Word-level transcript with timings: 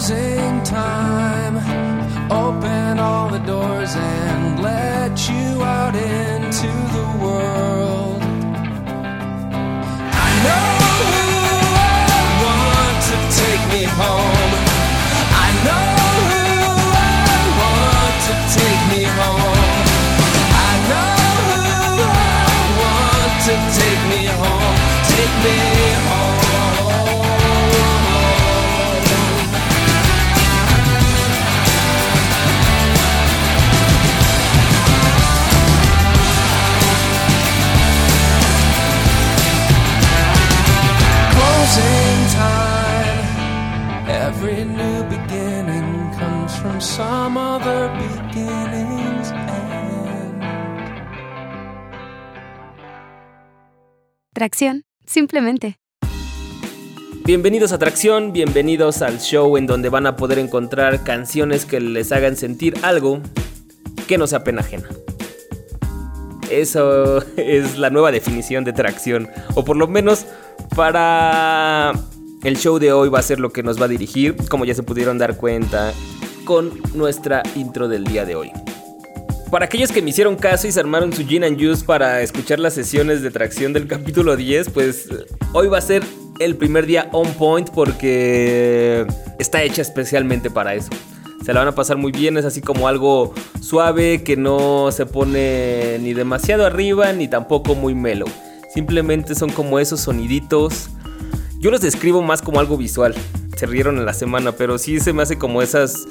Closing 0.00 0.62
time. 0.62 1.56
Open 2.32 2.98
all 2.98 3.28
the 3.28 3.38
doors 3.40 3.94
and 3.94 4.62
let 4.62 5.28
you 5.28 5.62
out 5.62 5.94
into 5.94 6.68
the 6.96 7.06
world. 7.22 8.22
I 10.26 10.28
know 10.46 10.68
I 12.16 12.22
want 12.46 12.96
to 13.10 13.16
take 13.42 13.62
me 13.74 13.84
home. 13.84 14.29
Closing 41.70 42.26
time. 42.34 43.22
Every 44.08 44.64
new 44.64 45.04
beginning 45.04 46.10
comes 46.18 46.52
from 46.56 46.80
some 46.80 47.38
other 47.38 47.88
beginning's 47.94 49.30
end. 49.30 50.42
Tracción, 54.32 54.82
simplemente. 55.06 55.76
Bienvenidos 57.24 57.70
a 57.70 57.78
Tracción, 57.78 58.32
bienvenidos 58.32 59.00
al 59.02 59.20
show 59.20 59.56
en 59.56 59.66
donde 59.66 59.90
van 59.90 60.08
a 60.08 60.16
poder 60.16 60.40
encontrar 60.40 61.04
canciones 61.04 61.66
que 61.66 61.78
les 61.78 62.10
hagan 62.10 62.34
sentir 62.36 62.74
algo 62.82 63.20
que 64.08 64.18
no 64.18 64.26
sea 64.26 64.42
pena 64.42 64.62
ajena. 64.62 64.88
Eso 66.50 67.24
es 67.36 67.78
la 67.78 67.90
nueva 67.90 68.12
definición 68.12 68.64
de 68.64 68.72
tracción, 68.72 69.28
o 69.54 69.64
por 69.64 69.76
lo 69.76 69.86
menos 69.86 70.26
para 70.76 71.92
el 72.42 72.56
show 72.56 72.78
de 72.78 72.92
hoy 72.92 73.08
va 73.08 73.18
a 73.18 73.22
ser 73.22 73.40
lo 73.40 73.50
que 73.50 73.62
nos 73.62 73.80
va 73.80 73.84
a 73.84 73.88
dirigir, 73.88 74.36
como 74.48 74.64
ya 74.64 74.74
se 74.74 74.82
pudieron 74.82 75.18
dar 75.18 75.36
cuenta 75.36 75.92
con 76.44 76.80
nuestra 76.94 77.42
intro 77.54 77.88
del 77.88 78.04
día 78.04 78.24
de 78.24 78.34
hoy. 78.34 78.50
Para 79.50 79.64
aquellos 79.64 79.90
que 79.90 80.00
me 80.00 80.10
hicieron 80.10 80.36
caso 80.36 80.68
y 80.68 80.72
se 80.72 80.78
armaron 80.78 81.12
su 81.12 81.26
gin 81.26 81.42
and 81.42 81.58
juice 81.58 81.84
para 81.84 82.22
escuchar 82.22 82.60
las 82.60 82.74
sesiones 82.74 83.20
de 83.20 83.30
tracción 83.30 83.72
del 83.72 83.88
capítulo 83.88 84.36
10, 84.36 84.70
pues 84.70 85.08
hoy 85.52 85.66
va 85.66 85.78
a 85.78 85.80
ser 85.80 86.04
el 86.38 86.56
primer 86.56 86.86
día 86.86 87.08
on 87.12 87.32
point 87.34 87.68
porque 87.70 89.06
está 89.38 89.62
hecha 89.62 89.82
especialmente 89.82 90.50
para 90.50 90.74
eso. 90.74 90.88
Se 91.44 91.52
la 91.54 91.60
van 91.60 91.68
a 91.68 91.74
pasar 91.74 91.96
muy 91.96 92.12
bien, 92.12 92.36
es 92.36 92.44
así 92.44 92.60
como 92.60 92.86
algo 92.86 93.32
suave 93.60 94.22
que 94.22 94.36
no 94.36 94.90
se 94.92 95.06
pone 95.06 95.98
ni 96.00 96.12
demasiado 96.12 96.66
arriba 96.66 97.12
ni 97.12 97.28
tampoco 97.28 97.74
muy 97.74 97.94
mellow. 97.94 98.28
Simplemente 98.74 99.34
son 99.34 99.50
como 99.50 99.78
esos 99.78 100.00
soniditos. 100.00 100.90
Yo 101.58 101.70
los 101.70 101.80
describo 101.80 102.22
más 102.22 102.42
como 102.42 102.60
algo 102.60 102.76
visual. 102.76 103.14
Se 103.56 103.66
rieron 103.66 103.98
en 103.98 104.06
la 104.06 104.14
semana, 104.14 104.52
pero 104.52 104.78
sí 104.78 105.00
se 105.00 105.12
me 105.12 105.22
hace 105.22 105.38
como 105.38 105.62
esas 105.62 106.06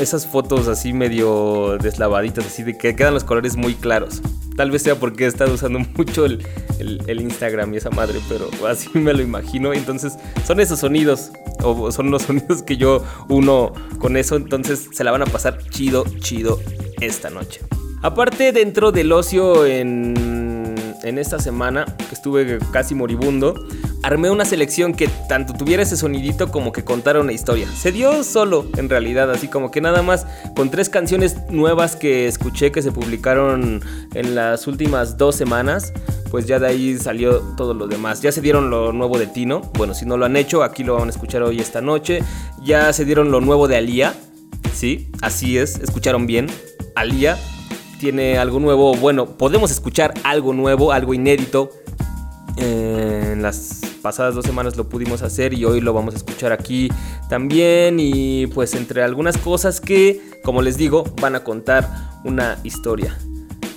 esas 0.00 0.26
fotos 0.26 0.66
así 0.68 0.92
medio 0.92 1.76
deslavaditas, 1.78 2.46
así 2.46 2.62
de 2.64 2.76
que 2.76 2.96
quedan 2.96 3.14
los 3.14 3.24
colores 3.24 3.56
muy 3.56 3.74
claros. 3.74 4.20
Tal 4.56 4.70
vez 4.70 4.82
sea 4.82 4.96
porque 4.96 5.24
he 5.24 5.26
estado 5.28 5.54
usando 5.54 5.78
mucho 5.96 6.24
el, 6.26 6.44
el- 6.78 7.00
el 7.06 7.20
Instagram 7.20 7.72
y 7.72 7.76
esa 7.76 7.90
madre, 7.90 8.18
pero 8.28 8.48
así 8.68 8.88
me 8.94 9.12
lo 9.12 9.22
imagino. 9.22 9.72
Entonces 9.72 10.14
son 10.46 10.60
esos 10.60 10.80
sonidos, 10.80 11.30
o 11.62 11.90
son 11.92 12.10
los 12.10 12.22
sonidos 12.26 12.62
que 12.62 12.76
yo 12.76 13.02
uno 13.28 13.72
con 13.98 14.16
eso. 14.16 14.36
Entonces 14.36 14.88
se 14.92 15.04
la 15.04 15.10
van 15.10 15.22
a 15.22 15.26
pasar 15.26 15.58
chido, 15.70 16.04
chido 16.20 16.60
esta 17.00 17.30
noche. 17.30 17.60
Aparte, 18.02 18.52
dentro 18.52 18.90
del 18.90 19.12
ocio 19.12 19.64
en, 19.64 20.74
en 21.02 21.18
esta 21.18 21.38
semana, 21.38 21.84
que 21.96 22.14
estuve 22.14 22.58
casi 22.72 22.94
moribundo, 22.94 23.54
armé 24.02 24.30
una 24.30 24.44
selección 24.44 24.94
que 24.94 25.08
tanto 25.28 25.52
tuviera 25.52 25.82
ese 25.82 25.96
sonidito 25.96 26.50
como 26.50 26.72
que 26.72 26.84
contara 26.84 27.20
una 27.20 27.32
historia. 27.32 27.68
Se 27.68 27.92
dio 27.92 28.24
solo, 28.24 28.66
en 28.76 28.88
realidad, 28.88 29.30
así 29.30 29.48
como 29.48 29.70
que 29.70 29.80
nada 29.80 30.02
más 30.02 30.26
con 30.56 30.70
tres 30.70 30.88
canciones 30.88 31.36
nuevas 31.50 31.96
que 31.96 32.26
escuché 32.26 32.72
que 32.72 32.82
se 32.82 32.92
publicaron 32.92 33.80
en 34.14 34.34
las 34.34 34.66
últimas 34.66 35.16
dos 35.16 35.36
semanas. 35.36 35.92
Pues 36.30 36.46
ya 36.46 36.58
de 36.58 36.66
ahí 36.66 36.98
salió 36.98 37.40
todo 37.56 37.74
lo 37.74 37.86
demás. 37.86 38.22
Ya 38.22 38.32
se 38.32 38.40
dieron 38.40 38.70
lo 38.70 38.92
nuevo 38.92 39.18
de 39.18 39.26
Tino. 39.26 39.60
Bueno, 39.74 39.92
si 39.92 40.06
no 40.06 40.16
lo 40.16 40.24
han 40.24 40.36
hecho, 40.36 40.62
aquí 40.62 40.82
lo 40.82 40.94
van 40.94 41.08
a 41.08 41.10
escuchar 41.10 41.42
hoy 41.42 41.60
esta 41.60 41.82
noche. 41.82 42.22
Ya 42.64 42.92
se 42.94 43.04
dieron 43.04 43.30
lo 43.30 43.40
nuevo 43.42 43.68
de 43.68 43.76
Alía. 43.76 44.14
Sí, 44.72 45.10
así 45.20 45.58
es, 45.58 45.78
escucharon 45.78 46.26
bien. 46.26 46.46
Alía 46.94 47.36
tiene 48.00 48.38
algo 48.38 48.58
nuevo. 48.58 48.94
Bueno, 48.94 49.26
podemos 49.26 49.70
escuchar 49.70 50.14
algo 50.24 50.54
nuevo, 50.54 50.90
algo 50.90 51.14
inédito. 51.14 51.70
Eh, 52.56 53.30
en 53.32 53.42
las 53.42 53.80
pasadas 54.02 54.34
dos 54.34 54.44
semanas 54.44 54.76
lo 54.76 54.88
pudimos 54.88 55.22
hacer 55.22 55.54
y 55.54 55.64
hoy 55.64 55.80
lo 55.80 55.92
vamos 55.92 56.14
a 56.14 56.16
escuchar 56.18 56.52
aquí 56.52 56.90
también. 57.28 57.98
Y 57.98 58.46
pues 58.48 58.74
entre 58.74 59.02
algunas 59.02 59.38
cosas 59.38 59.80
que, 59.80 60.20
como 60.44 60.62
les 60.62 60.76
digo, 60.76 61.04
van 61.20 61.34
a 61.34 61.44
contar 61.44 61.88
una 62.24 62.58
historia. 62.62 63.16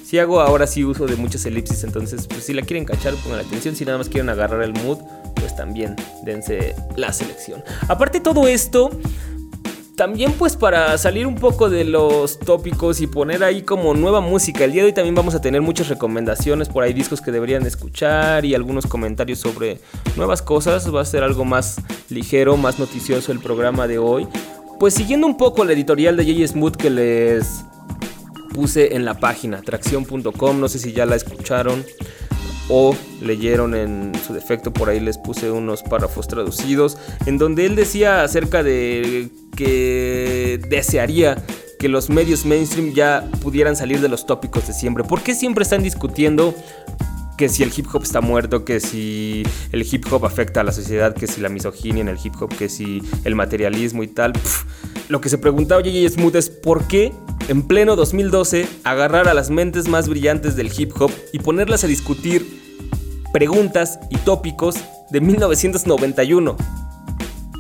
Si 0.06 0.20
hago 0.20 0.40
ahora 0.40 0.68
sí 0.68 0.84
uso 0.84 1.08
de 1.08 1.16
muchas 1.16 1.46
elipsis, 1.46 1.84
entonces 1.84 2.28
pues 2.28 2.44
si 2.44 2.54
la 2.54 2.62
quieren 2.62 2.86
cachar, 2.86 3.16
pongan 3.16 3.40
atención. 3.40 3.76
Si 3.76 3.86
nada 3.86 3.98
más 3.98 4.08
quieren 4.08 4.30
agarrar 4.30 4.62
el 4.62 4.74
mood, 4.74 5.00
pues 5.36 5.56
también 5.56 5.96
dense 6.24 6.76
la 6.96 7.12
selección. 7.12 7.64
Aparte 7.88 8.20
de 8.20 8.24
todo 8.24 8.48
esto, 8.48 8.92
también 9.96 10.34
pues 10.34 10.56
para 10.56 10.98
salir 10.98 11.26
un 11.26 11.36
poco 11.36 11.70
de 11.70 11.86
los 11.86 12.40
tópicos 12.40 13.02
y 13.02 13.08
poner 13.08 13.44
ahí 13.44 13.62
como 13.62 13.94
nueva 13.94 14.22
música. 14.22 14.66
El 14.66 14.74
día 14.74 14.82
de 14.82 14.88
hoy 14.88 14.94
también 14.94 15.16
vamos 15.16 15.36
a 15.36 15.42
tener 15.42 15.62
muchas 15.62 15.88
recomendaciones 15.88 16.70
por 16.70 16.84
ahí, 16.84 16.94
discos 16.94 17.22
que 17.22 17.32
deberían 17.32 17.66
escuchar 17.66 18.46
y 18.46 18.56
algunos 18.56 18.86
comentarios 18.86 19.40
sobre 19.40 19.80
nuevas 20.16 20.42
cosas. 20.42 20.94
Va 20.94 21.02
a 21.02 21.06
ser 21.06 21.24
algo 21.24 21.46
más 21.46 21.78
ligero, 22.10 22.58
más 22.58 22.80
noticioso 22.80 23.32
el 23.32 23.40
programa 23.40 23.88
de 23.88 23.98
hoy. 23.98 24.28
Pues 24.80 24.94
siguiendo 24.94 25.26
un 25.28 25.38
poco 25.38 25.64
la 25.64 25.74
editorial 25.74 26.18
de 26.18 26.26
J. 26.26 26.48
Smooth 26.48 26.76
que 26.76 26.90
les 26.90 27.64
puse 28.54 28.96
en 28.96 29.06
la 29.06 29.16
página 29.20 29.62
tracción.com, 29.62 30.60
no 30.60 30.68
sé 30.68 30.80
si 30.80 30.94
ya 30.94 31.06
la 31.06 31.16
escucharon 31.16 31.84
o 32.70 32.96
leyeron 33.22 33.76
en 33.76 34.12
su 34.26 34.34
defecto, 34.34 34.74
por 34.74 34.90
ahí 34.90 35.00
les 35.00 35.18
puse 35.18 35.52
unos 35.52 35.84
párrafos 35.84 36.28
traducidos, 36.28 36.98
en 37.26 37.38
donde 37.38 37.66
él 37.66 37.76
decía 37.76 38.24
acerca 38.24 38.64
de 38.64 39.30
que 39.56 40.60
desearía 40.70 41.44
que 41.80 41.90
los 41.90 42.10
medios 42.10 42.46
mainstream 42.46 42.94
ya 42.94 43.30
pudieran 43.42 43.76
salir 43.76 44.02
de 44.02 44.10
los 44.10 44.26
tópicos 44.26 44.68
de 44.68 44.74
siempre. 44.74 45.04
¿Por 45.04 45.22
qué 45.22 45.36
siempre 45.36 45.64
están 45.64 45.84
discutiendo 45.84 46.56
que 47.38 47.50
si 47.50 47.64
el 47.64 47.72
hip 47.76 47.88
hop 47.94 48.04
está 48.04 48.22
muerto, 48.22 48.64
que 48.64 48.80
si 48.80 49.44
el 49.72 49.82
hip 49.82 50.06
hop 50.12 50.26
afecta 50.26 50.62
a 50.62 50.64
la 50.64 50.72
sociedad, 50.72 51.14
que 51.14 51.28
si 51.28 51.42
la 51.42 51.50
misoginia 51.50 52.02
en 52.02 52.08
el 52.08 52.18
hip 52.24 52.34
hop, 52.40 52.56
que 52.56 52.70
si 52.70 53.02
el 53.24 53.36
materialismo 53.36 54.04
y 54.04 54.08
tal? 54.08 54.34
Lo 55.10 55.22
que 55.22 55.30
se 55.30 55.38
preguntaba 55.38 55.82
J.J. 55.82 56.10
Smooth 56.10 56.36
es 56.36 56.50
por 56.50 56.88
qué 56.88 57.14
en 57.48 57.64
pleno 57.64 57.96
2012 57.96 58.68
agarrar 58.84 59.28
a 59.28 59.34
las 59.34 59.50
mentes 59.50 59.88
más 59.88 60.10
brillantes 60.10 60.56
del 60.56 60.72
hip 60.76 60.92
hop 61.00 61.12
y 61.34 61.40
ponerlas 61.40 61.84
a 61.84 61.88
discutir 61.88 62.64
preguntas 63.34 64.00
y 64.10 64.18
tópicos 64.18 64.76
de 65.12 65.22
1991. 65.22 66.56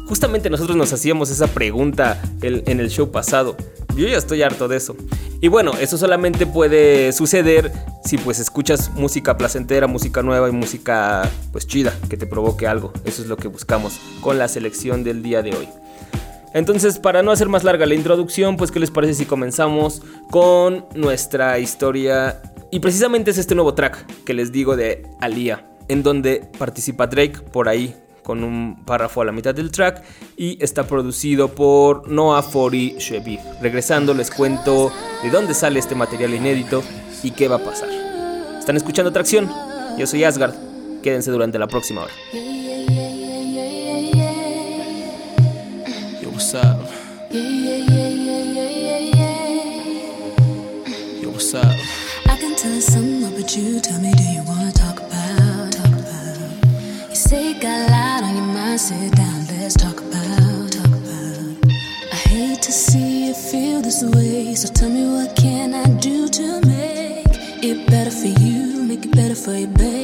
Justamente 0.07 0.50
nosotros 0.50 0.78
nos 0.78 0.94
hacíamos 0.94 1.30
esa 1.30 1.47
pregunta 1.47 2.22
en 2.42 2.80
el 2.80 2.90
show 2.90 3.12
pasado. 3.12 3.57
Yo 3.95 4.07
ya 4.07 4.17
estoy 4.17 4.41
harto 4.44 4.67
de 4.67 4.78
eso. 4.78 4.95
Y 5.41 5.47
bueno, 5.47 5.72
eso 5.79 5.97
solamente 5.97 6.45
puede 6.45 7.12
suceder 7.13 7.71
si 8.03 8.18
pues 8.18 8.39
escuchas 8.39 8.92
música 8.94 9.38
placentera, 9.38 9.88
música 9.88 10.21
nueva 10.21 10.50
y 10.50 10.51
música 10.51 11.30
pues 11.51 11.65
chida, 11.65 11.94
que 12.09 12.18
te 12.18 12.27
provoque 12.27 12.68
algo. 12.68 12.92
Eso 13.06 13.21
es 13.21 13.27
lo 13.27 13.38
que 13.38 13.47
buscamos 13.47 14.00
con 14.21 14.38
la 14.38 14.47
selección 14.47 15.03
del 15.03 15.24
día 15.24 15.42
de 15.42 15.56
hoy. 15.56 15.69
Entonces, 16.53 17.00
para 17.00 17.21
no 17.21 17.31
hacer 17.31 17.50
más 17.50 17.65
larga 17.65 17.86
la 17.86 17.95
introducción, 17.95 18.56
pues, 18.56 18.71
¿qué 18.71 18.80
les 18.80 18.89
parece 18.89 19.13
si 19.13 19.25
comenzamos 19.25 20.01
con 20.31 20.86
nuestra 20.95 21.59
historia? 21.59 22.42
Y 22.71 22.80
precisamente 22.80 23.31
es 23.31 23.38
este 23.38 23.56
nuevo 23.56 23.74
track 23.74 24.24
que 24.24 24.33
les 24.33 24.53
digo 24.53 24.77
de 24.77 25.06
Alia, 25.19 25.65
en 25.89 26.01
donde 26.01 26.50
participa 26.57 27.07
Drake 27.07 27.42
por 27.51 27.68
ahí 27.68 27.94
con 28.25 28.44
un 28.44 28.83
párrafo 28.86 29.22
a 29.22 29.25
la 29.25 29.31
mitad 29.31 29.54
del 29.54 29.72
track 29.72 30.04
y 30.36 30.57
está 30.62 30.88
producido 30.88 31.50
por 31.50 32.10
Noah 32.10 32.42
Fori 32.42 32.95
Shebi. 32.98 33.39
Regresando 33.62 34.16
les 34.16 34.31
cuento 34.31 34.92
de 35.22 35.30
dónde 35.30 35.54
sale 35.54 35.77
este 35.77 35.94
material 35.94 36.33
inédito 36.33 36.81
y 37.22 37.30
qué 37.31 37.48
va 37.48 37.57
a 37.57 37.63
pasar. 37.63 37.88
¿Están 38.57 38.77
escuchando 38.77 39.13
Tracción? 39.13 39.48
Yo 40.00 40.07
soy 40.07 40.24
Asgard. 40.24 40.56
Quédense 41.04 41.30
durante 41.30 41.60
la 41.60 41.68
próxima 41.68 42.01
hora. 42.01 42.13
Yo, 46.19 46.30
what's 46.31 46.56
up? 46.56 46.80
Yo, 51.21 51.30
what's 51.30 51.54
up? 51.54 51.63
I 52.25 52.38
can 52.39 52.56
tell 52.56 52.74
about 53.24 53.56
you. 53.56 53.80
Tell 53.81 54.00
me, 54.01 54.14
sit 58.85 59.15
down, 59.15 59.47
let's 59.47 59.73
talk 59.73 59.99
about, 59.99 60.71
talk 60.71 60.85
about. 60.85 61.73
I 62.13 62.17
hate 62.29 62.61
to 62.61 62.71
see 62.71 63.25
you 63.25 63.33
feel 63.33 63.81
this 63.81 64.03
way, 64.03 64.53
so 64.53 64.71
tell 64.71 64.91
me 64.91 65.09
what 65.09 65.35
can 65.35 65.73
I 65.73 65.85
do 65.99 66.27
to 66.27 66.61
make 66.61 67.25
it 67.63 67.89
better 67.89 68.11
for 68.11 68.27
you, 68.27 68.83
make 68.83 69.03
it 69.05 69.15
better 69.15 69.33
for 69.33 69.55
you, 69.55 69.65
baby. 69.65 69.94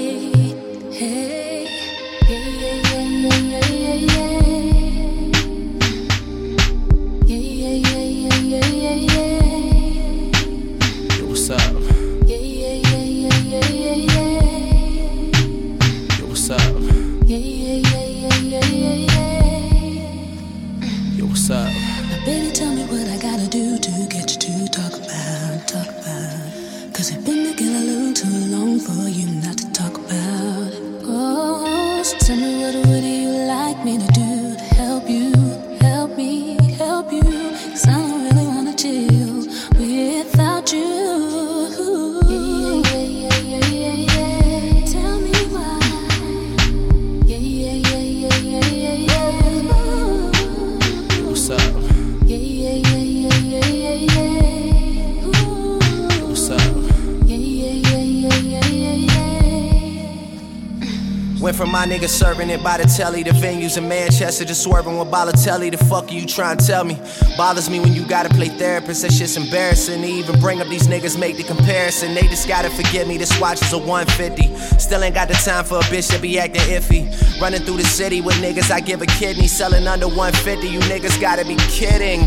Went 61.51 61.63
from 61.63 61.71
my 61.73 61.85
niggas 61.85 62.11
serving 62.11 62.49
it 62.49 62.63
by 62.63 62.77
the 62.77 62.85
telly 62.85 63.25
to 63.25 63.31
venues 63.31 63.77
in 63.77 63.85
Manchester 63.85 64.45
just 64.45 64.63
swerving 64.63 64.97
with 64.97 65.09
Balotelli. 65.09 65.69
The 65.69 65.83
fuck 65.83 66.09
are 66.09 66.13
you 66.13 66.25
trying 66.25 66.55
to 66.55 66.65
tell 66.65 66.85
me? 66.85 66.97
Bothers 67.35 67.69
me 67.69 67.81
when 67.81 67.91
you 67.91 68.05
gotta 68.07 68.29
play 68.29 68.47
therapist. 68.47 69.01
That 69.01 69.11
shit's 69.11 69.35
embarrassing 69.35 70.01
to 70.01 70.07
even 70.07 70.39
bring 70.39 70.61
up 70.61 70.69
these 70.69 70.87
niggas, 70.87 71.19
make 71.19 71.35
the 71.35 71.43
comparison. 71.43 72.13
They 72.13 72.21
just 72.21 72.47
gotta 72.47 72.69
forgive 72.69 73.05
me. 73.05 73.17
This 73.17 73.37
watch 73.37 73.61
is 73.61 73.73
a 73.73 73.77
150. 73.77 74.47
Still 74.79 75.03
ain't 75.03 75.13
got 75.13 75.27
the 75.27 75.33
time 75.33 75.65
for 75.65 75.79
a 75.79 75.81
bitch 75.91 76.09
that 76.11 76.21
be 76.21 76.39
acting 76.39 76.61
iffy. 76.61 77.41
Running 77.41 77.59
through 77.63 77.77
the 77.77 77.83
city 77.83 78.21
with 78.21 78.35
niggas, 78.35 78.71
I 78.71 78.79
give 78.79 79.01
a 79.01 79.05
kidney. 79.05 79.47
Selling 79.47 79.85
under 79.87 80.07
150. 80.07 80.69
You 80.69 80.79
niggas 80.79 81.19
gotta 81.19 81.43
be 81.43 81.57
kidding. 81.57 82.21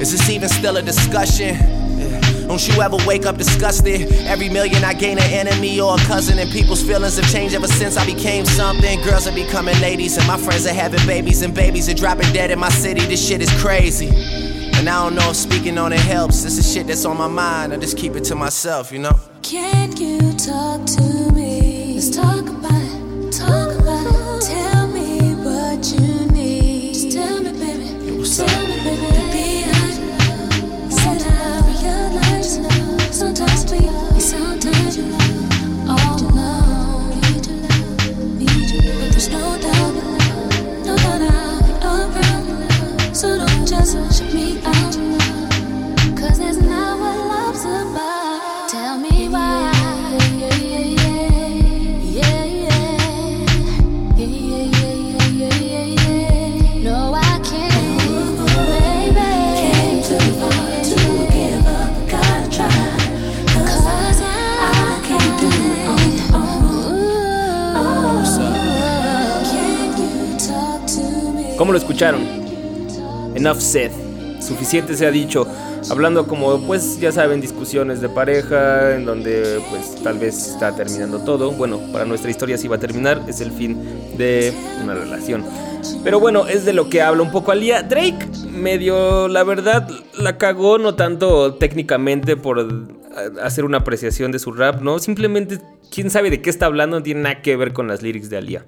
Is 0.00 0.12
this 0.12 0.30
even 0.30 0.48
still 0.48 0.78
a 0.78 0.82
discussion? 0.82 1.79
Don't 2.50 2.66
you 2.66 2.82
ever 2.82 2.96
wake 3.06 3.26
up 3.26 3.38
disgusted? 3.38 4.10
Every 4.26 4.48
million 4.48 4.82
I 4.82 4.92
gain 4.92 5.18
an 5.18 5.30
enemy 5.30 5.80
or 5.80 5.94
a 5.94 5.98
cousin, 5.98 6.36
and 6.40 6.50
people's 6.50 6.82
feelings 6.82 7.16
have 7.16 7.30
changed 7.30 7.54
ever 7.54 7.68
since 7.68 7.96
I 7.96 8.04
became 8.04 8.44
something. 8.44 9.00
Girls 9.02 9.28
are 9.28 9.34
becoming 9.36 9.80
ladies, 9.80 10.16
and 10.16 10.26
my 10.26 10.36
friends 10.36 10.66
are 10.66 10.72
having 10.72 10.98
babies, 11.06 11.42
and 11.42 11.54
babies 11.54 11.88
are 11.88 11.94
dropping 11.94 12.32
dead 12.32 12.50
in 12.50 12.58
my 12.58 12.68
city. 12.68 13.02
This 13.02 13.24
shit 13.24 13.40
is 13.40 13.52
crazy. 13.62 14.08
And 14.74 14.88
I 14.88 15.04
don't 15.04 15.14
know 15.14 15.30
if 15.30 15.36
speaking 15.36 15.78
on 15.78 15.92
it 15.92 16.00
helps. 16.00 16.42
This 16.42 16.58
is 16.58 16.72
shit 16.72 16.88
that's 16.88 17.04
on 17.04 17.16
my 17.16 17.28
mind. 17.28 17.72
I 17.72 17.76
just 17.76 17.96
keep 17.96 18.16
it 18.16 18.24
to 18.24 18.34
myself, 18.34 18.90
you 18.90 18.98
know? 18.98 19.16
Can 19.42 19.96
you 19.96 20.18
talk 20.32 20.84
to 20.86 21.32
me? 21.32 21.94
Let's 21.94 22.10
talk 22.10 22.48
about 22.48 22.72
it. 22.72 23.32
Talk 23.32 23.78
about 23.78 24.42
it. 24.42 24.42
Tell 24.42 24.88
me 24.88 25.36
what 25.36 25.86
you 25.92 26.19
¿Cómo 71.60 71.72
lo 71.72 71.78
escucharon? 71.78 72.22
Enough 73.34 73.58
said. 73.58 73.90
Suficiente 74.40 74.96
se 74.96 75.04
ha 75.04 75.10
dicho. 75.10 75.46
Hablando 75.90 76.26
como, 76.26 76.58
pues 76.66 76.98
ya 76.98 77.12
saben, 77.12 77.42
discusiones 77.42 78.00
de 78.00 78.08
pareja, 78.08 78.94
en 78.94 79.04
donde 79.04 79.60
pues 79.68 80.02
tal 80.02 80.18
vez 80.18 80.52
está 80.52 80.74
terminando 80.74 81.18
todo. 81.18 81.52
Bueno, 81.52 81.78
para 81.92 82.06
nuestra 82.06 82.30
historia 82.30 82.56
sí 82.56 82.66
va 82.66 82.76
a 82.76 82.78
terminar, 82.78 83.20
es 83.28 83.42
el 83.42 83.52
fin 83.52 83.78
de 84.16 84.54
una 84.82 84.94
relación. 84.94 85.44
Pero 86.02 86.18
bueno, 86.18 86.46
es 86.46 86.64
de 86.64 86.72
lo 86.72 86.88
que 86.88 87.02
habla 87.02 87.22
un 87.24 87.30
poco 87.30 87.52
Alía. 87.52 87.82
Drake 87.82 88.26
medio, 88.50 89.28
la 89.28 89.44
verdad, 89.44 89.86
la 90.18 90.38
cagó 90.38 90.78
no 90.78 90.94
tanto 90.94 91.56
técnicamente 91.56 92.38
por 92.38 92.66
hacer 93.42 93.66
una 93.66 93.76
apreciación 93.76 94.32
de 94.32 94.38
su 94.38 94.52
rap, 94.52 94.80
¿no? 94.80 94.98
Simplemente, 94.98 95.60
quién 95.90 96.08
sabe 96.08 96.30
de 96.30 96.40
qué 96.40 96.48
está 96.48 96.64
hablando, 96.64 97.00
no 97.00 97.02
tiene 97.02 97.20
nada 97.20 97.42
que 97.42 97.54
ver 97.54 97.74
con 97.74 97.86
las 97.86 98.00
lyrics 98.00 98.30
de 98.30 98.38
Alía. 98.38 98.64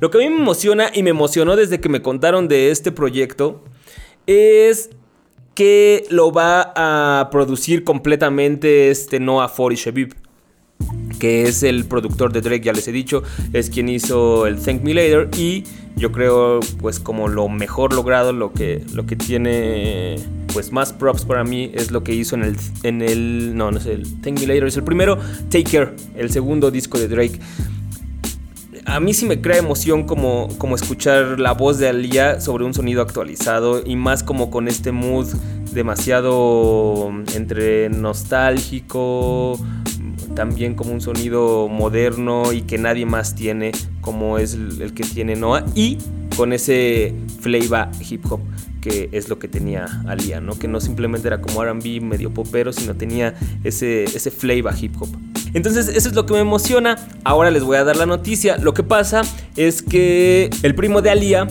Lo 0.00 0.10
que 0.10 0.18
a 0.18 0.20
mí 0.20 0.34
me 0.34 0.40
emociona 0.40 0.90
y 0.92 1.02
me 1.02 1.10
emocionó 1.10 1.56
desde 1.56 1.80
que 1.80 1.88
me 1.88 2.02
contaron 2.02 2.48
de 2.48 2.70
este 2.70 2.92
proyecto 2.92 3.62
es 4.26 4.90
que 5.54 6.04
lo 6.10 6.30
va 6.30 6.72
a 6.76 7.30
producir 7.30 7.82
completamente 7.82 8.90
este 8.90 9.18
Noah 9.18 9.48
Fori 9.48 9.74
Shabib, 9.74 10.14
que 11.18 11.42
es 11.42 11.64
el 11.64 11.84
productor 11.86 12.32
de 12.32 12.42
Drake, 12.42 12.60
ya 12.60 12.72
les 12.72 12.86
he 12.86 12.92
dicho, 12.92 13.24
es 13.52 13.68
quien 13.68 13.88
hizo 13.88 14.46
el 14.46 14.62
Thank 14.62 14.82
Me 14.82 14.94
Later 14.94 15.28
y 15.36 15.64
yo 15.96 16.12
creo 16.12 16.60
pues 16.78 17.00
como 17.00 17.26
lo 17.26 17.48
mejor 17.48 17.92
logrado, 17.92 18.32
lo 18.32 18.52
que, 18.52 18.84
lo 18.94 19.04
que 19.04 19.16
tiene 19.16 20.16
pues 20.52 20.70
más 20.70 20.92
props 20.92 21.24
para 21.24 21.42
mí 21.42 21.72
es 21.74 21.90
lo 21.90 22.04
que 22.04 22.14
hizo 22.14 22.36
en 22.36 22.44
el, 22.44 22.56
en 22.84 23.02
el, 23.02 23.56
no, 23.56 23.72
no 23.72 23.78
es 23.78 23.86
el 23.86 24.04
Thank 24.20 24.38
Me 24.40 24.46
Later, 24.46 24.66
es 24.66 24.76
el 24.76 24.84
primero, 24.84 25.18
Take 25.50 25.64
Care, 25.64 25.90
el 26.14 26.30
segundo 26.30 26.70
disco 26.70 26.98
de 27.00 27.08
Drake 27.08 27.40
a 28.88 29.00
mí 29.00 29.12
sí 29.12 29.26
me 29.26 29.40
crea 29.40 29.58
emoción 29.58 30.04
como, 30.04 30.48
como 30.56 30.74
escuchar 30.74 31.38
la 31.38 31.52
voz 31.52 31.78
de 31.78 31.88
Alia 31.88 32.40
sobre 32.40 32.64
un 32.64 32.72
sonido 32.72 33.02
actualizado 33.02 33.82
y 33.84 33.96
más 33.96 34.22
como 34.22 34.50
con 34.50 34.66
este 34.66 34.92
mood 34.92 35.28
demasiado 35.72 37.10
entre 37.34 37.90
nostálgico, 37.90 39.60
también 40.34 40.74
como 40.74 40.92
un 40.92 41.02
sonido 41.02 41.68
moderno 41.68 42.50
y 42.52 42.62
que 42.62 42.78
nadie 42.78 43.04
más 43.04 43.34
tiene 43.34 43.72
como 44.00 44.38
es 44.38 44.54
el, 44.54 44.94
que 44.94 45.04
tiene 45.04 45.36
Noah 45.36 45.66
y 45.74 45.98
con 46.34 46.54
ese 46.54 47.14
flavor 47.40 47.88
hip 48.08 48.24
hop 48.30 48.40
que 48.80 49.10
es 49.12 49.28
lo 49.28 49.38
que 49.38 49.48
tenía 49.48 49.86
Alia, 50.06 50.40
¿no? 50.40 50.58
Que 50.58 50.68
no 50.68 50.80
simplemente 50.80 51.28
era 51.28 51.42
como 51.42 51.62
R&B 51.62 52.00
medio 52.00 52.32
popero, 52.32 52.72
sino 52.72 52.94
tenía 52.94 53.34
ese, 53.64 54.04
ese 54.04 54.30
flavor 54.30 54.72
hip 54.80 54.94
hop. 55.00 55.08
Entonces 55.54 55.88
eso 55.88 56.08
es 56.08 56.14
lo 56.14 56.26
que 56.26 56.34
me 56.34 56.40
emociona. 56.40 56.96
Ahora 57.24 57.50
les 57.50 57.62
voy 57.62 57.76
a 57.76 57.84
dar 57.84 57.96
la 57.96 58.06
noticia. 58.06 58.58
Lo 58.58 58.74
que 58.74 58.82
pasa 58.82 59.22
es 59.56 59.82
que 59.82 60.50
el 60.62 60.74
primo 60.74 61.02
de 61.02 61.10
Alia 61.10 61.48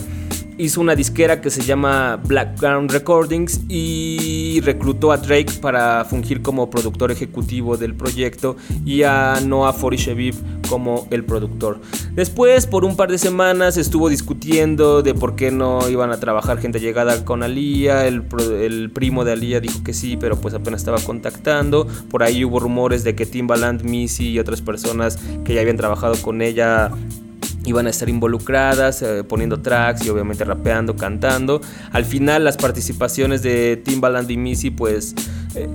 hizo 0.58 0.80
una 0.80 0.94
disquera 0.94 1.40
que 1.40 1.50
se 1.50 1.62
llama 1.62 2.20
Blackground 2.24 2.90
Recordings 2.90 3.60
y 3.68 4.60
reclutó 4.62 5.12
a 5.12 5.16
Drake 5.16 5.52
para 5.62 6.04
fungir 6.04 6.42
como 6.42 6.68
productor 6.68 7.12
ejecutivo 7.12 7.76
del 7.76 7.94
proyecto 7.94 8.56
y 8.84 9.04
a 9.04 9.40
Noah 9.42 9.72
Forisheviv 9.72 10.34
como 10.68 11.06
el 11.10 11.24
productor. 11.24 11.80
Después, 12.14 12.66
por 12.66 12.84
un 12.84 12.96
par 12.96 13.10
de 13.10 13.18
semanas, 13.18 13.76
estuvo 13.76 14.08
discutiendo 14.08 15.02
de 15.02 15.14
por 15.14 15.36
qué 15.36 15.50
no 15.50 15.88
iban 15.88 16.10
a 16.10 16.18
trabajar 16.18 16.58
gente 16.58 16.80
llegada 16.80 17.24
con 17.24 17.42
Alia. 17.42 18.06
El, 18.06 18.90
primo 18.92 19.24
de 19.24 19.32
Alia 19.32 19.60
dijo 19.60 19.82
que 19.84 19.94
sí, 19.94 20.16
pero 20.16 20.36
pues 20.40 20.54
apenas 20.54 20.80
estaba 20.80 20.98
contactando. 20.98 21.86
Por 22.10 22.22
ahí 22.22 22.44
hubo 22.44 22.58
rumores 22.58 23.04
de 23.04 23.14
que 23.14 23.26
Timbaland, 23.26 23.82
Missy 23.82 24.30
y 24.30 24.38
otras 24.38 24.60
personas 24.60 25.18
que 25.44 25.54
ya 25.54 25.60
habían 25.60 25.76
trabajado 25.76 26.16
con 26.20 26.42
ella 26.42 26.90
iban 27.68 27.86
a 27.86 27.90
estar 27.90 28.08
involucradas, 28.08 29.02
eh, 29.02 29.24
poniendo 29.24 29.60
tracks 29.60 30.04
y 30.04 30.10
obviamente 30.10 30.44
rapeando, 30.44 30.96
cantando. 30.96 31.60
Al 31.92 32.04
final 32.04 32.44
las 32.44 32.56
participaciones 32.56 33.42
de 33.42 33.76
Timbaland 33.76 34.30
y 34.30 34.36
Missy 34.36 34.70
pues 34.70 35.14
eh, 35.54 35.68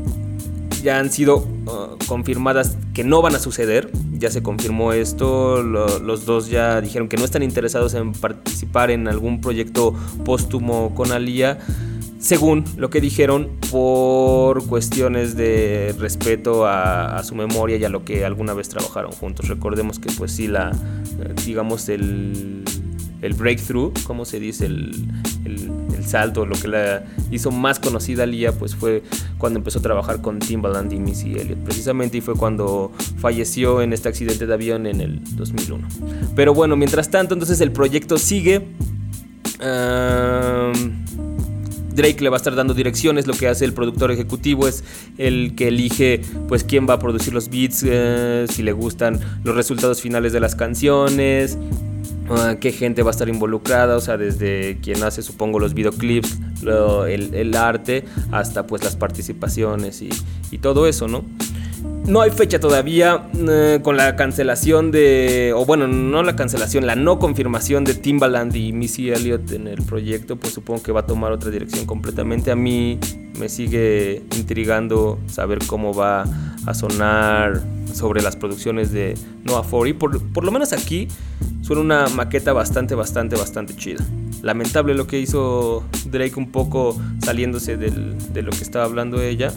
ya 0.84 1.00
han 1.00 1.10
sido 1.12 1.38
uh, 1.38 1.98
confirmadas 2.08 2.76
que 2.94 3.04
no 3.04 3.22
van 3.22 3.36
a 3.36 3.40
suceder. 3.40 3.90
Ya 4.20 4.30
se 4.32 4.42
confirmó 4.44 4.92
esto, 4.94 5.62
lo- 5.64 6.00
los 6.00 6.26
dos 6.26 6.50
ya 6.50 6.82
dijeron 6.82 7.08
que 7.08 7.18
no 7.18 7.26
están 7.26 7.44
interesados 7.44 7.94
en 7.94 8.12
participar 8.14 8.92
en 8.92 9.08
algún 9.08 9.40
proyecto 9.42 9.94
póstumo 10.26 10.94
con 10.96 11.12
Alia. 11.12 11.60
Según 12.24 12.64
lo 12.78 12.90
que 12.90 13.02
dijeron, 13.02 13.50
por 13.70 14.66
cuestiones 14.66 15.36
de 15.36 15.94
respeto 16.00 16.66
a, 16.66 17.22
su 17.22 17.36
memoria 17.36 17.76
y 17.76 17.84
a 17.84 17.90
lo 17.90 18.06
que 18.06 18.24
alguna 18.24 18.54
vez 18.54 18.70
trabajaron 18.70 19.12
juntos. 19.12 19.50
Recordemos 19.50 20.00
que 20.00 20.10
pues 20.10 20.32
sí, 20.32 20.48
la, 20.48 20.72
digamos, 21.46 21.90
el, 21.90 22.64
el 23.22 23.34
breakthrough, 23.34 23.92
¿cómo 24.06 24.24
se 24.24 24.40
dice? 24.40 24.68
El, 24.68 25.06
el- 25.44 25.72
salto, 26.04 26.46
lo 26.46 26.56
que 26.56 26.68
la 26.68 27.04
hizo 27.32 27.50
más 27.50 27.80
conocida 27.80 28.24
a 28.24 28.26
Lia, 28.26 28.52
pues 28.52 28.76
fue 28.76 29.04
cuando 29.38 29.60
empezó 29.60 29.80
a 29.80 29.82
trabajar 29.82 30.22
con 30.22 30.40
Timbaland 30.40 30.92
y 30.92 31.00
Missy 31.00 31.32
Elliott, 31.34 31.60
precisamente, 31.60 32.18
y 32.18 32.22
fue 32.22 32.36
cuando 32.36 32.92
falleció 33.20 33.82
en 33.82 33.94
este 33.94 34.10
accidente 34.10 34.46
de 34.46 34.54
avión 34.54 34.86
en 34.86 35.00
el 35.00 35.22
2001. 35.38 35.88
Pero 36.36 36.54
bueno, 36.54 36.76
mientras 36.76 37.10
tanto, 37.10 37.34
entonces 37.36 37.62
el 37.62 37.72
proyecto 37.72 38.18
sigue. 38.18 38.68
Drake 41.96 42.22
le 42.22 42.30
va 42.30 42.38
a 42.38 42.38
estar 42.38 42.56
dando 42.56 42.74
direcciones, 42.74 43.28
lo 43.28 43.34
que 43.34 43.48
hace 43.48 43.66
el 43.66 43.74
productor 43.74 44.12
ejecutivo 44.12 44.68
es 44.68 44.84
el 45.18 45.56
que 45.56 45.68
elige 45.68 46.22
pues 46.48 46.64
quién 46.64 46.88
va 46.88 46.96
a 46.96 47.00
producir 47.00 47.34
los 47.34 47.50
beats, 47.50 47.84
eh, 47.86 48.46
si 48.50 48.64
le 48.64 48.72
gustan 48.72 49.20
los 49.44 49.56
resultados 49.56 50.02
finales 50.02 50.34
de 50.34 50.40
las 50.40 50.56
canciones, 50.56 51.58
ah, 52.30 52.56
qué 52.60 52.72
gente 52.72 53.04
va 53.04 53.10
a 53.10 53.12
estar 53.12 53.30
involucrada, 53.30 53.96
o 53.96 54.02
sea, 54.02 54.18
desde 54.18 54.78
quien 54.82 55.04
hace 55.04 55.22
supongo 55.22 55.60
los 55.60 55.74
videoclips, 55.74 56.40
el, 57.08 57.56
arte, 57.56 58.06
hasta 58.32 58.66
pues 58.66 58.84
las 58.84 58.96
participaciones 58.96 60.02
y 60.02 60.58
todo 60.60 60.88
eso, 60.88 61.08
¿no? 61.08 61.26
No 62.06 62.20
hay 62.20 62.32
fecha 62.32 62.60
todavía 62.60 63.30
eh, 63.34 63.80
con 63.82 63.96
la 63.96 64.18
cancelación 64.18 64.92
de, 64.92 65.54
o 65.56 65.66
bueno, 65.66 65.88
no 65.88 66.22
la 66.22 66.36
cancelación, 66.36 66.86
la 66.86 66.98
no 66.98 67.18
confirmación 67.18 67.86
de 67.86 67.94
Timbaland 67.94 68.54
y 68.58 68.74
Missy 68.74 69.10
Elliott 69.10 69.50
en 69.54 69.68
el 69.68 69.82
proyecto, 69.84 70.36
pues 70.36 70.54
supongo 70.54 70.84
que 70.84 70.92
va 70.92 71.02
a 71.02 71.06
tomar 71.06 71.32
otra 71.32 71.50
dirección 71.50 71.86
completamente. 71.86 72.52
A 72.52 72.58
mí 72.58 73.00
me 73.40 73.48
sigue 73.48 74.22
intrigando 74.36 75.18
saber 75.28 75.60
cómo 75.66 75.94
va 75.94 76.26
a 76.66 76.74
sonar 76.74 77.62
sobre 77.94 78.22
las 78.22 78.36
producciones 78.36 78.92
de 78.92 79.16
Noah 79.46 79.64
Fori. 79.64 79.94
Por, 79.94 80.22
por 80.34 80.44
lo 80.44 80.52
menos 80.52 80.74
aquí 80.74 81.08
suena 81.62 81.82
una 81.82 82.08
maqueta 82.10 82.52
bastante, 82.52 82.96
bastante, 82.96 83.38
bastante 83.38 83.78
chida. 83.78 84.04
Lamentable 84.42 84.94
lo 84.94 85.08
que 85.08 85.20
hizo 85.20 85.86
Drake 86.08 86.34
un 86.36 86.52
poco 86.52 87.00
saliéndose 87.24 87.78
de 87.78 88.42
lo 88.42 88.52
que 88.52 88.62
estaba 88.62 88.84
hablando 88.84 89.22
ella, 89.22 89.54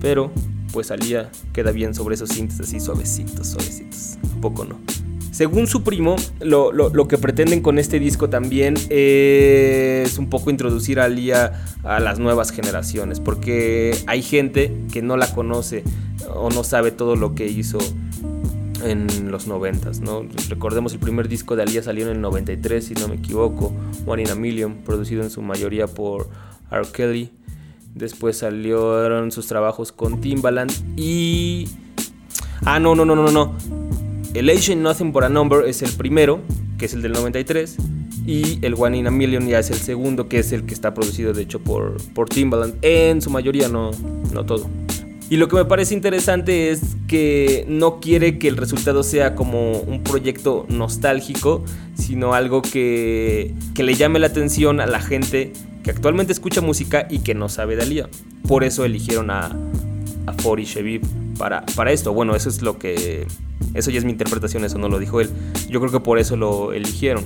pero 0.00 0.32
pues 0.74 0.88
salía, 0.88 1.30
queda 1.52 1.70
bien 1.70 1.94
sobre 1.94 2.16
esos 2.16 2.30
sintes 2.30 2.58
así 2.60 2.80
suavecitos, 2.80 3.46
suavecitos. 3.46 4.18
Un 4.34 4.40
poco 4.40 4.64
no. 4.64 4.76
Según 5.30 5.66
su 5.68 5.82
primo, 5.84 6.16
lo, 6.40 6.70
lo- 6.72 6.90
lo 6.90 7.08
que 7.08 7.16
pretenden 7.16 7.60
con 7.60 7.78
este 7.78 7.98
disco 8.00 8.28
también 8.28 8.74
es 8.90 10.18
un 10.18 10.28
poco 10.28 10.50
introducir 10.50 10.98
a 11.00 11.08
Lía 11.08 11.64
a 11.84 12.00
las 12.00 12.18
nuevas 12.18 12.50
generaciones, 12.50 13.20
porque 13.20 13.96
hay 14.06 14.22
gente 14.22 14.72
que 14.92 15.00
no 15.02 15.16
la 15.16 15.32
conoce 15.32 15.82
o 16.34 16.50
no 16.50 16.64
sabe 16.64 16.90
todo 16.90 17.14
lo 17.16 17.34
que 17.34 17.46
hizo 17.46 17.78
en 18.84 19.30
los 19.30 19.46
90, 19.46 19.92
¿no? 20.02 20.24
Recordemos 20.48 20.92
el 20.92 20.98
primer 20.98 21.28
disco 21.28 21.56
de 21.56 21.62
Alia 21.62 21.82
salió 21.82 22.04
en 22.06 22.12
el 22.16 22.20
93, 22.20 22.84
si 22.84 22.94
no 22.94 23.08
me 23.08 23.14
equivoco, 23.14 23.72
One 24.06 24.22
in 24.22 24.30
a 24.30 24.34
Million, 24.34 24.74
producido 24.84 25.22
en 25.22 25.30
su 25.30 25.40
mayoría 25.42 25.86
por 25.86 26.28
R. 26.70 26.82
Kelly. 26.92 27.30
Después 27.94 28.38
salieron 28.38 29.30
sus 29.30 29.46
trabajos 29.46 29.92
con 29.92 30.20
Timbaland 30.20 30.72
y... 30.96 31.68
Ah, 32.64 32.80
no, 32.80 32.94
no, 32.94 33.04
no, 33.04 33.14
no, 33.14 33.30
no. 33.30 33.54
El 34.34 34.50
Asian 34.50 34.82
Nothing 34.82 35.12
But 35.12 35.24
a 35.24 35.28
Number 35.28 35.64
es 35.68 35.82
el 35.82 35.92
primero, 35.92 36.40
que 36.76 36.86
es 36.86 36.94
el 36.94 37.02
del 37.02 37.12
93. 37.12 37.76
Y 38.26 38.58
el 38.64 38.74
One 38.74 38.98
in 38.98 39.06
a 39.06 39.10
Million 39.10 39.46
ya 39.46 39.60
es 39.60 39.70
el 39.70 39.76
segundo, 39.76 40.28
que 40.28 40.40
es 40.40 40.50
el 40.52 40.64
que 40.64 40.74
está 40.74 40.92
producido 40.92 41.32
de 41.32 41.42
hecho 41.42 41.60
por, 41.60 41.96
por 42.14 42.28
Timbaland. 42.28 42.78
En 42.82 43.22
su 43.22 43.30
mayoría, 43.30 43.68
no, 43.68 43.92
no 44.32 44.44
todo. 44.44 44.68
Y 45.30 45.36
lo 45.36 45.46
que 45.48 45.56
me 45.56 45.64
parece 45.64 45.94
interesante 45.94 46.70
es 46.70 46.96
que 47.06 47.64
no 47.68 48.00
quiere 48.00 48.38
que 48.38 48.48
el 48.48 48.56
resultado 48.56 49.02
sea 49.04 49.34
como 49.34 49.78
un 49.78 50.02
proyecto 50.02 50.66
nostálgico, 50.68 51.64
sino 51.94 52.34
algo 52.34 52.60
que, 52.60 53.54
que 53.74 53.84
le 53.84 53.94
llame 53.94 54.18
la 54.18 54.26
atención 54.26 54.80
a 54.80 54.86
la 54.86 55.00
gente 55.00 55.52
que 55.84 55.90
actualmente 55.90 56.32
escucha 56.32 56.60
música 56.62 57.06
y 57.08 57.20
que 57.20 57.34
no 57.34 57.48
sabe 57.48 57.76
de 57.76 57.82
Alia. 57.82 58.08
Por 58.48 58.64
eso 58.64 58.84
eligieron 58.84 59.30
a, 59.30 59.54
a 60.26 60.32
Fori 60.32 60.64
Shevib 60.64 61.02
para, 61.38 61.64
para 61.76 61.92
esto. 61.92 62.12
Bueno, 62.12 62.34
eso 62.34 62.48
es 62.48 62.62
lo 62.62 62.78
que... 62.78 63.26
Eso 63.74 63.90
ya 63.90 63.98
es 63.98 64.04
mi 64.04 64.10
interpretación, 64.10 64.64
eso 64.64 64.78
no 64.78 64.88
lo 64.88 64.98
dijo 64.98 65.20
él. 65.20 65.30
Yo 65.68 65.80
creo 65.80 65.92
que 65.92 66.00
por 66.00 66.18
eso 66.18 66.36
lo 66.36 66.72
eligieron. 66.72 67.24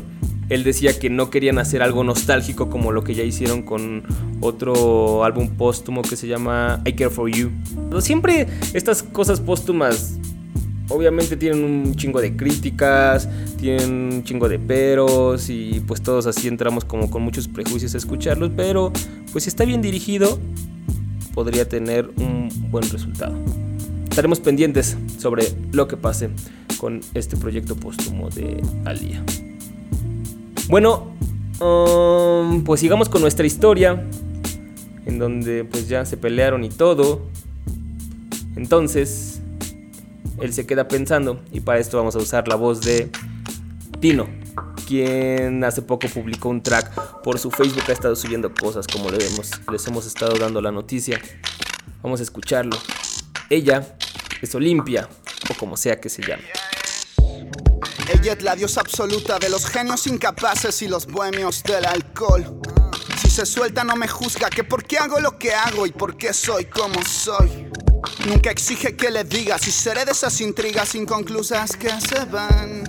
Él 0.49 0.65
decía 0.65 0.99
que 0.99 1.09
no 1.09 1.31
querían 1.31 1.59
hacer 1.59 1.83
algo 1.83 2.03
nostálgico 2.05 2.69
como 2.69 2.91
lo 2.91 3.05
que 3.05 3.15
ya 3.15 3.23
hicieron 3.23 3.63
con 3.63 4.03
otro 4.41 5.25
álbum 5.25 5.51
póstumo 5.51 6.03
que 6.03 6.17
se 6.17 6.27
llama 6.27 6.83
I 6.85 6.95
Care 6.95 7.11
For 7.11 7.31
You. 7.31 7.51
Siempre 8.01 8.47
estas 8.73 9.03
cosas 9.03 9.41
póstumas 9.41 10.18
obviamente 10.89 11.37
tienen 11.37 11.65
un 11.65 11.95
chingo 11.95 12.21
de 12.21 12.37
críticas, 12.37 13.29
tienen 13.59 14.13
un 14.13 14.25
chingo 14.25 14.49
de 14.49 14.59
peros 14.59 15.51
y 15.51 15.83
pues 15.87 16.03
todos 16.03 16.27
así 16.27 16.49
entramos 16.49 16.85
como 16.85 17.11
con 17.11 17.23
muchos 17.23 17.49
prejuicios 17.49 17.95
a 17.95 17.99
escucharlos, 17.99 18.51
pero 18.57 18.93
pues 19.33 19.45
si 19.45 19.51
está 19.51 19.65
bien 19.65 19.83
dirigido 19.83 20.39
podría 21.35 21.69
tener 21.69 22.11
un 22.17 22.49
buen 22.71 22.89
resultado. 22.91 23.37
Estaremos 24.09 24.41
pendientes 24.41 24.97
sobre 25.19 25.45
lo 25.71 25.87
que 25.87 25.97
pase 25.97 26.31
con 26.79 27.01
este 27.15 27.37
proyecto 27.37 27.77
póstumo 27.77 28.31
de 28.31 28.61
Alia. 28.85 29.23
Bueno, 30.69 31.13
um, 31.61 32.65
pues 32.65 32.81
sigamos 32.81 33.09
con 33.09 33.21
nuestra 33.21 33.47
historia, 33.47 34.05
en 35.07 35.19
donde 35.19 35.65
pues 35.65 35.89
ya 35.89 36.05
se 36.05 36.17
pelearon 36.17 36.65
y 36.65 36.69
todo. 36.69 37.23
Entonces, 38.57 39.38
él 40.41 40.53
se 40.53 40.67
queda 40.67 40.89
pensando 40.89 41.43
y 41.53 41.61
para 41.61 41.79
esto 41.79 41.97
vamos 41.97 42.15
a 42.17 42.19
usar 42.19 42.49
la 42.49 42.55
voz 42.55 42.81
de 42.81 43.11
Tino, 44.01 44.29
quien 44.87 45.65
hace 45.65 45.83
poco 45.83 46.09
publicó 46.09 46.49
un 46.49 46.63
track 46.63 47.23
por 47.23 47.39
su 47.39 47.51
Facebook, 47.51 47.85
ha 47.89 47.93
estado 47.93 48.17
subiendo 48.17 48.53
cosas 48.55 48.87
como 48.87 49.11
le 49.11 49.19
les 49.19 49.87
hemos 49.87 50.07
estado 50.07 50.39
dando 50.39 50.61
la 50.61 50.71
noticia. 50.71 51.21
Vamos 52.03 52.21
a 52.21 52.23
escucharlo. 52.23 52.77
Ella 53.51 53.97
es 54.41 54.55
Olimpia, 54.55 55.09
o 55.51 55.55
como 55.55 55.77
sea 55.77 56.01
que 56.01 56.09
se 56.09 56.23
llame. 56.23 56.45
Ella 58.13 58.33
es 58.33 58.43
la 58.43 58.55
diosa 58.55 58.81
absoluta 58.81 59.39
de 59.39 59.51
los 59.51 59.67
genios 59.67 60.07
incapaces 60.07 60.81
y 60.83 60.89
los 60.89 61.07
bohemios 61.07 61.63
del 61.65 61.85
alcohol. 61.85 62.61
Si 63.21 63.31
se 63.31 63.45
suelta 63.45 63.85
no 63.85 63.97
me 63.97 64.09
juzga 64.09 64.49
que 64.49 64.65
por 64.65 64.85
qué 64.85 64.99
hago 64.99 65.21
lo 65.21 65.39
que 65.39 65.53
hago 65.53 65.87
y 65.87 65.91
por 65.91 66.17
qué 66.17 66.33
soy 66.33 66.67
como 66.67 67.03
soy. 67.05 67.69
Nunca 68.27 68.51
exige 68.51 68.97
que 68.97 69.11
le 69.11 69.25
diga 69.25 69.59
si 69.59 69.73
seré 69.73 70.05
de 70.05 70.13
esas 70.13 70.41
intrigas 70.41 70.95
inconclusas 70.95 71.77
que 71.77 71.91
se 72.01 72.25
van. 72.27 72.85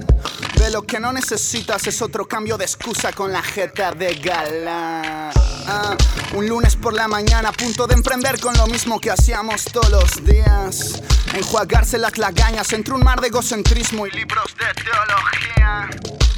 De 0.55 0.69
lo 0.71 0.83
que 0.83 0.99
no 0.99 1.11
necesitas 1.11 1.87
es 1.87 2.01
otro 2.01 2.27
cambio 2.27 2.57
de 2.57 2.65
excusa 2.65 3.11
con 3.11 3.31
la 3.31 3.41
jeta 3.41 3.91
de 3.91 4.15
gala. 4.15 5.31
Ah, 5.71 5.95
un 6.33 6.49
lunes 6.49 6.75
por 6.75 6.95
la 6.95 7.07
mañana 7.07 7.49
a 7.49 7.51
punto 7.51 7.85
de 7.85 7.93
emprender 7.93 8.39
con 8.39 8.57
lo 8.57 8.65
mismo 8.65 8.99
que 8.99 9.11
hacíamos 9.11 9.65
todos 9.65 9.91
los 9.91 10.25
días. 10.25 10.99
Enjuagarse 11.35 11.99
las 11.99 12.17
lagañas 12.17 12.73
entre 12.73 12.95
un 12.95 13.03
mar 13.03 13.21
de 13.21 13.27
egocentrismo 13.27 14.07
y 14.07 14.11
libros 14.11 14.55
de 14.57 14.65
teología. 14.81 15.89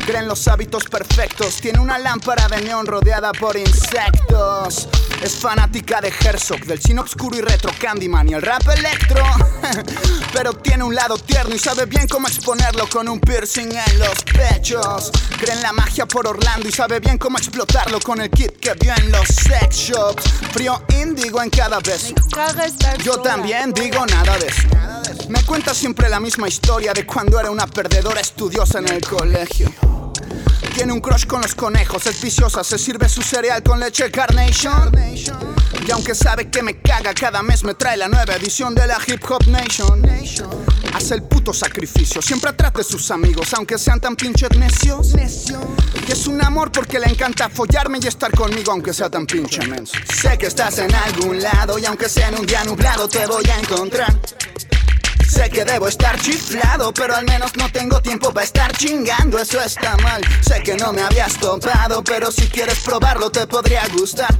Creen 0.05 0.27
los 0.27 0.47
hábitos 0.49 0.83
perfectos, 0.83 1.61
tiene 1.61 1.79
una 1.79 1.97
lámpara 1.97 2.47
de 2.49 2.61
neón 2.61 2.85
rodeada 2.85 3.31
por 3.31 3.55
insectos. 3.55 4.89
Es 5.21 5.35
fanática 5.35 6.01
de 6.01 6.09
Herzog, 6.09 6.61
del 6.61 6.81
cine 6.81 7.01
obscuro 7.01 7.37
y 7.37 7.41
retro 7.41 7.71
Candyman 7.79 8.27
y 8.27 8.33
el 8.33 8.41
rap 8.41 8.67
electro. 8.75 9.23
Pero 10.33 10.53
tiene 10.53 10.83
un 10.83 10.95
lado 10.95 11.17
tierno 11.19 11.53
y 11.53 11.59
sabe 11.59 11.85
bien 11.85 12.07
cómo 12.07 12.27
exponerlo 12.27 12.89
con 12.89 13.07
un 13.07 13.19
piercing 13.19 13.71
en 13.71 13.99
los 13.99 14.23
pechos. 14.23 15.11
Cree 15.39 15.53
en 15.53 15.61
la 15.61 15.73
magia 15.73 16.07
por 16.07 16.27
Orlando 16.27 16.67
y 16.67 16.71
sabe 16.71 16.99
bien 16.99 17.19
cómo 17.19 17.37
explotarlo 17.37 17.99
con 17.99 18.19
el 18.21 18.31
kit 18.31 18.59
que 18.59 18.73
vio 18.73 18.93
en 18.95 19.11
los 19.11 19.20
sex 19.25 19.75
shops. 19.75 20.23
Frío 20.51 20.81
índigo 21.01 21.41
en 21.41 21.49
cada 21.49 21.79
beso. 21.79 22.13
Yo 23.03 23.19
también 23.21 23.73
digo 23.73 24.05
nada 24.05 24.37
de 24.37 24.47
eso. 24.47 24.67
Me 25.29 25.43
cuenta 25.43 25.73
siempre 25.73 26.09
la 26.09 26.19
misma 26.19 26.47
historia 26.47 26.93
de 26.93 27.05
cuando 27.05 27.39
era 27.39 27.51
una 27.51 27.67
perdedora 27.67 28.21
estudiosa 28.21 28.79
en 28.79 28.89
el 28.89 29.01
colegio. 29.01 29.71
Tiene 30.73 30.93
un 30.93 30.99
crush 30.99 31.25
con 31.25 31.41
los 31.41 31.53
conejos, 31.53 32.05
es 32.07 32.21
viciosa, 32.21 32.63
se 32.63 32.77
sirve 32.77 33.07
su 33.07 33.21
cereal 33.21 33.61
con 33.63 33.79
leche 33.79 34.09
Carnation. 34.09 34.91
Y 35.85 35.91
aunque 35.91 36.15
sabe 36.15 36.49
que 36.49 36.63
me 36.63 36.79
caga, 36.79 37.13
cada 37.13 37.41
mes 37.43 37.63
me 37.63 37.73
trae 37.73 37.97
la 37.97 38.07
nueva 38.07 38.35
edición 38.35 38.73
de 38.73 38.87
la 38.87 38.97
Hip 39.05 39.23
Hop 39.29 39.47
Nation. 39.47 40.01
Hace 40.93 41.15
el 41.15 41.23
puto 41.23 41.53
sacrificio, 41.53 42.21
siempre 42.21 42.49
atrás 42.49 42.71
sus 42.83 43.11
amigos, 43.11 43.53
aunque 43.53 43.77
sean 43.77 43.99
tan 43.99 44.15
pinches 44.15 44.49
necios. 44.57 45.13
Y 46.07 46.11
es 46.11 46.27
un 46.27 46.43
amor 46.43 46.71
porque 46.71 46.99
le 46.99 47.07
encanta 47.07 47.49
follarme 47.49 47.99
y 48.01 48.07
estar 48.07 48.31
conmigo, 48.31 48.71
aunque 48.71 48.93
sea 48.93 49.09
tan 49.09 49.25
pinche 49.25 49.65
menso. 49.67 49.93
Sé 50.13 50.37
que 50.37 50.47
estás 50.47 50.79
en 50.79 50.93
algún 50.93 51.41
lado 51.41 51.77
y 51.77 51.85
aunque 51.85 52.09
sea 52.09 52.29
en 52.29 52.39
un 52.39 52.45
día 52.45 52.63
nublado, 52.63 53.07
te 53.07 53.25
voy 53.27 53.45
a 53.49 53.59
encontrar. 53.59 54.15
Sé 55.31 55.49
que 55.49 55.63
debo 55.63 55.87
estar 55.87 56.19
chiflado, 56.19 56.93
pero 56.93 57.15
al 57.15 57.23
menos 57.23 57.55
no 57.55 57.71
tengo 57.71 58.01
tiempo 58.01 58.33
para 58.33 58.43
estar 58.43 58.75
chingando, 58.75 59.39
eso 59.39 59.61
está 59.61 59.95
mal. 59.97 60.21
Sé 60.41 60.61
que 60.61 60.75
no 60.75 60.91
me 60.91 61.01
habías 61.01 61.35
topado, 61.35 62.03
pero 62.03 62.29
si 62.33 62.49
quieres 62.49 62.79
probarlo 62.79 63.31
te 63.31 63.47
podría 63.47 63.87
gustar. 63.93 64.37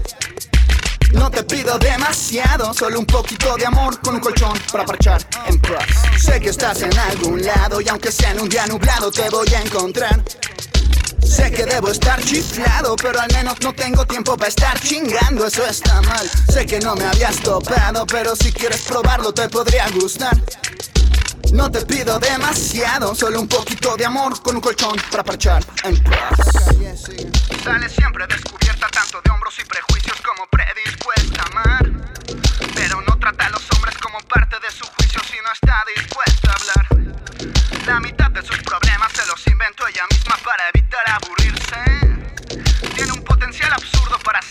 No 1.14 1.32
te 1.32 1.44
pido 1.44 1.80
demasiado, 1.80 2.74
solo 2.74 3.00
un 3.00 3.06
poquito 3.06 3.56
de 3.56 3.68
amor 3.68 4.02
con 4.02 4.16
un 4.16 4.20
colchón 4.20 4.60
para 4.70 4.84
parchar 4.84 5.26
en 5.48 5.62
paz. 5.62 5.88
Sé 6.22 6.42
que 6.42 6.50
estás 6.50 6.82
en 6.82 6.98
algún 6.98 7.42
lado 7.42 7.80
y 7.80 7.88
aunque 7.88 8.12
sea 8.12 8.32
en 8.32 8.42
un 8.42 8.50
día 8.50 8.68
nublado 8.68 9.10
te 9.12 9.30
voy 9.30 9.48
a 9.54 9.62
encontrar. 9.62 10.22
Sé 11.24 11.51
que 11.51 11.66
debo 11.66 11.90
estar 11.90 12.22
chiflado, 12.22 12.96
pero 12.96 13.20
al 13.20 13.32
menos 13.34 13.60
no 13.62 13.74
tengo 13.74 14.06
tiempo 14.06 14.36
para 14.36 14.50
estar 14.50 14.80
chingando, 14.80 15.48
eso 15.48 15.66
está 15.66 16.01
mal. 16.01 16.30
Sé 16.50 16.66
que 16.66 16.80
no 16.80 16.96
me 16.96 17.06
habías 17.06 17.38
topado, 17.38 18.06
pero 18.06 18.36
si 18.36 18.51
quieres 18.51 18.82
probarlo 18.82 19.34
te 19.34 19.48
podría 19.50 19.90
gustar. 19.90 20.38
No 21.54 21.70
te 21.70 21.86
pido 21.86 22.18
demasiado, 22.20 23.13
solo 23.13 23.42
un 23.42 23.48
poquito 23.48 23.98
de 23.98 24.06
amor 24.06 24.42
con 24.42 24.56
un 24.56 24.62
colchón 24.62 24.96
para 25.12 25.24
parchar 25.24 25.63
en 25.84 26.01
paz. 26.04 26.40
Sale 27.63 27.90
siempre 27.90 28.25
descubierta 28.28 28.88
tanto 28.90 29.22
de 29.22 29.32
hombros 29.32 29.56
y 29.60 29.66
prejuicios 29.66 30.18
como 30.22 30.48
predispuesta 30.48 31.42
a 31.42 31.46
amar. 31.48 31.92
Pero 32.74 33.01
no 33.01 33.18
trata 33.20 33.48
a 33.48 33.50
los 33.50 33.63
hombres 33.75 33.98
como 33.98 34.20
parte 34.22 34.60
de 34.60 34.72
su 34.72 34.86
juicio 34.86 35.22
si 35.30 35.38
no 35.44 35.51
está 35.51 35.84
dispuesta 35.96 36.51
a 36.51 36.56
hablar. 36.56 36.88
La 37.86 38.00
mitad 38.00 38.32
de 38.32 38.42
sus 38.44 38.58
problemas 38.60 38.91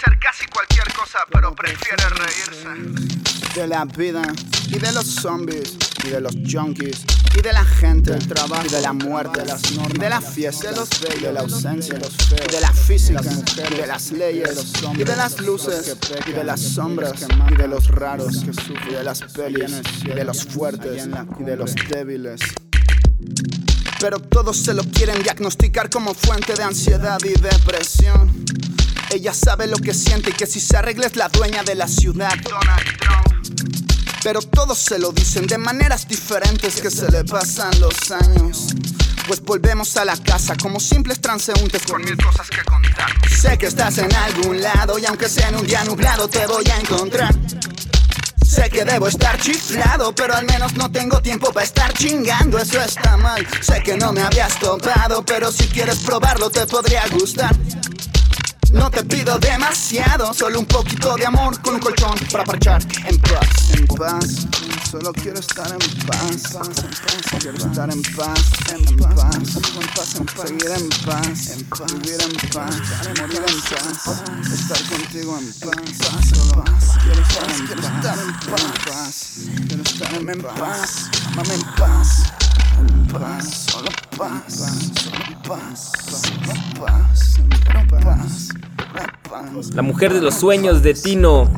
hacer 0.00 0.18
casi 0.18 0.46
cualquier 0.46 0.90
cosa, 0.92 1.18
pero 1.30 1.54
prefiere 1.54 2.04
reírse. 2.08 3.10
De 3.54 3.66
la 3.66 3.84
vida 3.84 4.22
y 4.68 4.78
de 4.78 4.92
los 4.92 5.06
zombies 5.06 5.76
y 6.04 6.08
de 6.08 6.20
los 6.20 6.34
junkies 6.50 7.04
y 7.36 7.42
de 7.42 7.52
la 7.52 7.64
gente, 7.64 8.12
del 8.12 8.26
trabajo, 8.26 8.64
y 8.66 8.70
de 8.70 8.80
la 8.80 8.92
muerte, 8.92 9.40
de 9.40 9.46
las 9.46 9.72
normas, 9.72 9.94
y 9.94 9.98
de 9.98 10.08
la 10.08 10.20
fiesta, 10.20 10.70
de, 10.70 10.76
los 10.76 10.88
bellos, 11.00 11.22
de 11.22 11.32
la 11.32 11.40
ausencia, 11.40 11.94
de 11.94 12.00
los 12.00 12.16
feos, 12.16 12.40
y 12.48 12.52
de 12.52 12.60
la 12.60 12.72
física, 12.72 13.20
y 13.70 13.74
de 13.76 13.86
las 13.86 14.10
leyes, 14.12 14.72
y 14.94 15.04
de 15.04 15.16
las 15.16 15.40
luces, 15.40 15.96
y 16.26 16.32
de 16.32 16.44
las 16.44 16.60
sombras, 16.60 17.26
y 17.50 17.56
de 17.56 17.68
los 17.68 17.88
raros, 17.88 18.44
y 18.88 18.92
de 18.92 19.04
las 19.04 19.20
pelis, 19.22 19.82
y 20.02 20.08
de 20.08 20.24
los 20.24 20.44
fuertes, 20.44 21.08
y 21.38 21.44
de 21.44 21.56
los 21.56 21.74
débiles. 21.88 22.40
Pero 24.00 24.18
todos 24.18 24.56
se 24.56 24.74
lo 24.74 24.82
quieren 24.82 25.22
diagnosticar 25.22 25.90
como 25.90 26.14
fuente 26.14 26.54
de 26.54 26.62
ansiedad 26.62 27.18
y 27.22 27.38
depresión. 27.38 28.44
Ella 29.10 29.34
sabe 29.34 29.66
lo 29.66 29.76
que 29.76 29.92
siente 29.92 30.30
y 30.30 30.32
que 30.32 30.46
si 30.46 30.60
se 30.60 30.76
arregla 30.76 31.06
es 31.06 31.16
la 31.16 31.28
dueña 31.28 31.64
de 31.64 31.74
la 31.74 31.88
ciudad. 31.88 32.32
Donald 32.44 32.98
Trump. 32.98 33.30
Pero 34.22 34.40
todos 34.40 34.78
se 34.78 35.00
lo 35.00 35.10
dicen 35.10 35.48
de 35.48 35.58
maneras 35.58 36.06
diferentes 36.06 36.80
que 36.80 36.90
se 36.90 37.10
le 37.10 37.24
pasan 37.24 37.72
los 37.80 38.10
años. 38.12 38.68
Pues 39.26 39.40
volvemos 39.42 39.96
a 39.96 40.04
la 40.04 40.16
casa 40.16 40.54
como 40.56 40.78
simples 40.78 41.20
transeúntes 41.20 41.82
con 41.82 42.04
mil 42.04 42.16
cosas 42.18 42.48
que 42.50 42.62
contar. 42.62 43.10
Sé 43.28 43.58
que 43.58 43.66
estás 43.66 43.98
en 43.98 44.14
algún 44.14 44.60
lado 44.62 44.96
y 44.98 45.06
aunque 45.06 45.28
sea 45.28 45.48
en 45.48 45.56
un 45.56 45.66
día 45.66 45.82
nublado 45.84 46.28
te 46.28 46.46
voy 46.46 46.68
a 46.70 46.78
encontrar. 46.78 47.34
Sé 48.46 48.68
que 48.70 48.84
debo 48.84 49.08
estar 49.08 49.40
chiflado, 49.40 50.14
pero 50.14 50.34
al 50.34 50.46
menos 50.46 50.74
no 50.74 50.90
tengo 50.90 51.20
tiempo 51.20 51.52
para 51.52 51.64
estar 51.64 51.92
chingando, 51.94 52.58
eso 52.58 52.80
está 52.80 53.16
mal. 53.16 53.46
Sé 53.60 53.82
que 53.82 53.96
no 53.96 54.12
me 54.12 54.22
habías 54.22 54.58
topado, 54.58 55.24
pero 55.24 55.50
si 55.50 55.66
quieres 55.68 55.98
probarlo 56.00 56.50
te 56.50 56.66
podría 56.66 57.06
gustar. 57.08 57.56
No 58.72 58.90
te 58.90 59.02
pido 59.04 59.38
demasiado, 59.38 60.32
solo 60.32 60.60
un 60.60 60.66
poquito 60.66 61.16
de 61.16 61.26
amor 61.26 61.60
con 61.60 61.74
un 61.74 61.80
colchón 61.80 62.14
para 62.30 62.44
parchar 62.44 62.80
en 63.06 63.18
paz. 63.18 63.70
En 63.74 63.86
paz, 63.86 64.46
solo 64.90 65.12
quiero 65.12 65.40
estar 65.40 65.70
en 65.70 66.06
paz. 66.06 66.56
Quiero 67.40 67.56
estar 67.58 67.90
en 67.90 68.02
paz, 68.02 68.40
en 68.70 68.96
paz, 68.96 69.56
en 69.56 69.94
paz, 69.94 70.14
en 70.14 70.26
paz. 70.26 70.46
Seguir 70.46 70.70
en 70.70 70.88
paz, 71.04 71.48
en 71.50 71.64
paz, 71.64 71.92
vivir 71.94 72.20
en 72.22 72.50
paz, 72.50 72.76
morir 73.18 73.42
en 73.46 73.60
paz, 73.70 74.52
estar 74.52 74.82
contigo 74.88 75.38
en 75.38 75.52
paz. 75.54 76.28
Solo 76.28 76.64
quiero 77.02 77.22
estar 77.22 77.50
en 77.50 77.66
paz, 77.66 77.76
quiero 77.76 77.92
estar 77.92 78.18
en 78.18 78.76
paz, 78.76 79.26
amame 80.06 80.32
en 80.32 80.42
paz. 80.42 81.10
En 81.50 81.62
paz, 81.76 82.32
La 89.74 89.82
mujer 89.82 90.12
de 90.12 90.20
los 90.20 90.34
sueños 90.34 90.82
de 90.82 90.94
Tino 90.94 91.48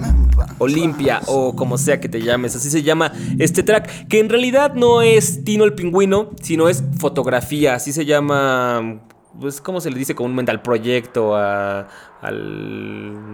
Olimpia 0.58 1.20
o 1.26 1.54
como 1.56 1.78
sea 1.78 2.00
que 2.00 2.08
te 2.08 2.20
llames, 2.20 2.54
así 2.56 2.70
se 2.70 2.82
llama 2.82 3.12
este 3.38 3.62
track, 3.62 4.08
que 4.08 4.20
en 4.20 4.28
realidad 4.28 4.74
no 4.74 5.02
es 5.02 5.44
Tino 5.44 5.64
el 5.64 5.74
pingüino, 5.74 6.30
sino 6.40 6.68
es 6.68 6.84
fotografía, 6.98 7.74
así 7.74 7.92
se 7.92 8.04
llama, 8.04 9.00
pues 9.40 9.60
como 9.60 9.80
se 9.80 9.90
le 9.90 9.98
dice 9.98 10.14
comúnmente 10.14 10.50
al 10.50 10.62
proyecto, 10.62 11.34
al 11.36 11.88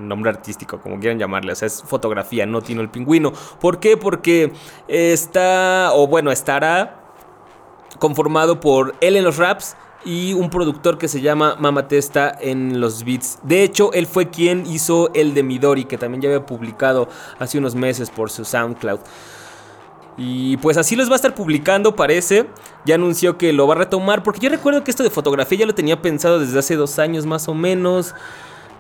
nombre 0.09 0.31
artístico, 0.31 0.81
como 0.81 0.99
quieran 0.99 1.19
llamarle, 1.19 1.53
o 1.53 1.57
sea, 1.57 1.67
es 1.67 1.83
fotografía, 1.83 2.47
no 2.47 2.63
Tino 2.63 2.81
el 2.81 2.91
pingüino. 2.91 3.33
¿Por 3.61 3.81
qué? 3.81 3.97
Porque 3.97 4.53
está, 4.87 5.91
o 5.95 6.07
bueno, 6.07 6.31
estará 6.31 7.08
conformado 7.99 8.61
por 8.61 8.95
él 9.01 9.17
en 9.17 9.25
los 9.25 9.37
raps 9.37 9.77
y 10.05 10.33
un 10.33 10.51
productor 10.51 10.99
que 10.99 11.09
se 11.09 11.21
llama 11.21 11.57
Mama 11.59 11.89
Testa 11.89 12.37
en 12.41 12.81
los 12.81 13.05
beats. 13.05 13.39
De 13.43 13.63
hecho, 13.63 13.93
él 13.93 14.07
fue 14.07 14.31
quien 14.31 14.67
hizo 14.67 15.11
el 15.15 15.35
de 15.35 15.43
Midori, 15.43 15.85
que 15.85 15.99
también 15.99 16.23
ya 16.23 16.29
había 16.29 16.47
publicado 16.47 17.09
hace 17.39 17.59
unos 17.59 17.75
meses 17.75 18.11
por 18.11 18.31
su 18.31 18.45
SoundCloud. 18.45 19.01
Y 20.17 20.57
pues 20.57 20.77
así 20.77 20.97
los 20.97 21.09
va 21.09 21.13
a 21.13 21.17
estar 21.17 21.35
publicando, 21.35 21.95
parece. 21.95 22.47
Ya 22.85 22.97
anunció 22.97 23.39
que 23.39 23.53
lo 23.53 23.67
va 23.67 23.75
a 23.75 23.79
retomar, 23.79 24.23
porque 24.23 24.41
yo 24.41 24.49
recuerdo 24.49 24.83
que 24.83 24.91
esto 24.91 25.03
de 25.03 25.11
fotografía 25.11 25.59
ya 25.59 25.67
lo 25.67 25.75
tenía 25.75 26.03
pensado 26.03 26.41
desde 26.41 26.59
hace 26.59 26.75
dos 26.75 26.99
años 26.99 27.25
más 27.25 27.49
o 27.49 27.55
menos. 27.55 28.15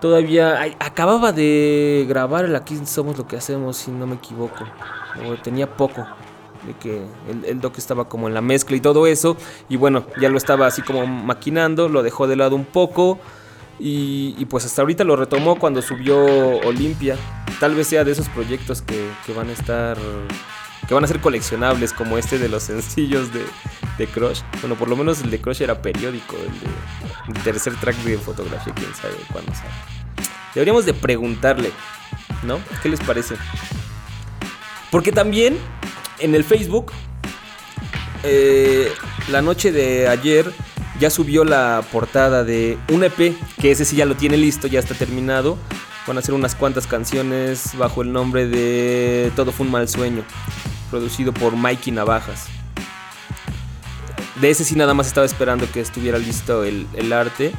Todavía 0.00 0.61
acababa 0.78 1.33
de 1.33 2.07
grabar 2.09 2.44
el 2.44 2.54
Aquí 2.54 2.78
Somos 2.87 3.18
Lo 3.18 3.26
que 3.26 3.37
Hacemos, 3.37 3.76
si 3.76 3.90
no 3.90 4.07
me 4.07 4.16
equivoco. 4.16 4.64
O 5.28 5.35
tenía 5.42 5.68
poco 5.76 6.07
de 6.66 6.74
que 6.74 7.02
el, 7.30 7.44
el 7.44 7.60
doc 7.60 7.78
estaba 7.78 8.08
como 8.08 8.28
en 8.28 8.34
la 8.34 8.40
mezcla 8.40 8.76
y 8.76 8.80
todo 8.80 9.06
eso. 9.06 9.36
Y 9.68 9.76
bueno, 9.76 10.06
ya 10.20 10.28
lo 10.28 10.38
estaba 10.38 10.66
así 10.66 10.82
como 10.82 11.06
maquinando, 11.06 11.88
lo 11.88 12.02
dejó 12.02 12.26
de 12.26 12.36
lado 12.36 12.56
un 12.56 12.64
poco. 12.64 13.18
Y, 13.80 14.34
y 14.38 14.44
pues 14.46 14.64
hasta 14.64 14.82
ahorita 14.82 15.04
lo 15.04 15.16
retomó 15.16 15.58
cuando 15.58 15.82
subió 15.82 16.18
Olimpia. 16.66 17.16
Tal 17.60 17.74
vez 17.74 17.86
sea 17.86 18.04
de 18.04 18.12
esos 18.12 18.28
proyectos 18.28 18.82
que, 18.82 19.10
que 19.24 19.32
van 19.32 19.48
a 19.48 19.52
estar. 19.52 19.96
que 20.88 20.94
van 20.94 21.04
a 21.04 21.06
ser 21.06 21.20
coleccionables, 21.20 21.92
como 21.92 22.18
este 22.18 22.38
de 22.38 22.48
los 22.48 22.64
sencillos 22.64 23.32
de, 23.32 23.44
de 23.98 24.06
Crush. 24.06 24.40
Bueno, 24.60 24.74
por 24.74 24.88
lo 24.88 24.96
menos 24.96 25.20
el 25.22 25.30
de 25.30 25.40
Crush 25.40 25.62
era 25.62 25.80
periódico, 25.80 26.36
el 26.36 26.60
de 26.60 27.38
el 27.38 27.44
tercer 27.44 27.74
track 27.76 27.96
de 27.98 28.16
fotografía, 28.18 28.72
quién 28.74 28.94
sabe 28.94 29.14
cuándo 29.30 29.52
sale. 29.54 29.68
Deberíamos 30.54 30.86
de 30.86 30.94
preguntarle, 30.94 31.70
¿no? 32.42 32.58
¿Qué 32.82 32.88
les 32.88 33.00
parece? 33.00 33.36
Porque 34.90 35.12
también 35.12 35.58
en 36.20 36.35
el 36.35 36.44
Facebook, 36.44 36.92
eh, 38.24 38.90
la 39.31 39.42
noche 39.42 39.72
de 39.72 40.09
ayer 40.09 40.52
ya 40.98 41.11
subió 41.11 41.44
la 41.44 41.85
portada 41.92 42.44
de 42.44 42.78
un 42.92 43.04
EP, 43.04 43.35
que 43.61 43.70
ese 43.70 43.85
sí 43.85 43.96
ya 43.96 44.07
lo 44.07 44.16
tiene 44.16 44.37
listo, 44.37 44.66
ya 44.66 44.81
está 44.81 44.94
terminado. 44.94 45.57
Van 46.07 46.16
a 46.16 46.20
hacer 46.20 46.35
unas 46.35 46.54
cuantas 46.54 46.87
canciones 46.87 47.76
bajo 47.76 48.00
el 48.02 48.12
nombre 48.12 48.46
de 48.46 49.31
Todo 49.37 49.52
fue 49.52 49.66
un 49.66 49.72
mal 49.72 49.88
sueño, 49.88 50.24
producido 50.90 51.33
por 51.33 51.54
Mikey 51.54 51.92
Navajas. 51.92 52.46
De 54.40 54.50
ese 54.50 54.64
sí 54.64 54.74
nada 54.74 54.94
más 54.94 55.07
estaba 55.07 55.26
esperando 55.26 55.70
que 55.70 55.81
estuviera 55.81 56.18
listo 56.18 56.64
el, 56.64 56.87
el 56.94 57.12
arte, 57.12 57.52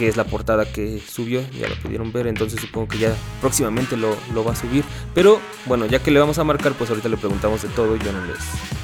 que 0.00 0.08
es 0.08 0.16
la 0.16 0.24
portada 0.24 0.64
que 0.64 0.98
subió, 0.98 1.42
ya 1.50 1.68
lo 1.68 1.74
pudieron 1.74 2.10
ver, 2.10 2.26
entonces 2.26 2.58
supongo 2.58 2.88
que 2.88 2.96
ya 2.96 3.14
próximamente 3.42 3.98
lo, 3.98 4.16
lo 4.32 4.42
va 4.42 4.52
a 4.52 4.56
subir. 4.56 4.82
Pero 5.14 5.42
bueno, 5.66 5.84
ya 5.84 6.02
que 6.02 6.10
le 6.10 6.18
vamos 6.18 6.38
a 6.38 6.44
marcar, 6.44 6.72
pues 6.72 6.88
ahorita 6.88 7.10
le 7.10 7.18
preguntamos 7.18 7.60
de 7.60 7.68
todo 7.68 7.96
y 7.96 7.98
yo 7.98 8.10
no 8.10 8.24
les, 8.24 8.38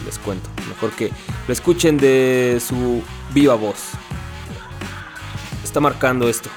les 0.05 0.19
cuento. 0.19 0.51
Mejor 0.69 0.91
que 0.91 1.11
lo 1.47 1.53
escuchen 1.55 1.97
de 1.97 2.61
su 2.61 3.03
viva 3.31 3.55
voz. 3.55 3.93
Está 5.65 5.81
marcando 5.81 6.29
esto. 6.29 6.51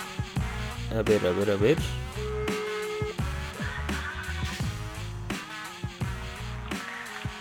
A 0.91 1.03
ver, 1.03 1.25
a 1.25 1.31
ver, 1.31 1.51
a 1.51 1.55
ver. 1.55 1.77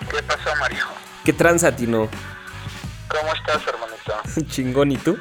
¿Qué 0.09 0.23
pasó, 0.23 0.51
Mario? 0.61 0.85
¿Qué 1.25 1.33
tranza, 1.33 1.75
Tino? 1.75 2.09
¿Cómo 3.09 3.35
estás, 3.35 3.61
hermanito? 3.67 4.47
Chingón, 4.53 4.93
¿y 4.93 4.99
tú? 4.99 5.19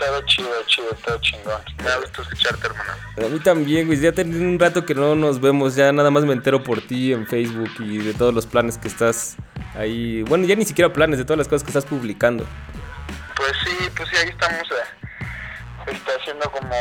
Todo 0.00 0.22
chido, 0.22 0.62
chido, 0.66 0.88
todo 1.04 1.18
chingón. 1.20 1.60
Me 1.78 1.84
da 1.84 1.98
gusto 1.98 2.22
escucharte, 2.22 2.66
hermano. 2.66 2.92
A 3.18 3.28
mí 3.28 3.38
también, 3.38 3.86
güey. 3.86 4.00
Ya 4.00 4.12
tenía 4.12 4.40
un 4.40 4.58
rato 4.58 4.86
que 4.86 4.94
no 4.94 5.14
nos 5.14 5.40
vemos. 5.40 5.76
Ya 5.76 5.92
nada 5.92 6.10
más 6.10 6.24
me 6.24 6.32
entero 6.32 6.64
por 6.64 6.80
ti 6.80 7.12
en 7.12 7.26
Facebook 7.26 7.70
y 7.78 7.98
de 7.98 8.14
todos 8.14 8.32
los 8.32 8.46
planes 8.46 8.78
que 8.78 8.88
estás 8.88 9.36
ahí. 9.74 10.22
Bueno, 10.22 10.46
ya 10.46 10.56
ni 10.56 10.64
siquiera 10.64 10.92
planes, 10.92 11.18
de 11.18 11.24
todas 11.24 11.38
las 11.38 11.48
cosas 11.48 11.62
que 11.62 11.70
estás 11.70 11.84
publicando. 11.84 12.46
Pues 13.36 13.52
sí, 13.64 13.90
pues 13.94 14.08
sí, 14.08 14.16
ahí 14.16 14.28
estamos 14.30 14.66
eh, 14.70 15.06
este, 15.86 16.12
haciendo 16.18 16.50
como 16.50 16.74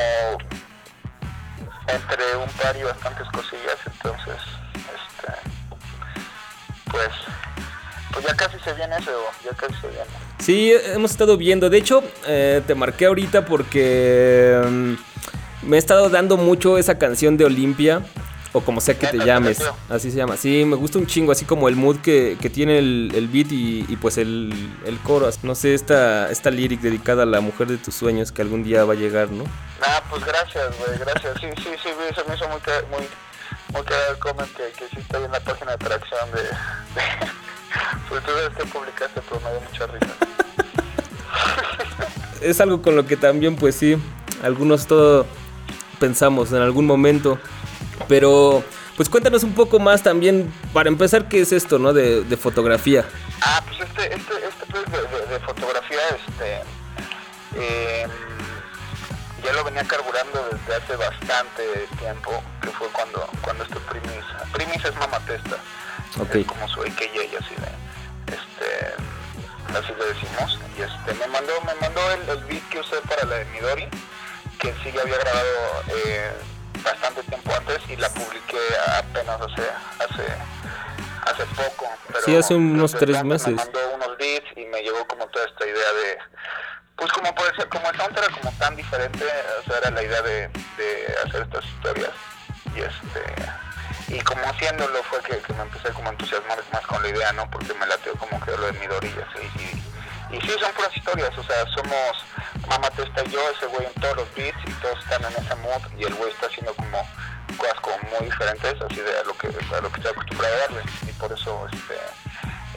entre 1.87 2.35
un 2.37 2.49
par 2.51 2.75
y 2.77 2.83
bastantes 2.83 3.27
cosillas, 3.29 3.77
entonces, 3.85 4.35
este, 4.75 5.33
pues, 6.91 7.09
pues 8.11 8.25
ya 8.25 8.35
casi 8.35 8.59
se 8.59 8.73
viene 8.73 8.95
eso, 8.97 9.11
ya 9.43 9.51
casi 9.55 9.73
se 9.81 9.87
viene. 9.87 10.28
Sí, 10.39 10.73
hemos 10.93 11.11
estado 11.11 11.37
viendo. 11.37 11.69
De 11.69 11.77
hecho, 11.77 12.03
eh, 12.25 12.61
te 12.65 12.75
marqué 12.75 13.05
ahorita 13.05 13.45
porque 13.45 14.59
mm, 14.65 15.67
me 15.67 15.75
he 15.75 15.79
estado 15.79 16.09
dando 16.09 16.37
mucho 16.37 16.77
esa 16.77 16.97
canción 16.97 17.37
de 17.37 17.45
Olimpia. 17.45 18.01
O 18.51 18.61
como 18.61 18.81
sea 18.81 18.97
que 18.97 19.05
te 19.05 19.19
llames. 19.19 19.61
Así 19.89 20.09
se 20.09 20.17
llama. 20.17 20.35
Sí, 20.35 20.65
me 20.65 20.75
gusta 20.75 20.97
un 20.97 21.05
chingo, 21.05 21.31
así 21.31 21.45
como 21.45 21.69
el 21.69 21.75
mood 21.75 21.97
que, 21.97 22.35
que 22.41 22.49
tiene 22.49 22.79
el, 22.79 23.11
el 23.13 23.27
beat 23.27 23.51
y, 23.51 23.85
y 23.87 23.95
pues 23.97 24.17
el, 24.17 24.51
el 24.87 24.97
coro. 25.01 25.29
No 25.43 25.53
sé, 25.53 25.75
esta, 25.75 26.31
esta 26.31 26.49
lyric 26.49 26.81
dedicada 26.81 27.23
a 27.23 27.25
la 27.27 27.41
mujer 27.41 27.67
de 27.67 27.77
tus 27.77 27.93
sueños 27.93 28.31
que 28.31 28.41
algún 28.41 28.63
día 28.63 28.85
va 28.85 28.93
a 28.93 28.95
llegar, 28.95 29.29
¿no? 29.29 29.43
Ah, 29.83 30.01
pues 30.09 30.25
gracias, 30.25 30.65
güey, 30.79 30.97
gracias. 30.97 31.39
Sí, 31.39 31.47
sí, 31.57 31.69
sí, 31.83 31.89
se 32.15 32.27
me 32.27 32.35
hizo 32.35 32.49
muy, 32.49 32.59
muy, 32.89 33.07
muy 33.71 33.83
el 34.09 34.17
comment 34.17 34.51
que, 34.55 34.71
que 34.71 34.87
sí 34.89 34.97
está 34.99 35.19
ahí 35.19 35.25
en 35.25 35.31
la 35.31 35.39
página 35.41 35.67
de 35.67 35.85
atracción 35.85 36.31
de... 36.31 36.41
de 36.41 37.48
pues 38.07 38.23
tú 38.23 38.31
sabes 38.31 38.49
que 38.57 38.65
publicaste, 38.65 39.21
pero 39.27 39.41
me 39.41 39.51
dio 39.51 39.61
mucha 39.61 39.87
risa. 39.87 40.13
es 42.41 42.61
algo 42.61 42.81
con 42.81 42.95
lo 42.95 43.05
que 43.05 43.17
también, 43.17 43.55
pues 43.55 43.75
sí, 43.75 43.97
algunos 44.43 44.87
todo 44.87 45.25
pensamos 45.99 46.51
en 46.51 46.61
algún 46.61 46.85
momento. 46.85 47.37
Pero, 48.07 48.63
pues 48.97 49.09
cuéntanos 49.09 49.43
un 49.43 49.53
poco 49.53 49.79
más 49.79 50.01
también, 50.03 50.51
para 50.73 50.89
empezar, 50.89 51.27
¿qué 51.27 51.41
es 51.41 51.51
esto, 51.51 51.77
no? 51.79 51.93
De, 51.93 52.23
de 52.23 52.37
fotografía. 52.37 53.05
Ah, 53.41 53.61
pues 53.67 53.79
este, 53.81 54.15
este, 54.15 54.33
este 54.47 54.65
pues 54.71 54.85
de, 54.91 54.97
de- 55.17 55.25
de 55.27 55.39
fotografía, 55.45 55.99
este, 56.15 56.55
em, 58.03 58.09
ya 59.43 59.53
lo 59.53 59.63
venía 59.63 59.83
carburando 59.83 60.47
desde 60.51 60.75
hace 60.75 60.95
bastante 60.95 61.63
tiempo, 61.99 62.31
que 62.61 62.69
fue 62.69 62.87
cuando, 62.89 63.27
cuando 63.41 63.63
este 63.63 63.79
Primis, 63.81 64.25
Primis 64.53 64.83
es 64.83 64.95
Mama 64.95 65.19
Testa, 66.09 66.23
Ok. 66.23 66.35
es 66.35 66.47
como 66.47 66.67
su 66.67 66.81
AKJ 66.81 67.15
y 67.31 67.35
así 67.35 67.55
de, 67.55 68.33
este, 68.35 68.95
así 69.77 69.93
le 69.97 70.05
decimos, 70.13 70.59
y 70.77 70.81
este, 70.81 71.13
me 71.13 71.27
mandó, 71.27 71.53
me 71.61 71.73
mandó 71.81 72.01
el, 72.11 72.29
el 72.29 72.43
beat 72.45 72.67
que 72.69 72.79
usé 72.79 72.97
para 73.07 73.25
la 73.25 73.35
de 73.37 73.45
Midori, 73.45 73.87
que 74.59 74.73
sí 74.83 74.91
ya 74.93 75.01
había 75.01 75.17
grabado 75.17 75.83
eh, 76.05 76.31
bastante 76.83 77.23
tiempo 77.23 77.51
antes 77.55 77.79
y 77.89 77.95
la 77.95 78.09
publiqué 78.09 78.57
apenas 78.97 79.39
hace, 79.41 79.69
hace, 79.99 80.25
hace 81.31 81.45
poco. 81.55 81.85
Pero 82.07 82.21
Sí, 82.25 82.35
hace 82.35 82.55
unos 82.55 82.93
tres 82.93 83.23
meses. 83.23 83.47
Me 83.49 83.55
mandó 83.55 83.79
unos 83.95 84.17
beats 84.17 84.47
y 84.57 84.65
me 84.65 84.81
llegó 84.81 85.05
como 85.07 85.27
toda 85.27 85.45
esta 85.45 85.65
idea 85.65 85.93
de, 85.93 86.17
pues 86.97 87.11
como 87.13 87.33
puede 87.35 87.55
ser, 87.55 87.69
como 87.69 87.89
el 87.89 87.95
sound 87.97 88.17
era 88.17 88.27
como 88.29 88.51
tan 88.57 88.75
diferente, 88.75 89.25
o 89.59 89.63
sea, 89.63 89.77
era 89.77 89.91
la 89.91 90.03
idea 90.03 90.21
de, 90.21 90.47
de 90.77 91.15
hacer 91.25 91.43
estas 91.43 91.63
historias 91.65 92.11
y 92.75 92.79
este 92.81 93.23
y 94.09 94.19
como 94.21 94.41
haciéndolo 94.43 95.03
fue 95.03 95.21
que, 95.21 95.37
que 95.39 95.53
me 95.53 95.61
empecé 95.61 95.89
como 95.89 96.09
a 96.09 96.11
entusiasmar 96.11 96.57
más 96.73 96.85
con 96.87 97.01
la 97.01 97.09
idea, 97.09 97.31
¿no? 97.33 97.49
Porque 97.49 97.73
me 97.75 97.85
lateó 97.85 98.13
como 98.15 98.39
que 98.41 98.51
lo 98.51 98.65
de 98.65 98.73
Midori 98.73 99.07
y 99.07 99.21
así, 99.21 99.51
y, 100.31 100.35
y 100.35 100.41
sí, 100.41 100.51
son 100.59 100.71
puras 100.73 100.95
historias, 100.95 101.37
o 101.37 101.43
sea, 101.43 101.65
somos 101.67 102.25
Mama 102.67 102.89
Testa 102.91 103.23
y 103.25 103.29
yo, 103.29 103.39
ese 103.51 103.67
güey 103.67 103.85
en 103.85 103.93
todos 104.01 104.17
los 104.17 104.35
beats 104.35 104.57
y 104.65 104.71
todos 104.81 104.97
están 104.99 105.23
en 105.25 105.43
ese 105.43 105.55
mood 105.55 105.81
y 105.97 106.03
el 106.03 106.13
güey 106.15 106.31
está 106.31 106.47
haciendo 106.47 106.73
como 106.73 107.07
cosas 107.57 107.79
como 107.81 107.97
muy 108.09 108.25
diferentes, 108.25 108.81
así 108.81 108.95
de 108.95 109.19
a 109.19 109.23
lo 109.23 109.37
que, 109.37 109.47
a 109.47 109.81
lo 109.81 109.91
que 109.91 109.97
estoy 110.01 110.11
acostumbrado 110.11 110.55
a 110.55 110.57
darle 110.59 110.83
y 111.07 111.11
por 111.13 111.31
eso 111.31 111.67
este 111.71 111.95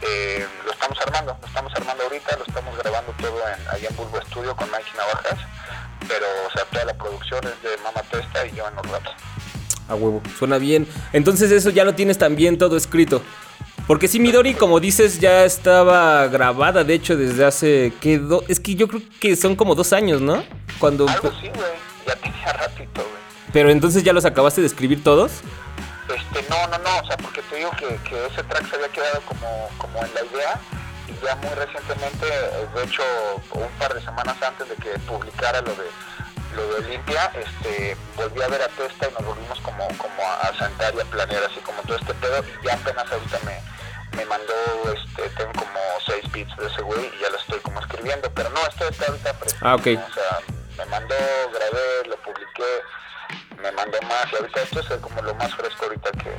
eh, 0.02 0.48
lo 0.64 0.72
estamos 0.72 0.98
armando, 1.00 1.36
lo 1.40 1.46
estamos 1.46 1.72
armando 1.76 2.02
ahorita, 2.02 2.36
lo 2.36 2.44
estamos 2.44 2.76
grabando 2.76 3.12
todo 3.20 3.48
en, 3.48 3.68
allá 3.68 3.88
en 3.88 3.96
Bulbo 3.96 4.20
Studio 4.22 4.54
con 4.56 4.70
Mikey 4.70 4.92
Navajas, 4.96 5.38
pero 6.08 6.26
o 6.46 6.50
sea, 6.50 6.64
toda 6.66 6.84
la 6.86 6.94
producción 6.94 7.46
es 7.46 7.62
de 7.62 7.76
Mama 7.78 8.02
Testa 8.10 8.46
y 8.46 8.52
yo 8.52 8.66
en 8.66 8.74
los 8.74 8.86
ratos. 8.90 9.14
A 9.88 9.94
huevo, 9.94 10.22
suena 10.38 10.58
bien. 10.58 10.87
Entonces 11.12 11.50
eso 11.50 11.70
ya 11.70 11.85
lo 11.85 11.94
tienes 11.94 12.18
también 12.18 12.58
todo 12.58 12.76
escrito. 12.76 13.22
Porque 13.87 14.06
sí, 14.06 14.20
Midori, 14.20 14.54
como 14.54 14.78
dices, 14.80 15.18
ya 15.18 15.44
estaba 15.44 16.28
grabada, 16.28 16.85
de 16.85 16.94
hecho, 16.94 17.16
desde 17.16 17.44
hace... 17.44 17.92
¿qué? 18.00 18.18
Do- 18.18 18.44
es 18.48 18.61
que 18.61 18.74
yo 18.76 18.87
creo 18.87 19.02
que 19.20 19.35
son 19.35 19.56
como 19.56 19.74
dos 19.74 19.92
años, 19.92 20.20
¿no? 20.20 20.44
Cuando... 20.78 21.08
Algo 21.08 21.28
así, 21.28 21.48
güey, 21.48 21.72
ya 22.06 22.14
tenía 22.16 22.52
ratito, 22.52 23.00
güey. 23.02 23.22
Pero 23.52 23.70
entonces 23.70 24.04
ya 24.04 24.12
los 24.12 24.24
acabaste 24.24 24.61
de 24.61 24.68
escribir 24.68 25.02
todos. 25.02 25.32
Este, 26.08 26.48
no, 26.48 26.66
no, 26.68 26.78
no, 26.78 26.98
o 27.02 27.06
sea, 27.06 27.16
porque 27.16 27.42
te 27.42 27.56
digo 27.56 27.70
que, 27.72 27.87
que 28.08 28.26
ese 28.26 28.42
track 28.44 28.68
se 28.68 28.76
había 28.76 28.88
quedado 28.88 29.20
como, 29.26 29.68
como 29.78 29.98
en 30.04 30.14
la 30.14 30.20
idea 30.32 30.61
y 31.08 31.24
ya 31.24 31.35
muy 31.37 31.54
recientemente, 31.54 32.26
eh, 32.26 32.66
de 32.76 32.85
hecho, 32.85 33.02
un 33.54 33.68
par 33.78 33.94
de 33.94 34.00
semanas 34.00 34.37
antes 34.42 34.68
de 34.68 34.74
que 34.76 34.90
publicara 35.08 35.61
lo 35.62 35.70
de 35.70 35.85
lo 36.54 36.66
de 36.68 36.74
Olimpia, 36.86 37.32
este, 37.34 37.96
volví 38.16 38.42
a 38.42 38.48
ver 38.48 38.62
a 38.62 38.68
Testa 38.68 39.08
y 39.08 39.12
nos 39.12 39.24
volvimos 39.24 39.60
como, 39.60 39.86
como 39.98 40.22
a, 40.22 40.52
sentar 40.58 40.94
y 40.94 41.00
a 41.00 41.04
planear 41.04 41.44
así 41.44 41.60
como 41.60 41.80
todo 41.82 41.96
este 41.96 42.14
pedo 42.14 42.44
y 42.62 42.66
ya 42.66 42.74
apenas 42.74 43.10
ahorita 43.10 43.38
me, 43.44 44.16
me 44.16 44.24
mandó, 44.26 44.54
este, 44.94 45.28
tengo 45.30 45.52
como 45.52 45.80
seis 46.06 46.30
beats 46.32 46.56
de 46.56 46.66
ese 46.66 46.82
güey 46.82 47.06
y 47.16 47.20
ya 47.20 47.30
lo 47.30 47.38
estoy 47.38 47.58
como 47.60 47.80
escribiendo, 47.80 48.30
pero 48.34 48.50
no, 48.50 48.60
esto 48.66 48.88
está 48.88 49.06
ahorita 49.06 49.32
presente, 49.34 49.66
Ah, 49.66 49.74
ok. 49.74 49.86
¿no? 49.86 50.06
o 50.06 50.12
sea, 50.12 50.38
me 50.78 50.86
mandó, 50.86 51.14
grabé, 51.52 52.08
lo 52.08 52.16
publiqué, 52.16 52.82
me 53.62 53.72
mandó 53.72 54.00
más 54.02 54.26
y 54.32 54.36
ahorita 54.36 54.62
esto 54.62 54.80
es 54.80 55.00
como 55.00 55.22
lo 55.22 55.34
más 55.34 55.54
fresco 55.54 55.84
ahorita 55.84 56.10
que 56.12 56.30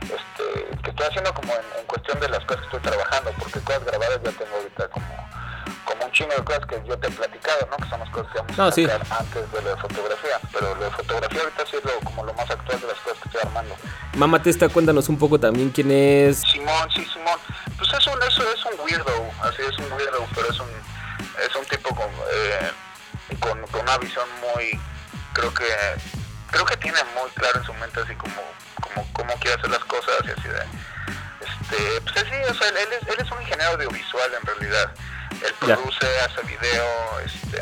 este 0.00 0.76
que 0.82 0.90
estoy 0.90 1.06
haciendo 1.06 1.32
como 1.34 1.52
en, 1.52 1.60
en 1.78 1.86
cuestión 1.86 2.18
de 2.20 2.28
las 2.28 2.44
cosas 2.44 2.60
que 2.66 2.76
estoy 2.76 2.90
trabajando 2.90 3.32
porque 3.38 3.60
cosas 3.60 3.84
grabadas 3.84 4.20
ya 4.24 4.30
tengo 4.32 4.56
ahorita 4.56 4.88
como 4.88 5.28
como 5.84 5.99
un 6.10 6.12
chingo 6.12 6.34
de 6.34 6.44
cosas 6.44 6.66
que 6.66 6.82
yo 6.86 6.98
te 6.98 7.06
he 7.06 7.10
platicado 7.10 7.68
no 7.70 7.76
que 7.76 7.88
son 7.88 8.00
las 8.00 8.10
cosas 8.10 8.32
que 8.32 8.38
vamos 8.40 8.58
No, 8.58 8.64
a 8.64 8.72
sí. 8.72 8.86
antes 9.10 9.52
de 9.52 9.62
lo 9.62 9.70
de 9.70 9.76
fotografía 9.80 10.40
pero 10.52 10.74
lo 10.74 10.84
de 10.84 10.90
fotografía 10.90 11.40
ahorita 11.40 11.66
sí 11.66 11.76
es 11.76 11.84
lo, 11.84 12.00
como 12.00 12.24
lo 12.24 12.34
más 12.34 12.50
actual 12.50 12.80
de 12.80 12.86
las 12.88 12.98
cosas 12.98 13.18
que 13.22 13.28
estoy 13.28 13.40
armando 13.44 13.76
Mamá 14.14 14.42
Testa, 14.42 14.68
cuéntanos 14.68 15.08
un 15.08 15.16
poco 15.18 15.38
también 15.38 15.70
quién 15.70 15.88
es. 15.92 16.40
Simón, 16.40 16.90
sí, 16.92 17.04
Simón. 17.14 17.38
Pues 17.78 17.88
es 17.94 18.06
un, 18.08 18.20
eso 18.24 18.42
es 18.52 18.64
un 18.66 18.80
weirdo, 18.84 19.12
así 19.44 19.62
es 19.62 19.78
un 19.78 19.92
weirdo, 19.92 20.26
pero 20.34 20.50
es 20.50 20.58
un, 20.58 20.68
es 20.68 21.54
un 21.54 21.64
tipo 21.66 21.94
con, 21.94 22.08
eh, 22.32 22.72
con, 23.38 23.62
con 23.68 23.82
una 23.82 23.96
visión 23.98 24.26
muy, 24.40 24.78
creo 25.32 25.54
que, 25.54 25.64
creo 26.50 26.64
que 26.66 26.76
tiene 26.78 26.98
muy 27.18 27.30
claro 27.30 27.60
en 27.60 27.64
su 27.64 27.72
mente 27.74 28.00
así 28.00 28.14
como, 28.16 28.42
como, 28.82 29.06
cómo 29.12 29.32
quiere 29.34 29.56
hacer 29.56 29.70
las 29.70 29.84
cosas 29.84 30.16
y 30.24 30.30
así 30.32 30.48
de, 30.48 30.58
este, 31.46 32.00
pues 32.02 32.16
así, 32.16 32.34
o 32.50 32.54
sea, 32.54 32.68
él 32.68 32.76
es, 33.00 33.08
él 33.08 33.24
es 33.24 33.30
un 33.30 33.40
ingeniero 33.42 33.72
audiovisual 33.74 34.30
en 34.40 34.46
realidad. 34.46 34.92
Él 35.44 35.54
produce, 35.58 36.06
hace 36.20 36.42
video, 36.46 36.86
este, 37.24 37.58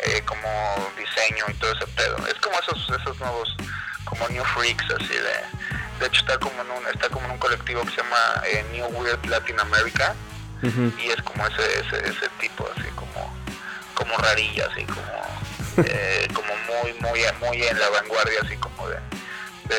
eh, 0.00 0.22
como 0.24 0.48
diseño 0.96 1.44
y 1.48 1.54
todo 1.54 1.72
ese 1.72 1.86
pedo. 1.88 2.16
Es 2.26 2.34
como 2.34 2.58
esos, 2.60 3.00
esos 3.00 3.18
nuevos, 3.20 3.56
como 4.04 4.28
New 4.28 4.44
Freaks, 4.44 4.84
así 4.94 5.14
de, 5.14 6.00
de 6.00 6.06
hecho 6.06 6.20
está 6.20 6.38
como 6.38 6.60
en 6.62 6.70
un, 6.70 6.86
está 6.88 7.08
como 7.08 7.26
en 7.26 7.32
un 7.32 7.38
colectivo 7.38 7.82
que 7.82 7.90
se 7.90 7.96
llama 7.96 8.42
eh, 8.46 8.64
New 8.72 8.86
Weird 8.98 9.24
Latin 9.26 9.58
America. 9.60 10.14
Y 10.62 11.10
es 11.10 11.20
como 11.22 11.44
ese, 11.44 11.80
ese, 11.80 12.08
ese 12.08 12.28
tipo 12.38 12.68
así 12.76 12.88
como, 12.94 13.34
como 13.94 14.16
rarilla, 14.18 14.68
así 14.70 14.84
como, 14.84 15.82
eh, 15.88 16.28
como 16.32 16.54
muy, 16.68 16.92
muy, 17.00 17.20
muy 17.40 17.66
en 17.66 17.78
la 17.80 17.88
vanguardia, 17.90 18.38
así 18.44 18.56
como 18.58 18.88
de, 18.88 18.96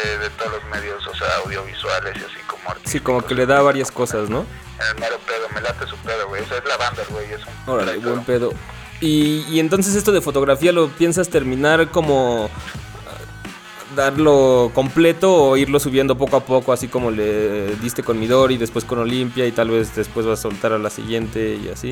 de, 0.06 0.17
de 0.19 0.29
todos 0.32 0.51
los 0.53 0.63
medios, 0.65 1.06
o 1.08 1.15
sea, 1.15 1.27
audiovisuales 1.45 2.15
y 2.15 2.19
así 2.19 2.39
como 2.47 2.63
Sí, 2.86 2.99
como 2.99 3.21
que 3.25 3.36
le 3.36 3.45
da 3.45 3.62
varias 3.62 3.91
cosas, 3.91 4.29
¿no? 4.29 4.45
El 4.91 4.99
mero 4.99 5.17
pedo, 5.25 5.47
me 5.53 5.62
late 5.62 5.86
su 5.88 5.95
pedo, 5.97 6.27
güey. 6.27 6.43
Esa 6.43 6.58
es 6.58 6.65
la 6.65 6.77
banda, 6.77 7.03
güey. 7.10 7.32
Es 7.32 7.41
un 7.45 7.73
Órale, 7.73 7.93
pedo. 7.93 8.10
buen 8.12 8.25
pedo. 8.25 8.53
Y, 9.01 9.45
y 9.49 9.60
entonces 9.60 9.95
esto 9.95 10.12
de 10.12 10.21
fotografía 10.21 10.71
lo 10.71 10.88
piensas 10.89 11.29
terminar 11.29 11.89
como 11.89 12.49
ah, 12.49 13.95
darlo 13.95 14.71
completo 14.73 15.34
o 15.34 15.58
irlo 15.58 15.79
subiendo 15.79 16.17
poco 16.17 16.38
a 16.38 16.45
poco, 16.45 16.71
así 16.73 16.88
como 16.88 17.12
le 17.12 17.75
diste 17.77 18.03
con 18.03 18.19
Midori, 18.19 18.58
después 18.58 18.86
con 18.86 18.99
Olimpia 18.99 19.45
y 19.45 19.51
tal 19.51 19.69
vez 19.71 19.95
después 19.95 20.25
vas 20.25 20.39
a 20.39 20.41
soltar 20.43 20.73
a 20.73 20.77
la 20.77 20.89
siguiente 20.89 21.56
y 21.56 21.69
así. 21.69 21.91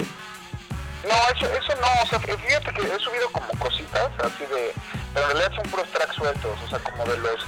No, 1.03 1.15
eso, 1.35 1.51
eso 1.53 1.73
no, 1.81 2.03
o 2.03 2.07
sea, 2.07 2.19
fíjate 2.19 2.73
que 2.73 2.81
he 2.83 2.99
subido 2.99 3.29
como 3.31 3.47
cositas 3.59 4.09
así 4.23 4.43
de, 4.43 4.71
pero 5.13 5.25
en 5.27 5.31
realidad 5.37 5.51
son 5.55 5.69
puros 5.71 5.87
tracks 5.89 6.15
sueltos, 6.15 6.51
o 6.65 6.69
sea, 6.69 6.79
como 6.79 7.03
de 7.05 7.17
los 7.17 7.41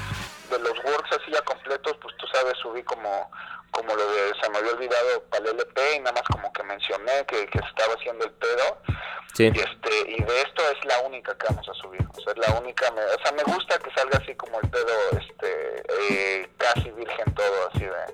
de 0.53 0.59
los 0.59 0.77
works 0.85 1.11
así 1.11 1.31
ya 1.31 1.41
completos, 1.41 1.97
pues 2.01 2.15
tú 2.17 2.25
sabes, 2.33 2.53
subí 2.61 2.83
como 2.83 3.29
como 3.71 3.95
lo 3.95 4.07
de, 4.07 4.33
se 4.39 4.49
me 4.51 4.59
había 4.59 4.71
olvidado 4.73 5.23
para 5.31 5.43
el 5.49 5.55
LP 5.55 5.95
y 5.95 5.99
nada 5.99 6.11
más 6.11 6.21
como 6.31 6.53
que 6.53 6.61
mencioné 6.61 7.25
que, 7.27 7.47
que 7.47 7.57
estaba 7.57 7.93
haciendo 7.95 8.23
el 8.25 8.31
pedo 8.33 8.77
Sí. 9.33 9.45
y 9.51 9.59
este 9.59 10.11
y 10.11 10.21
de 10.23 10.41
esto 10.41 10.61
es 10.71 10.85
la 10.85 10.99
única 11.07 11.35
que 11.35 11.47
vamos 11.49 11.67
a 11.67 11.73
subir, 11.73 12.01
o 12.07 12.21
sea, 12.21 12.33
es 12.33 12.47
la 12.47 12.53
única, 12.59 12.91
me, 12.91 13.01
o 13.01 13.19
sea, 13.23 13.31
me 13.31 13.41
gusta 13.51 13.79
que 13.79 13.89
salga 13.95 14.19
así 14.21 14.35
como 14.35 14.59
el 14.61 14.69
pedo, 14.69 14.93
este, 15.19 15.83
eh, 16.11 16.49
casi 16.59 16.91
virgen 16.91 17.33
todo, 17.33 17.69
así 17.73 17.79
de, 17.79 18.05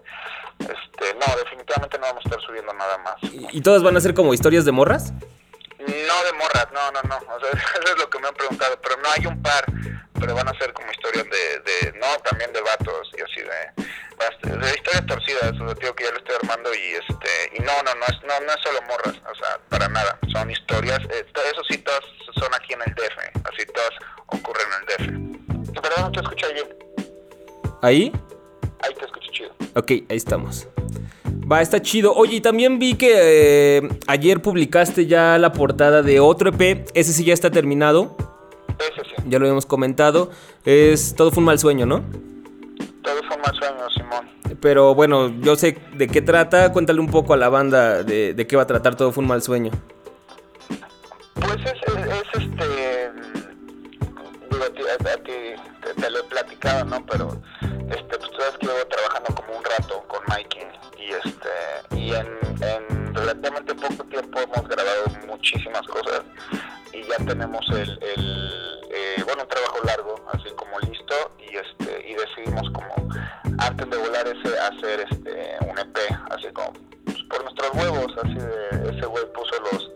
este, 0.60 1.14
no, 1.16 1.26
definitivamente 1.44 1.98
no 2.00 2.06
vamos 2.06 2.26
a 2.26 2.30
estar 2.30 2.42
subiendo 2.46 2.72
nada 2.72 2.98
más. 3.00 3.16
¿Y, 3.24 3.48
y 3.58 3.62
todas 3.62 3.84
van 3.84 3.98
a 3.98 4.00
ser 4.00 4.14
como 4.14 4.34
historias 4.34 4.64
de 4.64 4.72
morras? 4.72 5.12
No 5.80 6.24
de 6.24 6.34
morras, 6.34 6.68
no, 6.74 6.92
no, 6.92 7.02
no. 7.04 7.18
O 7.18 7.40
sea, 7.40 7.50
eso 7.54 7.94
es 7.94 7.98
lo 7.98 8.10
que 8.10 8.20
me 8.20 8.28
han 8.28 8.34
preguntado. 8.34 8.80
Pero 8.82 8.98
no 9.02 9.10
hay 9.12 9.26
un 9.26 9.42
par, 9.42 9.66
pero 10.20 10.36
van 10.36 10.48
a 10.48 10.58
ser 10.58 10.74
como 10.74 10.92
historias 10.92 11.26
de, 11.26 11.60
de 11.60 12.00
no, 12.00 12.08
también 12.24 12.52
de 12.54 12.62
vatos 12.62 13.12
y 13.18 13.22
así 13.22 13.42
de, 13.42 14.58
de 14.58 14.70
historias 14.76 15.06
torcidas. 15.08 15.54
O 15.60 15.66
sea, 15.66 15.74
digo 15.76 15.96
que 15.96 16.04
ya 16.04 16.12
lo 16.12 16.18
estoy 16.18 16.36
armando 16.36 16.74
y 16.74 16.96
este, 16.96 17.58
y 17.58 17.60
no, 17.60 17.74
no, 17.84 17.96
no 17.96 18.06
es, 18.06 18.22
no, 18.24 18.40
no 18.46 18.52
es 18.52 18.62
solo 18.64 18.82
morras, 18.84 19.16
o 19.32 19.36
sea, 19.36 19.60
para 19.70 19.88
nada. 19.88 20.20
Son 20.32 20.50
historias, 20.52 21.00
eh, 21.12 21.26
eso 21.52 21.64
sí, 21.70 21.78
todas 21.80 22.02
son 22.36 22.54
aquí 22.54 22.74
en 22.74 22.82
el 22.86 22.94
DF, 22.94 23.18
así 23.52 23.66
todas 23.74 23.92
ocurren 24.28 24.68
en 24.68 24.80
el 24.80 24.86
DF. 24.86 25.30
No 25.74 25.82
te 25.82 26.54
bien, 26.54 26.68
¿Ahí? 27.82 28.12
ahí 28.82 28.94
te 28.94 29.06
escucho 29.06 29.32
chido. 29.32 29.56
Ok, 29.76 29.92
ahí 30.10 30.18
estamos. 30.18 30.68
Va, 31.52 31.62
está 31.62 31.82
chido. 31.82 32.14
Oye, 32.14 32.36
y 32.38 32.42
también 32.42 32.78
vi 32.80 32.94
que 32.96 33.78
eh, 33.78 33.90
ayer 34.08 34.42
publicaste 34.42 35.08
ya 35.08 35.38
la 35.40 35.52
portada 35.52 36.02
de 36.04 36.20
otro 36.20 36.50
EP. 36.52 36.88
Ese 36.94 37.14
sí 37.14 37.24
ya 37.26 37.34
está 37.34 37.50
terminado. 37.50 38.16
Ese 38.80 39.02
sí. 39.10 39.24
Ya 39.28 39.40
lo 39.40 39.46
habíamos 39.46 39.66
comentado. 39.66 40.30
Es 40.66 41.16
Todo 41.16 41.32
fue 41.32 41.42
un 41.42 41.46
mal 41.46 41.58
sueño, 41.60 41.86
¿no? 41.86 42.04
Pero 44.62 44.94
bueno, 44.94 45.30
yo 45.42 45.56
sé 45.56 45.78
de 45.96 46.08
qué 46.08 46.22
trata. 46.22 46.72
Cuéntale 46.72 47.00
un 47.00 47.10
poco 47.10 47.34
a 47.34 47.38
la 47.38 47.50
banda 47.50 48.04
de, 48.04 48.34
de 48.34 48.48
qué 48.48 48.56
va 48.56 48.64
a 48.64 48.68
tratar 48.68 48.96
Todo 48.96 49.12
fue 49.12 49.22
un 49.24 49.28
mal 49.30 49.42
sueño. 49.42 49.72
Pues 51.36 51.56
es, 51.64 51.72
es, 51.72 52.06
es, 52.06 52.44
este. 52.44 53.12
Digo, 54.52 54.64
a 54.64 54.70
ti, 54.74 54.82
a- 54.82 55.14
a 55.14 55.18
ti 55.18 55.32
te, 55.84 56.02
te 56.02 56.12
lo 56.12 56.20
he 56.20 56.24
platicado, 56.24 56.86
¿no? 56.86 57.06
Pero 57.06 57.42
muchísimas 65.54 65.88
cosas. 65.88 66.22
Y 66.94 67.04
ya 67.04 67.18
tenemos 67.26 67.66
el. 67.72 68.00
el 68.02 68.80
eh, 68.92 69.24
bueno, 69.26 69.44
un 69.44 69.50
trabajo 69.50 69.78
largo, 69.86 70.16
así 70.34 70.50
como 70.56 70.80
listo. 70.80 71.16
Y 71.40 71.56
este. 71.58 72.10
Y 72.10 72.16
decidimos 72.16 72.70
como. 72.72 73.10
Antes 73.60 73.90
de 73.90 73.98
volar 73.98 74.26
ese, 74.28 74.58
hacer 74.60 75.06
este 75.10 75.58
un 75.68 75.78
EP, 75.78 75.98
así 76.32 76.48
como 76.54 76.72
pues, 77.06 77.18
por 77.30 77.44
nuestros 77.44 77.74
huevos, 77.74 78.08
así 78.24 78.36
de 78.36 78.98
ese 78.98 79.06
güey 79.06 79.24
puso 79.34 79.52
los 79.72 79.92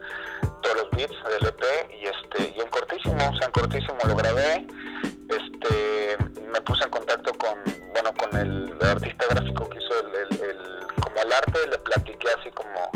todos 0.62 0.76
los 0.78 0.90
beats 0.92 1.16
del 1.30 1.48
EP 1.48 1.64
y 2.02 2.06
este 2.08 2.54
y 2.58 2.60
en 2.62 2.68
cortísimo, 2.70 3.16
o 3.16 3.38
sea 3.38 3.46
en 3.48 3.52
cortísimo 3.52 3.98
lo 4.06 4.16
grabé, 4.16 4.68
este 5.30 6.18
me 6.52 6.60
puse 6.62 6.84
en 6.84 6.90
contacto 6.90 7.34
con 7.36 7.56
bueno 7.94 8.14
con 8.16 8.36
el, 8.38 8.74
artista 8.86 9.26
gráfico 9.30 9.70
que 9.70 9.78
hizo 9.78 10.00
el, 10.00 10.16
el- 10.16 10.42
el- 10.50 11.02
como 11.02 11.22
el 11.22 11.32
arte, 11.32 11.60
le 11.70 11.78
platiqué 11.80 12.28
así 12.40 12.50
como 12.52 12.92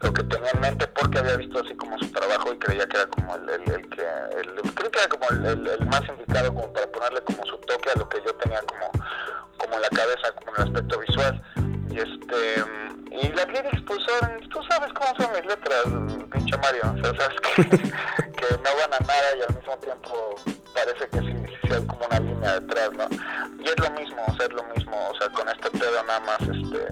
lo 0.00 0.12
que 0.12 0.22
tenía 0.24 0.50
en 0.52 0.60
mente 0.60 0.86
porque 0.88 1.18
había 1.18 1.36
visto 1.36 1.58
así 1.60 1.74
como 1.76 1.98
su 1.98 2.10
trabajo 2.12 2.52
y 2.52 2.58
creía 2.58 2.86
que 2.86 2.96
era 2.98 3.06
como 3.06 3.34
el, 3.36 3.48
el- 3.48 3.70
el 3.70 3.88
que 3.88 4.02
el, 4.40 4.62
creo 4.74 4.90
que 4.90 4.98
era 4.98 5.08
como 5.08 5.28
el, 5.30 5.46
el- 5.46 5.66
el 5.66 5.86
más 5.86 6.02
indicado 6.08 6.52
como 6.54 6.72
para 6.72 6.86
ponerle 6.88 7.20
como 7.22 7.44
su 7.46 7.56
toque 7.58 7.90
a 7.90 7.98
lo 7.98 8.08
que 8.08 8.18
yo 8.24 8.34
tenía 8.36 8.60
como 8.62 8.90
como 9.58 9.74
en 9.76 9.80
la 9.82 9.88
cabeza, 9.88 10.32
como 10.34 10.54
en 10.54 10.62
el 10.62 10.68
aspecto 10.68 10.98
visual. 11.00 11.42
Y 11.90 11.98
este 11.98 12.64
y 13.10 13.28
las 13.32 13.46
lyrics 13.48 13.82
pues 13.86 13.98
son, 14.06 14.40
tú 14.50 14.60
sabes 14.68 14.92
cómo 14.92 15.08
son 15.18 15.32
mis 15.32 15.46
letras, 15.46 15.84
pinche 16.30 16.56
Mario, 16.58 16.82
o 16.92 17.02
sea, 17.02 17.14
sabes 17.18 17.40
que, 17.40 17.62
que 18.36 18.46
no 18.58 18.70
van 18.76 18.92
a 18.92 18.98
nada 19.00 19.36
y 19.38 19.42
al 19.48 19.56
mismo 19.56 19.76
tiempo 19.78 20.34
parece 20.74 21.08
que 21.08 21.18
sí, 21.20 21.56
sí 21.62 21.72
hay 21.72 21.86
como 21.86 22.04
una 22.04 22.20
línea 22.20 22.60
detrás, 22.60 22.90
¿no? 22.92 23.08
Y 23.64 23.68
es 23.68 23.78
lo 23.80 23.90
mismo, 23.98 24.22
o 24.28 24.34
sea, 24.36 24.44
es 24.46 24.52
lo 24.52 24.62
mismo, 24.64 25.08
o 25.08 25.14
sea, 25.18 25.28
con 25.30 25.48
este 25.48 25.70
pedo 25.70 26.02
nada 26.04 26.20
más, 26.20 26.40
este, 26.42 26.86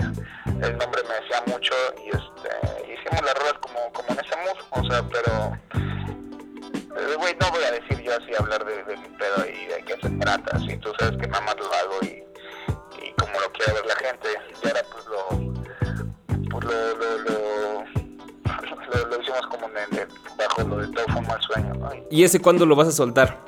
el 0.66 0.76
nombre 0.78 1.02
me 1.08 1.14
decía 1.14 1.42
mucho 1.46 1.74
y 2.04 2.08
este, 2.08 2.92
hicimos 2.92 3.22
las 3.24 3.34
ruedas 3.34 3.54
como, 3.60 3.92
como 3.92 4.08
en 4.10 4.18
ese 4.24 4.36
mood, 4.36 4.84
o 4.86 4.90
sea, 4.90 5.02
pero 5.08 5.58
eh, 5.74 7.14
Güey, 7.18 7.36
no 7.40 7.50
voy 7.50 7.64
a 7.64 7.70
decir 7.72 8.00
yo 8.02 8.12
así, 8.16 8.34
hablar 8.38 8.64
de, 8.64 8.82
de 8.84 8.96
mi 8.96 9.08
pedo 9.16 9.44
y 9.46 9.66
de 9.66 9.84
qué 9.86 9.94
se 10.00 10.10
trata, 10.18 10.56
así, 10.56 10.76
tú 10.78 10.92
sabes 10.98 11.16
que 11.20 11.26
nada 11.28 11.44
más 11.44 11.56
lo 11.56 11.72
hago 11.72 11.98
y, 12.02 12.22
y 13.04 13.12
como 13.18 13.32
lo 13.40 13.50
quiere 13.52 13.72
ver 13.72 13.86
la 13.86 13.96
gente, 13.96 14.28
y 14.62 14.66
ahora 14.68 14.80
pues 14.92 15.06
lo, 15.06 15.28
pues 16.50 16.64
lo, 16.64 16.94
lo, 16.96 17.18
lo, 17.18 17.84
lo, 18.94 19.06
lo 19.08 19.20
hicimos 19.22 19.46
como 19.48 19.68
en 19.68 19.76
el- 19.98 20.08
bajo 20.36 20.62
lo 20.68 20.76
de 20.78 20.88
todo 20.88 21.04
fue 21.08 21.20
un 21.20 21.26
mal 21.26 21.42
sueño, 21.42 21.74
¿no? 21.74 21.94
Y 22.10 22.20
¿Y 22.20 22.24
ese 22.24 22.40
cuándo 22.40 22.64
lo 22.66 22.76
vas 22.76 22.88
a 22.88 22.92
soltar? 22.92 23.38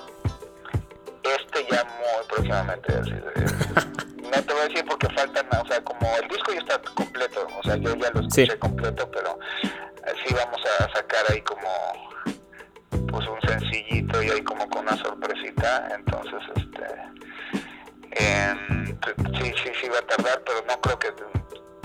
este 1.22 1.66
ya 1.70 1.85
muy 1.85 2.26
próximamente, 2.29 2.94
así 2.94 3.11
de, 3.11 3.22
no 4.37 4.42
te 4.46 4.53
voy 4.53 4.62
a 4.62 4.68
decir 4.68 4.85
porque 4.88 5.09
faltan, 5.14 5.46
o 5.62 5.66
sea, 5.68 5.83
como 5.83 6.07
el 6.22 6.29
disco 6.29 6.53
ya 6.53 6.59
está 6.61 6.79
completo, 6.94 7.46
o 7.59 7.62
sea, 7.62 7.77
yo 7.77 7.94
ya 7.96 8.11
lo 8.11 8.20
escuché 8.20 8.46
Sí. 8.53 8.59
completo, 8.59 9.11
pero 9.11 9.38
eh, 9.64 10.12
sí 10.27 10.35
vamos 10.35 10.61
a 10.81 10.92
sacar 10.92 11.25
ahí 11.31 11.40
como 11.42 11.68
pues 13.09 13.27
un 13.29 13.40
sencillito 13.49 14.22
y 14.22 14.31
ahí 14.31 14.42
como 14.42 14.68
con 14.68 14.83
una 14.87 14.96
sorpresita, 14.99 15.88
entonces 15.94 16.40
este 16.57 16.87
sí, 19.38 19.53
sí, 19.62 19.70
sí 19.81 19.88
va 19.88 19.99
a 19.99 20.03
tardar, 20.03 20.42
pero 20.44 20.64
no 20.66 20.81
creo 20.81 20.99
que, 20.99 21.09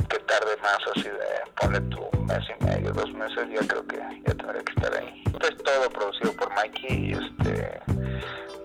que 0.07 0.19
tarde 0.19 0.55
más 0.61 0.77
así 0.95 1.03
de 1.09 1.51
ponle 1.59 1.81
tu 1.81 1.99
mes 2.23 2.39
y 2.59 2.63
medio, 2.63 2.91
dos 2.91 3.11
meses, 3.13 3.47
ya 3.53 3.67
creo 3.67 3.85
que 3.87 3.97
ya 3.97 4.33
tendría 4.35 4.63
que 4.63 4.73
estar 4.73 4.93
ahí. 4.95 5.23
Es 5.41 5.57
todo 5.63 5.89
producido 5.89 6.33
por 6.33 6.53
Mikey 6.55 7.09
y 7.09 7.11
este 7.13 7.79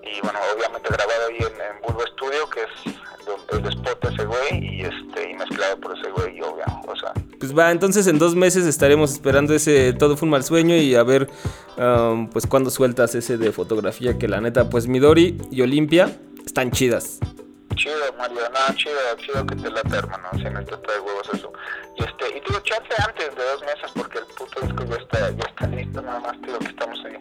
y 0.02 0.20
bueno, 0.22 0.38
obviamente 0.54 0.88
grabado 0.88 1.26
ahí 1.28 1.38
en, 1.38 1.60
en 1.60 1.80
Bulbo 1.82 2.02
Studio, 2.12 2.48
que 2.50 2.60
es 2.62 2.94
donde 3.26 3.68
el 3.68 3.74
spot 3.74 4.02
de 4.02 4.14
ese 4.14 4.24
güey, 4.24 4.76
y 4.76 4.80
este, 4.82 5.30
y 5.30 5.34
mezclado 5.34 5.80
por 5.80 5.98
ese 5.98 6.10
güey, 6.10 6.36
y 6.38 6.40
obvio, 6.40 6.64
o 6.86 6.96
sea, 6.96 7.12
Pues 7.38 7.56
va, 7.56 7.70
entonces 7.70 8.06
en 8.06 8.18
dos 8.18 8.34
meses 8.34 8.66
estaremos 8.66 9.12
esperando 9.12 9.54
ese 9.54 9.92
Todo 9.92 10.16
fue 10.16 10.26
un 10.26 10.30
mal 10.30 10.44
sueño 10.44 10.76
y 10.76 10.94
a 10.94 11.02
ver 11.02 11.28
um, 11.76 12.28
pues 12.30 12.46
cuándo 12.46 12.70
sueltas 12.70 13.14
ese 13.14 13.36
de 13.36 13.52
fotografía 13.52 14.18
que 14.18 14.28
la 14.28 14.40
neta 14.40 14.70
pues 14.70 14.86
Midori 14.86 15.36
y 15.50 15.62
Olimpia 15.62 16.16
están 16.44 16.70
chidas. 16.70 17.18
chido, 17.74 17.94
Mario, 18.16 18.40
no, 18.52 18.74
chido, 18.76 18.94
chido 19.18 19.44
que 19.46 19.56
te 19.56 19.70
lata, 19.70 19.98
hermano, 19.98 20.28
si 20.34 20.44
no 20.44 20.64
te 20.64 20.76
trae 20.76 21.00
huevos 21.00 21.28
eso. 21.34 21.52
Y 21.98 22.04
este, 22.04 22.28
y 22.30 22.40
digo, 22.40 22.60
chance 22.60 22.88
antes 23.06 23.34
de 23.36 23.44
dos 23.44 23.60
meses, 23.60 23.90
porque 23.94 24.18
el 24.18 24.24
puto 24.26 24.60
disco 24.60 24.84
ya 24.84 24.96
está, 24.96 25.30
ya 25.30 25.44
está 25.44 25.66
listo, 25.66 26.00
nada 26.00 26.20
más, 26.20 26.40
digo, 26.42 26.58
que 26.58 26.68
estamos 26.68 26.98
ahí 27.04 27.16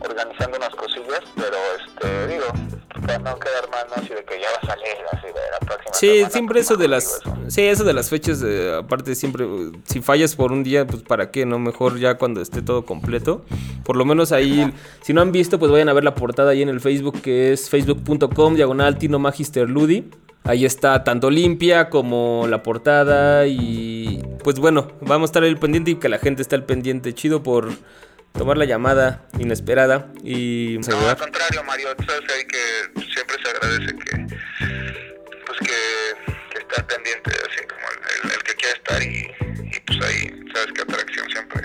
organizando 0.00 0.56
unas 0.56 0.74
cosillas, 0.74 1.22
pero 1.36 1.56
este, 1.78 2.26
digo, 2.28 2.46
para 3.00 3.18
no 3.18 3.38
quedar 3.38 3.70
mal, 3.70 3.86
¿no? 3.88 3.96
Así 4.02 4.08
de 4.14 4.24
que 4.24 4.40
ya 4.40 4.48
va 4.50 4.58
a 4.62 4.66
salir, 4.66 4.88
así 5.12 5.26
de 5.26 5.32
la 5.52 5.58
próxima 5.66 5.94
Sí, 5.94 6.06
semana, 6.08 6.30
siempre 6.30 6.54
pues, 6.54 6.66
eso 6.66 6.76
de 6.76 6.88
las 6.88 7.04
eso. 7.04 7.36
sí, 7.48 7.62
eso 7.62 7.84
de 7.84 7.92
las 7.92 8.08
fechas 8.10 8.42
eh, 8.44 8.74
aparte 8.78 9.14
siempre 9.14 9.46
si 9.84 10.00
fallas 10.00 10.36
por 10.36 10.52
un 10.52 10.62
día, 10.62 10.86
pues 10.86 11.02
para 11.02 11.30
qué, 11.30 11.46
no 11.46 11.58
mejor 11.58 11.98
ya 11.98 12.14
cuando 12.18 12.40
esté 12.40 12.62
todo 12.62 12.84
completo. 12.84 13.44
Por 13.84 13.96
lo 13.96 14.04
menos 14.04 14.32
ahí 14.32 14.72
si 15.02 15.12
no 15.12 15.20
han 15.20 15.32
visto, 15.32 15.58
pues 15.58 15.70
vayan 15.72 15.88
a 15.88 15.92
ver 15.92 16.04
la 16.04 16.14
portada 16.14 16.50
ahí 16.50 16.62
en 16.62 16.68
el 16.68 16.80
Facebook 16.80 17.20
que 17.22 17.52
es 17.52 17.68
facebook.com 17.70 18.54
diagonal 18.54 18.98
Tino 18.98 19.18
Magister 19.18 19.68
Ludi. 19.68 20.10
Ahí 20.44 20.64
está 20.64 21.04
tanto 21.04 21.30
limpia 21.30 21.90
como 21.90 22.46
la 22.48 22.62
portada 22.62 23.46
y 23.46 24.22
pues 24.42 24.58
bueno, 24.58 24.88
vamos 25.02 25.28
a 25.28 25.30
estar 25.30 25.42
ahí 25.42 25.50
al 25.50 25.58
pendiente 25.58 25.90
y 25.90 25.94
que 25.96 26.08
la 26.08 26.18
gente 26.18 26.40
esté 26.42 26.54
al 26.56 26.64
pendiente. 26.64 27.12
Chido 27.14 27.42
por 27.42 27.68
tomar 28.32 28.56
la 28.56 28.64
llamada 28.64 29.26
inesperada 29.38 30.08
y 30.22 30.74
No, 30.74 30.78
al 30.78 30.84
saludar. 30.84 31.16
contrario, 31.18 31.64
Mario, 31.64 31.88
sabes 32.06 32.30
ahí 32.32 32.44
que 32.46 33.02
siempre 33.12 33.36
se 33.42 33.50
agradece 33.50 33.94
que, 33.96 34.36
pues 35.46 35.58
que, 35.58 36.34
que 36.52 36.58
está 36.58 36.86
pendiente, 36.86 37.30
así 37.30 37.66
como 37.66 37.86
el, 37.90 38.26
el- 38.30 38.36
el 38.36 38.42
que 38.42 38.54
quiere 38.54 38.74
estar 38.78 39.02
y, 39.02 39.76
y 39.76 39.80
pues 39.80 39.98
ahí, 40.04 40.40
sabes 40.54 40.72
que 40.74 40.82
atracción 40.82 41.28
siempre, 41.30 41.62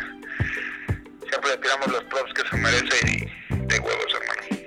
siempre 1.30 1.52
le 1.52 1.58
tiramos 1.58 1.88
los 1.88 2.04
props 2.06 2.34
que 2.34 2.48
se 2.50 2.58
merece 2.58 2.98
y 3.08 3.56
de 3.68 3.80
huevos, 3.80 4.06
hermano. 4.20 4.66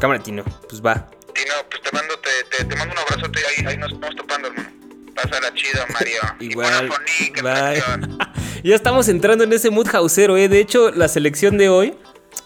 Cámara 0.00 0.22
Tino, 0.22 0.44
pues 0.68 0.82
va. 0.84 1.08
Tino, 1.34 1.54
pues 1.70 1.82
te 1.82 1.90
mando, 1.92 2.18
te, 2.20 2.30
te, 2.56 2.64
te 2.64 2.76
mando 2.76 2.92
un 2.94 2.98
abrazote 3.00 3.40
y 3.40 3.44
ahí, 3.60 3.66
ahí 3.72 3.76
nos 3.78 3.92
estamos 3.92 4.16
topando, 4.16 4.48
hermano. 4.48 4.70
Pásala 5.14 5.52
chido, 5.54 5.80
Mario. 5.92 6.20
Igual. 6.40 6.90
Y 7.20 7.40
Bye. 7.40 7.82
ya 8.64 8.74
estamos 8.74 9.08
entrando 9.08 9.44
en 9.44 9.52
ese 9.52 9.70
mood 9.70 9.86
houseero, 9.88 10.36
¿eh? 10.36 10.48
De 10.48 10.58
hecho, 10.60 10.90
la 10.90 11.08
selección 11.08 11.56
de 11.58 11.68
hoy 11.68 11.94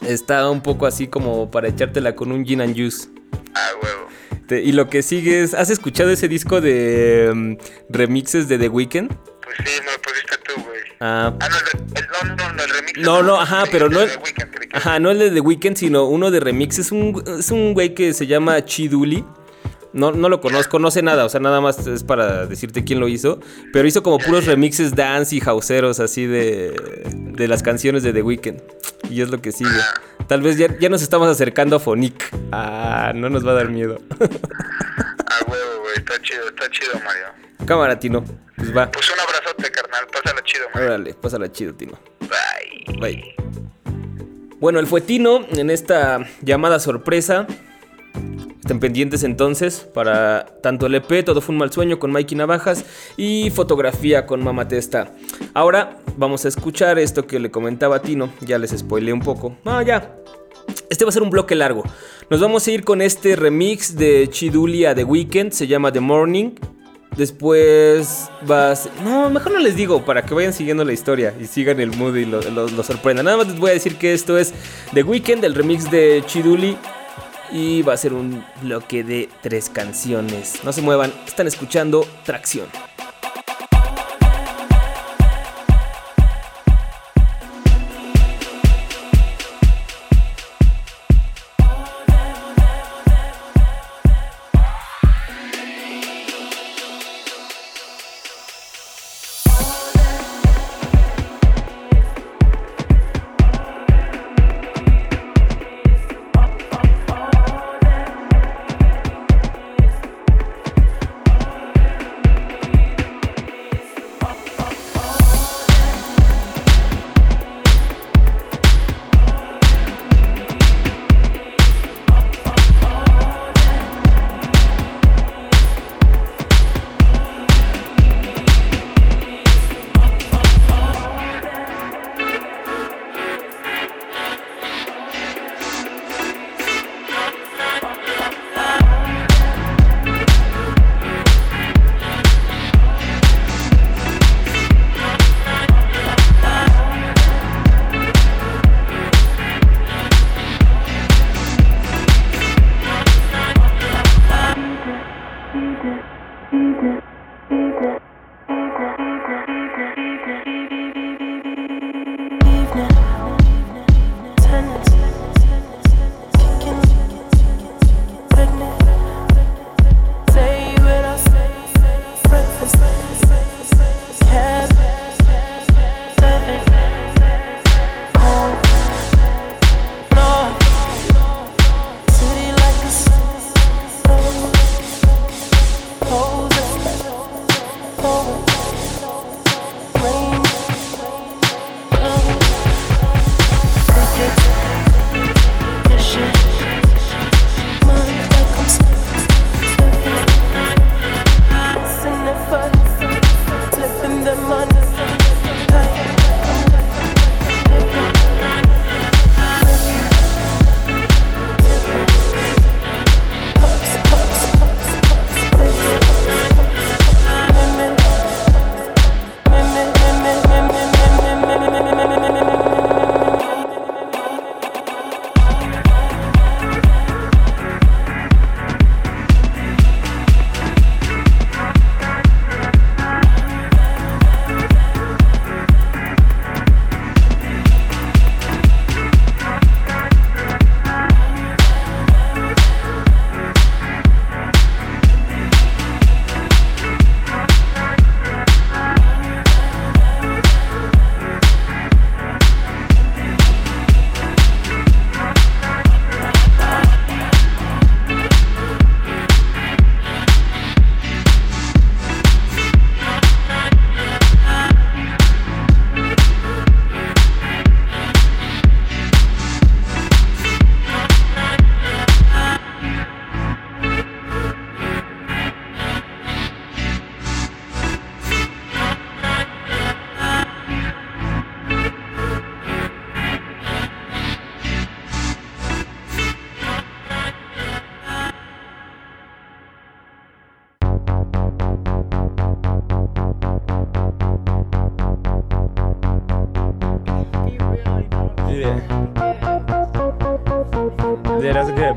está 0.07 0.49
un 0.51 0.63
poco 0.63 0.87
así 0.87 1.07
como 1.09 1.51
para 1.51 1.69
echártela 1.69 2.15
con 2.15 2.31
un 2.33 2.45
gin 2.45 2.61
and 2.61 2.77
juice. 2.77 3.09
Ah, 3.55 3.71
huevo. 3.83 4.09
Te- 4.47 4.63
y 4.63 4.73
lo 4.73 4.89
que 4.89 5.03
sigue 5.03 5.43
es, 5.43 5.55
¿has 5.55 5.71
escuchado 5.71 6.11
ese 6.11 6.29
disco 6.29 6.61
de 6.61 7.31
mm, 7.35 7.55
remixes 7.91 8.49
de 8.49 8.59
The 8.59 8.69
Weeknd? 8.69 9.09
Pues 9.43 9.57
sí, 9.65 9.81
me 9.85 9.93
lo 9.93 9.99
pusiste 10.03 10.37
tú, 10.47 10.63
güey. 10.63 10.79
Ah, 11.01 11.33
Ah, 11.41 11.49
no, 11.49 11.57
el, 11.57 11.99
el- 11.99 12.09
no, 12.29 12.35
no, 12.37 12.53
no, 12.55 12.63
el 12.65 12.71
remix. 12.71 12.99
no, 12.99 13.23
no, 13.23 13.41
ajá, 13.41 13.65
pero 13.71 13.89
no 13.89 13.99
de 14.01 14.05
el, 14.07 14.11
The 14.13 14.19
Weeknd, 14.19 14.77
ajá, 14.77 14.99
no 15.01 15.11
el 15.11 15.19
de 15.19 15.31
The 15.31 15.41
Weeknd, 15.41 15.77
sino 15.77 16.05
uno 16.07 16.31
de 16.31 16.41
remixes. 16.41 16.87
Es 16.87 16.93
un, 16.93 17.23
es 17.39 17.51
un 17.51 17.75
güey 17.75 17.95
que 17.95 18.13
se 18.15 18.27
llama 18.27 18.63
Chiduli. 18.65 19.25
No, 19.93 20.13
no 20.13 20.29
lo 20.29 20.41
conozco, 20.41 20.79
no 20.79 20.91
sé 20.91 21.03
nada, 21.03 21.25
o 21.25 21.29
sea, 21.29 21.41
nada 21.41 21.61
más 21.61 21.87
es 21.87 22.05
para 22.05 22.47
decirte 22.47 22.85
quién 22.85 23.01
lo 23.01 23.09
hizo. 23.09 23.41
Pero 23.73 23.89
hizo 23.89 24.03
como 24.03 24.19
puros 24.19 24.47
remixes 24.47 24.95
dance 24.95 25.35
y 25.35 25.41
houseeros 25.41 26.01
así 26.01 26.27
de, 26.27 27.05
de 27.15 27.49
las 27.49 27.63
canciones 27.63 28.03
de 28.03 28.13
The 28.13 28.23
Weeknd. 28.23 28.61
Y 29.11 29.23
es 29.23 29.31
lo 29.31 29.41
que 29.41 29.53
sigue. 29.53 29.71
Tal 30.27 30.43
vez 30.43 30.59
ya, 30.59 30.69
ya 30.79 30.89
nos 30.91 31.01
estamos 31.03 31.29
acercando 31.29 31.77
a 31.77 31.81
Phonic. 31.81 32.29
Ah, 32.53 33.13
no 33.15 33.31
nos 33.31 33.47
va 33.47 33.53
a 33.53 33.55
dar 33.55 33.69
miedo. 33.71 34.01
Ah, 35.31 35.45
huevo, 35.47 35.83
güey, 35.83 35.95
está 35.97 36.15
chido, 36.23 36.49
está 36.49 36.71
chido, 36.71 36.95
Mario. 37.05 37.27
Cámara, 37.67 37.99
Tino. 37.99 38.25
Pues 38.57 38.75
va. 38.75 38.91
Pues 38.91 39.11
un 39.13 39.21
abrazote, 39.21 39.71
carnal, 39.71 40.07
pásala 40.11 40.43
chido, 40.43 40.65
Mario. 40.73 40.89
Órale, 40.89 41.15
pásala 41.15 41.53
chido, 41.53 41.75
Tino. 41.75 41.99
Bye. 42.21 42.99
Bye. 42.99 43.35
Bueno, 44.59 44.81
el 44.81 44.87
fue 44.87 45.03
Tino 45.03 45.47
en 45.51 45.69
esta 45.69 46.27
llamada 46.41 46.81
sorpresa. 46.81 47.47
Estén 48.61 48.81
pendientes 48.81 49.23
entonces 49.25 49.81
para 49.95 50.45
tanto 50.63 50.87
el 50.87 50.95
EP, 50.95 51.25
Todo 51.25 51.41
fue 51.41 51.55
un 51.55 51.59
mal 51.59 51.73
sueño 51.73 51.99
con 51.99 52.11
Mikey 52.13 52.37
Navajas 52.37 52.85
y 53.17 53.51
fotografía 53.51 54.27
con 54.27 54.43
Mama 54.45 54.69
Testa. 54.69 55.13
Ahora 55.55 55.99
vamos 56.17 56.45
a 56.45 56.49
escuchar 56.49 56.99
esto 56.99 57.27
que 57.27 57.39
le 57.39 57.51
comentaba 57.51 57.97
a 57.97 58.03
Tino. 58.03 58.31
Ya 58.41 58.59
les 58.59 58.71
spoileé 58.77 59.13
un 59.13 59.21
poco. 59.21 59.57
No, 59.65 59.81
ya. 59.81 60.15
Este 60.91 61.05
va 61.05 61.09
a 61.09 61.13
ser 61.13 61.23
un 61.23 61.31
bloque 61.31 61.55
largo. 61.55 61.83
Nos 62.29 62.41
vamos 62.41 62.67
a 62.67 62.71
ir 62.71 62.85
con 62.85 63.01
este 63.01 63.37
remix 63.37 63.97
de 63.97 64.29
Chidulia 64.31 64.95
The 64.95 65.05
Weekend. 65.05 65.53
Se 65.53 65.67
llama 65.67 65.91
The 65.91 66.01
Morning. 66.01 66.51
Después 67.17 68.31
va 68.49 68.71
a 68.73 68.77
ser- 68.77 68.93
No, 69.03 69.29
mejor 69.31 69.53
no 69.53 69.59
les 69.59 69.75
digo 69.77 70.05
para 70.05 70.23
que 70.23 70.35
vayan 70.35 70.53
siguiendo 70.53 70.85
la 70.85 70.93
historia 70.93 71.35
y 71.41 71.47
sigan 71.47 71.81
el 71.81 71.91
mood 71.97 72.15
y 72.17 72.25
lo, 72.27 72.43
sorprendan. 72.83 73.25
Nada 73.25 73.39
más 73.39 73.49
les 73.49 73.59
voy 73.59 73.71
a 73.71 73.73
decir 73.73 73.97
que 73.97 74.13
esto 74.13 74.39
es 74.39 74.53
The 74.95 75.03
Weekend, 75.03 75.45
el 75.45 75.55
remix 75.55 75.91
de 75.91 76.23
Chiduli. 76.27 76.77
Y 77.51 77.83
va 77.83 77.95
a 77.95 77.97
ser 77.97 78.13
un 78.13 78.45
bloque 78.63 79.03
de 79.05 79.29
tres 79.43 79.71
canciones. 79.71 80.61
No 80.65 80.73
se 80.73 80.83
muevan, 80.83 81.13
están 81.27 81.47
escuchando 81.47 82.07
Tracción. 82.25 82.69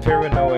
Yeah, 0.03 0.50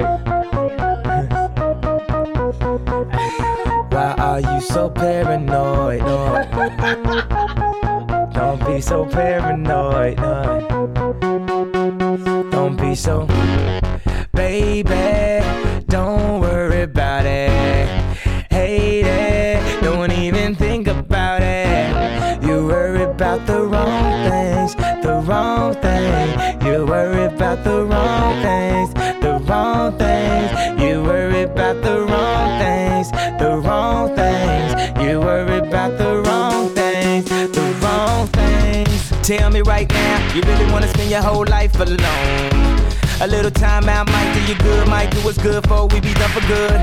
good. 46.53 46.79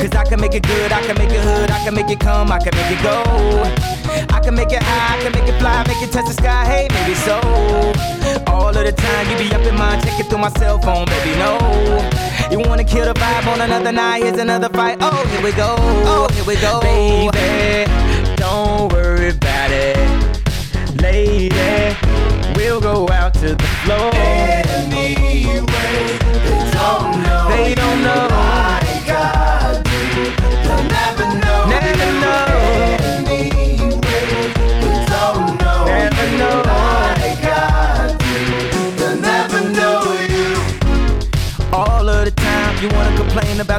Cause 0.00 0.14
I 0.16 0.24
can 0.24 0.40
make 0.40 0.54
it 0.54 0.64
good, 0.64 0.92
I 0.92 1.00
can 1.06 1.16
make 1.16 1.30
it 1.30 1.40
hood, 1.40 1.70
I 1.70 1.78
can 1.84 1.94
make 1.94 2.10
it 2.10 2.20
come, 2.20 2.50
I 2.50 2.58
can 2.58 2.74
make 2.74 2.90
it 2.90 3.02
go. 3.02 3.18
I 4.36 4.40
can 4.40 4.54
make 4.54 4.72
it 4.72 4.82
high, 4.82 5.16
I 5.16 5.22
can 5.22 5.32
make 5.32 5.48
it 5.48 5.58
fly, 5.60 5.84
make 5.86 6.02
it 6.02 6.10
touch 6.10 6.26
the 6.26 6.34
sky, 6.34 6.64
hey, 6.66 6.88
maybe 6.90 7.14
so. 7.14 7.38
All 8.52 8.68
of 8.68 8.84
the 8.88 8.92
time 8.92 9.30
you 9.30 9.36
be 9.38 9.54
up 9.54 9.62
in 9.62 9.76
mind, 9.76 10.02
checking 10.02 10.26
through 10.26 10.38
my 10.38 10.50
cell 10.58 10.78
phone, 10.80 11.06
baby, 11.06 11.32
no. 11.38 11.52
You 12.50 12.58
wanna 12.68 12.84
kill 12.84 13.06
the 13.06 13.14
vibe 13.14 13.46
on 13.52 13.60
another 13.60 13.92
night, 13.92 14.22
here's 14.24 14.38
another 14.38 14.68
fight. 14.68 14.98
Oh, 15.00 15.24
here 15.30 15.42
we 15.42 15.52
go, 15.52 15.76
oh, 15.78 16.28
here 16.34 16.44
we 16.44 16.56
go. 16.56 16.80
Baby, 16.80 17.90
don't 18.36 18.92
worry 18.92 19.30
about 19.30 19.70
it. 19.70 19.96
Lady, 21.00 21.94
we'll 22.56 22.80
go 22.80 23.08
out 23.08 23.34
to 23.34 23.54
the 23.54 23.68
floor. 23.84 24.10
They 24.10 25.71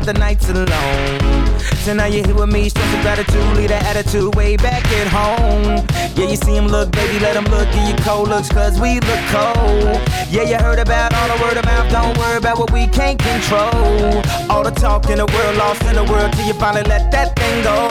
the 0.05 0.13
nights 0.13 0.49
alone. 0.49 1.59
So 1.83 1.93
now 1.93 2.05
you're 2.05 2.25
here 2.25 2.35
with 2.35 2.51
me, 2.51 2.69
stress 2.69 2.93
of 2.93 3.01
gratitude, 3.01 3.57
leave 3.57 3.69
that 3.69 3.83
attitude 3.83 4.35
way 4.35 4.57
back 4.57 4.83
at 4.85 5.07
home. 5.07 5.85
Yeah, 6.15 6.29
you 6.29 6.35
see 6.35 6.55
him 6.55 6.67
look, 6.67 6.91
baby, 6.91 7.19
let 7.19 7.35
him 7.35 7.45
look, 7.45 7.71
give 7.71 7.87
you 7.87 7.95
cold 8.03 8.29
looks, 8.29 8.49
cause 8.49 8.79
we 8.79 8.99
look 8.99 9.23
cold. 9.31 9.99
Yeah, 10.29 10.43
you 10.43 10.57
heard 10.57 10.79
about 10.79 11.13
all 11.13 11.27
the 11.35 11.43
word 11.43 11.57
of 11.57 11.65
mouth, 11.65 11.91
don't 11.91 12.17
worry 12.17 12.37
about 12.37 12.59
what 12.59 12.71
we 12.71 12.87
can't 12.87 13.19
control. 13.19 14.23
All 14.49 14.63
the 14.63 14.71
talk 14.71 15.09
in 15.09 15.17
the 15.17 15.25
world, 15.25 15.57
lost 15.57 15.83
in 15.83 15.95
the 15.95 16.03
world, 16.03 16.33
till 16.33 16.47
you 16.47 16.53
finally 16.53 16.83
let 16.83 17.11
that 17.11 17.35
thing 17.37 17.63
go. 17.63 17.87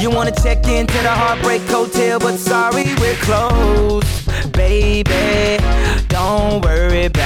You 0.00 0.10
wanna 0.10 0.34
check 0.42 0.66
into 0.68 0.98
the 1.02 1.10
Heartbreak 1.10 1.62
Hotel, 1.62 2.18
but 2.18 2.36
sorry, 2.38 2.94
we're 3.00 3.20
closed. 3.22 4.06
Baby, 4.52 5.62
don't 6.08 6.64
worry 6.64 7.06
about 7.06 7.25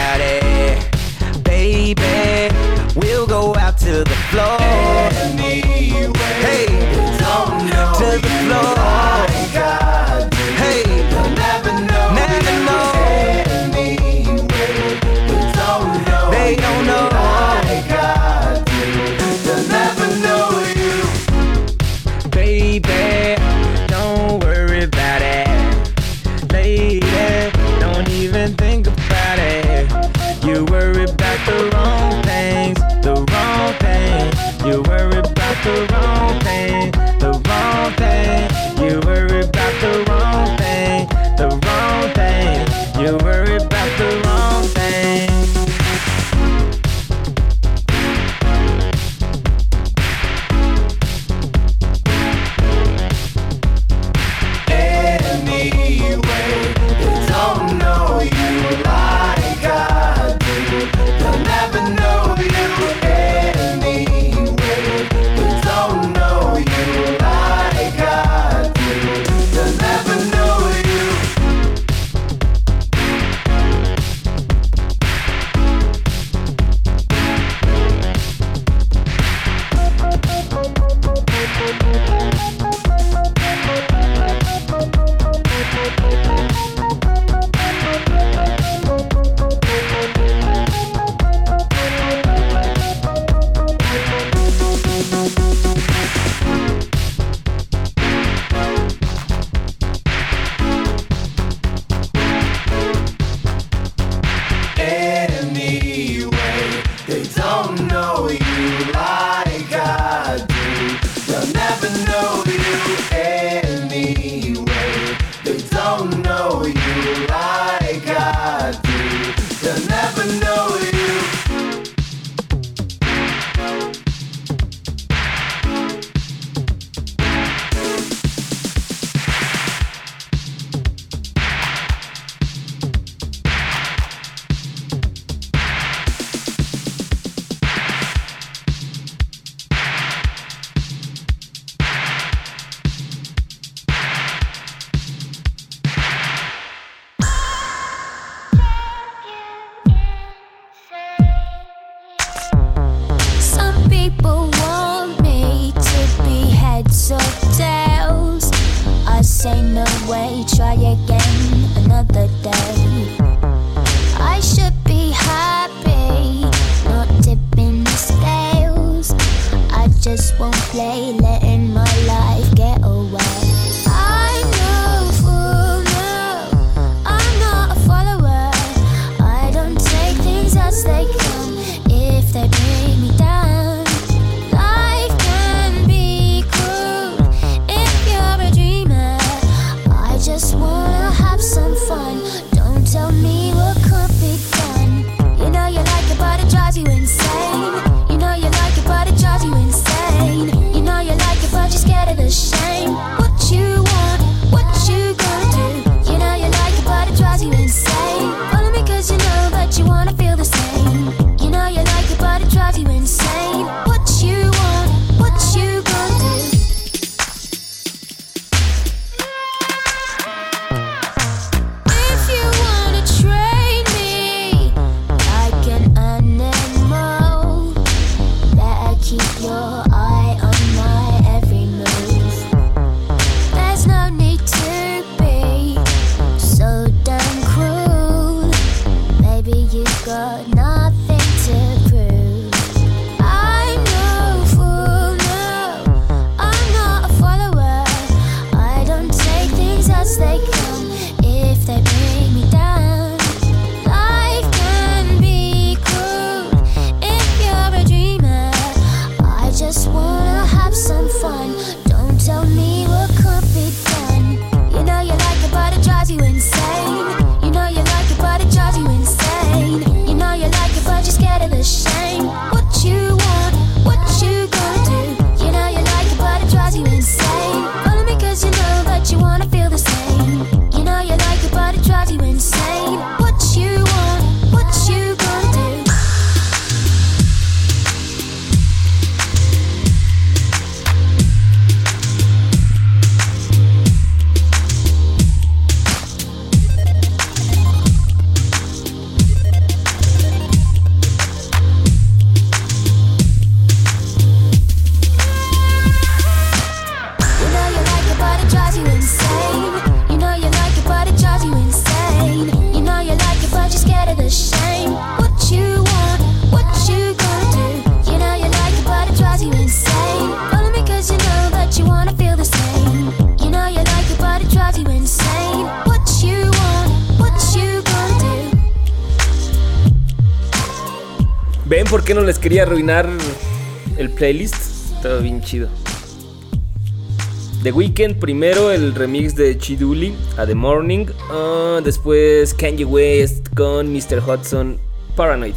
Primero 338.00 338.70
el 338.70 338.94
remix 338.94 339.36
de 339.36 339.58
Chiduli 339.58 340.14
a 340.38 340.46
The 340.46 340.54
Morning. 340.54 341.04
ah, 341.30 341.80
después 341.84 342.54
Kanye 342.54 342.86
West 342.86 343.48
con 343.54 343.92
Mr. 343.92 344.22
Hudson 344.26 344.78
Paranoid. 345.16 345.52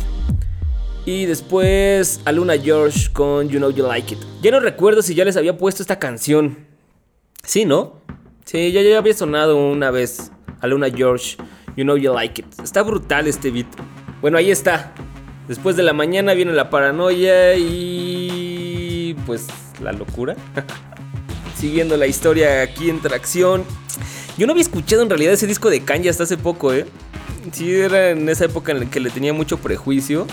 Y 1.06 1.26
después 1.26 2.20
Aluna 2.26 2.58
George 2.58 3.14
con 3.14 3.48
You 3.48 3.60
Know 3.60 3.72
You 3.72 3.88
Like 3.88 4.16
It. 4.16 4.20
Ya 4.42 4.52
no 4.52 4.60
recuerdo 4.60 5.02
si 5.02 5.16
ya 5.16 5.24
les 5.24 5.38
había 5.38 5.58
puesto 5.58 5.82
esta 5.82 6.00
canción. 6.00 6.68
Sí, 7.44 7.64
¿no? 7.64 8.02
Sí, 8.44 8.74
ya, 8.74 8.82
ya 8.82 8.98
había 8.98 9.14
sonado 9.14 9.56
una 9.56 9.90
vez. 9.90 10.30
Aluna 10.60 10.90
George, 10.90 11.38
You 11.78 11.86
Know 11.86 11.96
You 11.96 12.14
Like 12.14 12.42
It. 12.42 12.60
Está 12.62 12.84
brutal 12.84 13.26
este 13.26 13.52
beat. 13.52 13.68
Bueno, 14.20 14.38
ahí 14.38 14.52
está. 14.52 14.94
Después 15.48 15.78
de 15.78 15.84
la 15.84 15.94
mañana 15.94 16.34
viene 16.34 16.52
la 16.52 16.70
paranoia 16.70 17.56
y... 17.56 19.16
pues 19.26 19.48
la 19.82 19.94
locura. 19.94 20.36
Siguiendo 21.64 21.96
la 21.96 22.08
historia 22.08 22.62
aquí 22.62 22.90
en 22.90 23.00
tracción. 23.00 23.64
Yo 24.38 24.46
no 24.46 24.52
había 24.52 24.64
escuchado 24.64 25.02
en 25.02 25.10
realidad 25.10 25.32
ese 25.32 25.48
disco 25.48 25.70
de 25.70 25.80
Kanye 25.80 26.10
hasta 26.10 26.24
hace 26.24 26.36
poco, 26.36 26.74
¿eh? 26.74 26.86
Sí, 27.54 27.72
era 27.72 28.10
en 28.10 28.28
esa 28.28 28.44
época 28.44 28.74
en 28.74 28.82
la 28.82 28.90
que 28.90 29.00
le 29.00 29.10
tenía 29.10 29.32
mucho 29.32 29.58
prejuicio. 29.58 30.28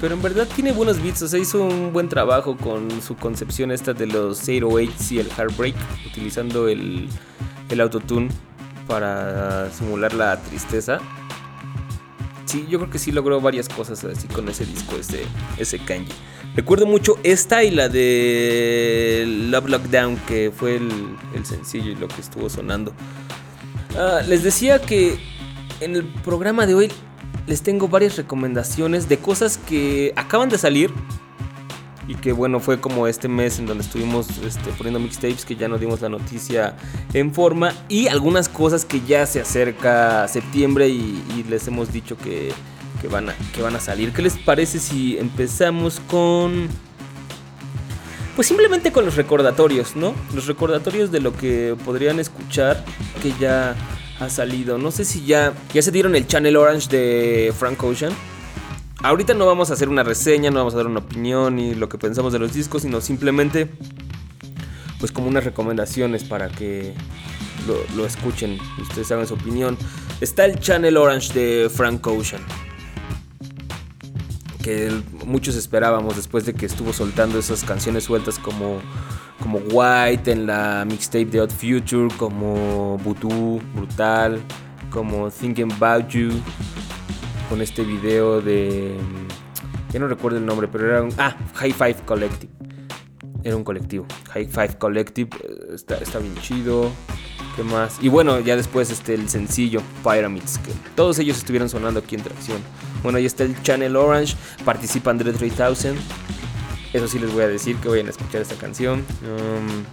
Pero 0.00 0.14
en 0.14 0.22
verdad 0.22 0.48
tiene 0.54 0.72
buenos 0.72 1.02
beats, 1.02 1.20
o 1.20 1.28
sea, 1.28 1.38
hizo 1.38 1.62
un 1.62 1.92
buen 1.92 2.08
trabajo 2.08 2.56
con 2.56 3.02
su 3.02 3.14
concepción 3.14 3.72
esta 3.72 3.92
de 3.92 4.06
los 4.06 4.48
808s 4.48 5.12
y 5.12 5.18
el 5.18 5.28
Heartbreak, 5.28 5.74
utilizando 6.06 6.66
el, 6.68 7.10
el 7.68 7.80
autotune 7.82 8.30
para 8.88 9.70
simular 9.70 10.14
la 10.14 10.40
tristeza. 10.40 10.98
Sí, 12.46 12.64
yo 12.70 12.78
creo 12.78 12.90
que 12.90 12.98
sí 12.98 13.12
logró 13.12 13.38
varias 13.38 13.68
cosas 13.68 14.02
así 14.04 14.28
con 14.28 14.48
ese 14.48 14.64
disco, 14.64 14.96
ese, 14.96 15.26
ese 15.58 15.78
Kanye. 15.78 16.08
Recuerdo 16.54 16.86
mucho 16.86 17.18
esta 17.24 17.64
y 17.64 17.72
la 17.72 17.88
de 17.88 19.24
Love 19.26 19.68
Lockdown, 19.70 20.16
que 20.28 20.52
fue 20.56 20.76
el, 20.76 21.44
sencillo 21.44 21.90
y 21.90 21.96
lo 21.96 22.06
que 22.06 22.20
estuvo 22.20 22.48
sonando. 22.48 22.92
Ah, 23.98 24.20
les 24.28 24.44
decía 24.44 24.80
que 24.80 25.18
en 25.80 25.96
el 25.96 26.04
programa 26.04 26.66
de 26.66 26.76
hoy 26.76 26.92
les 27.48 27.62
tengo 27.62 27.88
varias 27.88 28.16
recomendaciones 28.16 29.08
de 29.08 29.18
cosas 29.18 29.58
que 29.58 30.12
acaban 30.14 30.48
de 30.48 30.58
salir 30.58 30.92
y 32.06 32.14
que 32.14 32.32
bueno, 32.32 32.60
fue 32.60 32.80
como 32.80 33.08
este 33.08 33.26
mes 33.26 33.58
en 33.58 33.66
donde 33.66 33.82
estuvimos 33.82 34.28
este, 34.38 34.70
poniendo 34.78 35.00
mixtapes 35.00 35.44
que 35.44 35.56
ya 35.56 35.66
nos 35.66 35.80
dimos 35.80 36.02
la 36.02 36.08
noticia 36.08 36.76
en 37.14 37.34
forma 37.34 37.74
y 37.88 38.06
algunas 38.06 38.48
cosas 38.48 38.84
que 38.84 39.00
ya 39.00 39.26
se 39.26 39.40
acerca 39.40 40.28
septiembre 40.28 40.88
y 40.88 41.44
les 41.48 41.66
hemos 41.66 41.92
dicho 41.92 42.16
que, 42.16 42.52
que 43.04 43.08
van 43.10 43.28
a, 43.28 43.34
que 43.54 43.60
van 43.60 43.76
a 43.76 43.80
salir. 43.80 44.14
¿Qué 44.14 44.22
les 44.22 44.38
parece 44.38 44.78
si 44.78 45.18
empezamos 45.18 46.00
con... 46.08 46.68
Pues 48.34 48.48
simplemente 48.48 48.92
con 48.92 49.04
los 49.04 49.14
recordatorios, 49.16 49.94
¿no? 49.94 50.14
Los 50.34 50.46
recordatorios 50.46 51.12
de 51.12 51.20
lo 51.20 51.36
que 51.36 51.76
podrían 51.84 52.18
escuchar 52.18 52.82
que 53.22 53.34
ya 53.38 53.76
ha 54.20 54.30
salido. 54.30 54.78
No 54.78 54.90
sé 54.90 55.04
si 55.04 55.26
ya, 55.26 55.52
ya 55.74 55.82
se 55.82 55.90
dieron 55.90 56.16
el 56.16 56.26
Channel 56.26 56.56
Orange 56.56 56.88
de 56.88 57.54
Frank 57.56 57.84
Ocean. 57.84 58.12
Ahorita 59.02 59.34
no 59.34 59.44
vamos 59.44 59.70
a 59.70 59.74
hacer 59.74 59.90
una 59.90 60.02
reseña, 60.02 60.50
no 60.50 60.60
vamos 60.60 60.72
a 60.72 60.78
dar 60.78 60.86
una 60.86 61.00
opinión 61.00 61.56
ni 61.56 61.74
lo 61.74 61.90
que 61.90 61.98
pensamos 61.98 62.32
de 62.32 62.38
los 62.38 62.54
discos, 62.54 62.82
sino 62.82 63.02
simplemente 63.02 63.68
pues 64.98 65.12
como 65.12 65.28
unas 65.28 65.44
recomendaciones 65.44 66.24
para 66.24 66.48
que 66.48 66.94
lo, 67.68 67.76
lo 67.96 68.06
escuchen 68.06 68.58
y 68.78 68.82
ustedes 68.82 69.12
hagan 69.12 69.26
su 69.26 69.34
opinión. 69.34 69.76
Está 70.22 70.46
el 70.46 70.58
Channel 70.58 70.96
Orange 70.96 71.34
de 71.34 71.68
Frank 71.68 72.04
Ocean 72.06 72.40
que 74.64 74.90
muchos 75.26 75.56
esperábamos 75.56 76.16
después 76.16 76.46
de 76.46 76.54
que 76.54 76.64
estuvo 76.64 76.94
soltando 76.94 77.38
esas 77.38 77.64
canciones 77.64 78.04
sueltas 78.04 78.38
como, 78.38 78.80
como 79.42 79.58
White 79.58 80.32
en 80.32 80.46
la 80.46 80.86
mixtape 80.88 81.26
de 81.26 81.42
Odd 81.42 81.50
Future, 81.50 82.08
como 82.16 82.96
Voodoo, 83.04 83.60
Brutal, 83.74 84.40
como 84.88 85.30
Thinking 85.30 85.70
About 85.72 86.08
You, 86.08 86.30
con 87.50 87.60
este 87.60 87.82
video 87.84 88.40
de... 88.40 88.96
Ya 89.92 90.00
no 90.00 90.08
recuerdo 90.08 90.38
el 90.38 90.46
nombre, 90.46 90.66
pero 90.66 90.88
era 90.88 91.02
un... 91.02 91.10
Ah, 91.18 91.36
High 91.56 91.72
Five 91.72 91.96
Collective. 92.06 92.50
Era 93.42 93.56
un 93.56 93.64
colectivo. 93.64 94.06
High 94.32 94.46
Five 94.46 94.78
Collective. 94.78 95.28
eh, 95.42 95.74
Está, 95.74 95.96
está 95.98 96.18
bien 96.20 96.34
chido. 96.40 96.90
¿Qué 97.56 97.62
más? 97.62 97.98
Y 98.00 98.08
bueno, 98.08 98.40
ya 98.40 98.56
después 98.56 98.90
este, 98.90 99.14
el 99.14 99.28
sencillo 99.28 99.80
Pyramids. 100.02 100.58
Que 100.58 100.72
todos 100.96 101.18
ellos 101.18 101.38
estuvieron 101.38 101.68
sonando 101.68 102.00
aquí 102.00 102.16
en 102.16 102.22
Tracción. 102.22 102.58
Bueno, 103.02 103.18
ahí 103.18 103.26
está 103.26 103.44
el 103.44 103.60
Channel 103.62 103.94
Orange. 103.96 104.36
Participa 104.64 105.10
Andre 105.10 105.32
3000. 105.32 105.96
Eso 106.92 107.08
sí 107.08 107.18
les 107.18 107.32
voy 107.32 107.44
a 107.44 107.48
decir 107.48 107.76
que 107.76 107.88
vayan 107.88 108.06
a 108.06 108.10
escuchar 108.10 108.42
esta 108.42 108.56
canción. 108.56 109.04
Um, 109.22 109.84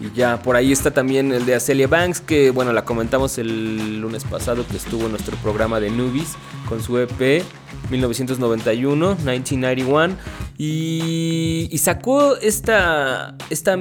y 0.00 0.14
ya, 0.14 0.42
por 0.42 0.56
ahí 0.56 0.72
está 0.72 0.90
también 0.90 1.32
el 1.32 1.46
de 1.46 1.54
Acelia 1.54 1.86
Banks, 1.86 2.20
que 2.20 2.50
bueno, 2.50 2.72
la 2.72 2.84
comentamos 2.84 3.38
el 3.38 4.00
lunes 4.00 4.24
pasado 4.24 4.66
que 4.66 4.76
estuvo 4.76 5.04
en 5.04 5.12
nuestro 5.12 5.36
programa 5.38 5.80
de 5.80 5.90
Nubis 5.90 6.34
con 6.68 6.82
su 6.82 6.98
EP 6.98 7.44
1991, 7.90 9.16
1991. 9.16 10.16
Y, 10.58 11.68
y 11.70 11.78
sacó 11.78 12.36
esta, 12.36 13.36
esta 13.50 13.76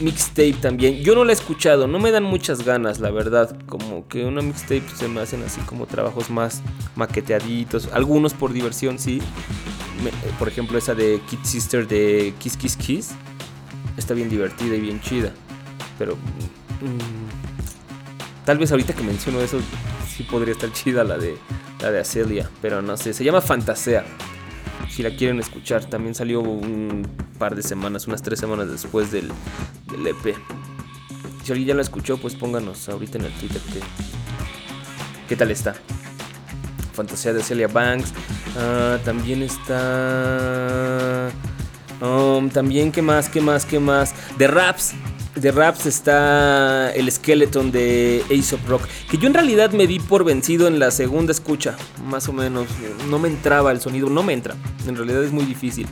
mixtape 0.00 0.54
también. 0.54 1.02
Yo 1.02 1.14
no 1.14 1.24
la 1.24 1.32
he 1.32 1.34
escuchado, 1.34 1.86
no 1.86 1.98
me 1.98 2.10
dan 2.10 2.24
muchas 2.24 2.64
ganas, 2.64 3.00
la 3.00 3.10
verdad. 3.10 3.56
Como 3.66 4.06
que 4.08 4.24
una 4.24 4.42
mixtape 4.42 4.84
se 4.96 5.08
me 5.08 5.20
hacen 5.20 5.42
así 5.42 5.60
como 5.62 5.86
trabajos 5.86 6.30
más 6.30 6.62
maqueteaditos. 6.96 7.88
Algunos 7.92 8.34
por 8.34 8.52
diversión, 8.52 8.98
sí. 8.98 9.20
Me- 10.02 10.10
por 10.38 10.48
ejemplo, 10.48 10.78
esa 10.78 10.94
de 10.94 11.20
Kid 11.28 11.38
Sister 11.44 11.86
de 11.86 12.34
Kiss 12.38 12.56
Kiss 12.56 12.76
Kiss. 12.76 13.10
Está 13.96 14.14
bien 14.14 14.28
divertida 14.28 14.74
y 14.76 14.80
bien 14.80 15.00
chida. 15.00 15.32
Pero... 15.98 16.16
mm, 16.16 18.44
tal 18.44 18.58
vez 18.58 18.70
ahorita 18.72 18.92
que 18.94 19.02
menciono 19.02 19.40
eso, 19.40 19.58
sí 20.14 20.24
podría 20.24 20.52
estar 20.52 20.72
chida 20.72 21.04
la 21.04 21.16
de, 21.18 21.36
la 21.80 21.90
de 21.92 22.00
Acelia. 22.00 22.50
Pero 22.60 22.82
no 22.82 22.96
sé, 22.96 23.14
se 23.14 23.24
llama 23.24 23.40
Fantasea. 23.40 24.04
Si 24.90 25.02
la 25.02 25.10
quieren 25.10 25.40
escuchar, 25.40 25.84
también 25.84 26.14
salió 26.14 26.40
un 26.40 27.06
par 27.38 27.56
de 27.56 27.62
semanas, 27.62 28.06
unas 28.06 28.22
tres 28.22 28.38
semanas 28.38 28.70
después 28.70 29.10
del, 29.10 29.30
EP. 29.92 30.36
Si 31.42 31.52
alguien 31.52 31.68
ya 31.68 31.74
la 31.74 31.82
escuchó, 31.82 32.16
pues 32.16 32.34
pónganos 32.34 32.88
ahorita 32.88 33.18
en 33.18 33.24
el 33.24 33.32
Twitter 33.32 33.60
que, 33.72 33.80
qué 35.28 35.36
tal 35.36 35.50
está. 35.50 35.74
Fantasía 36.94 37.32
de 37.32 37.42
Celia 37.42 37.68
Banks. 37.68 38.12
Ah, 38.56 38.98
también 39.04 39.42
está. 39.42 41.30
Um, 42.00 42.48
también, 42.50 42.92
¿qué 42.92 43.02
más? 43.02 43.28
¿Qué 43.28 43.40
más? 43.40 43.66
¿Qué 43.66 43.80
más? 43.80 44.14
De 44.38 44.46
raps. 44.46 44.94
De 45.36 45.50
raps 45.50 45.86
está 45.86 46.92
el 46.92 47.10
Skeleton 47.10 47.72
de 47.72 48.22
Ace 48.26 48.54
of 48.54 48.66
Rock. 48.68 48.86
Que 49.10 49.18
yo 49.18 49.26
en 49.26 49.34
realidad 49.34 49.72
me 49.72 49.86
di 49.86 49.98
por 49.98 50.24
vencido 50.24 50.68
en 50.68 50.78
la 50.78 50.90
segunda 50.90 51.32
escucha. 51.32 51.76
Más 52.06 52.28
o 52.28 52.32
menos. 52.32 52.68
No 53.08 53.18
me 53.18 53.28
entraba 53.28 53.72
el 53.72 53.80
sonido. 53.80 54.08
No 54.08 54.22
me 54.22 54.32
entra. 54.32 54.54
En 54.86 54.96
realidad 54.96 55.24
es 55.24 55.32
muy 55.32 55.44
difícil. 55.44 55.86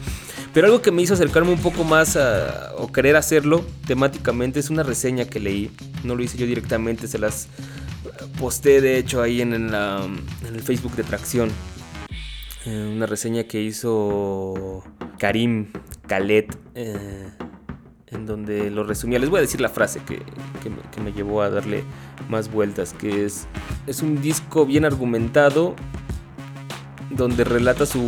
Pero 0.54 0.66
algo 0.66 0.82
que 0.82 0.90
me 0.90 1.02
hizo 1.02 1.14
acercarme 1.14 1.50
un 1.50 1.60
poco 1.60 1.82
más 1.82 2.16
a, 2.16 2.74
o 2.76 2.92
querer 2.92 3.16
hacerlo 3.16 3.64
temáticamente 3.86 4.60
es 4.60 4.70
una 4.70 4.82
reseña 4.82 5.24
que 5.24 5.40
leí. 5.40 5.70
No 6.04 6.14
lo 6.14 6.22
hice 6.22 6.36
yo 6.36 6.46
directamente, 6.46 7.08
se 7.08 7.18
las 7.18 7.48
posté 8.38 8.82
de 8.82 8.98
hecho 8.98 9.22
ahí 9.22 9.40
en, 9.40 9.54
en 9.54 9.74
el 9.74 10.62
Facebook 10.62 10.94
de 10.94 11.04
Tracción. 11.04 11.50
Eh, 12.66 12.92
una 12.94 13.06
reseña 13.06 13.44
que 13.44 13.62
hizo 13.62 14.84
Karim 15.18 15.72
Khaled. 16.06 16.46
eh, 16.74 17.30
en 18.12 18.26
donde 18.26 18.70
lo 18.70 18.84
resumía. 18.84 19.18
Les 19.18 19.30
voy 19.30 19.38
a 19.38 19.40
decir 19.42 19.60
la 19.60 19.68
frase 19.68 20.00
que, 20.04 20.22
que 20.94 21.00
me, 21.00 21.12
llevó 21.12 21.42
a 21.42 21.50
darle 21.50 21.82
más 22.28 22.50
vueltas. 22.50 22.92
Que 22.94 23.24
es, 23.24 23.46
es 23.86 24.02
un 24.02 24.20
disco 24.22 24.64
bien 24.66 24.84
argumentado 24.84 25.74
donde 27.10 27.44
relata 27.44 27.84
su 27.84 28.00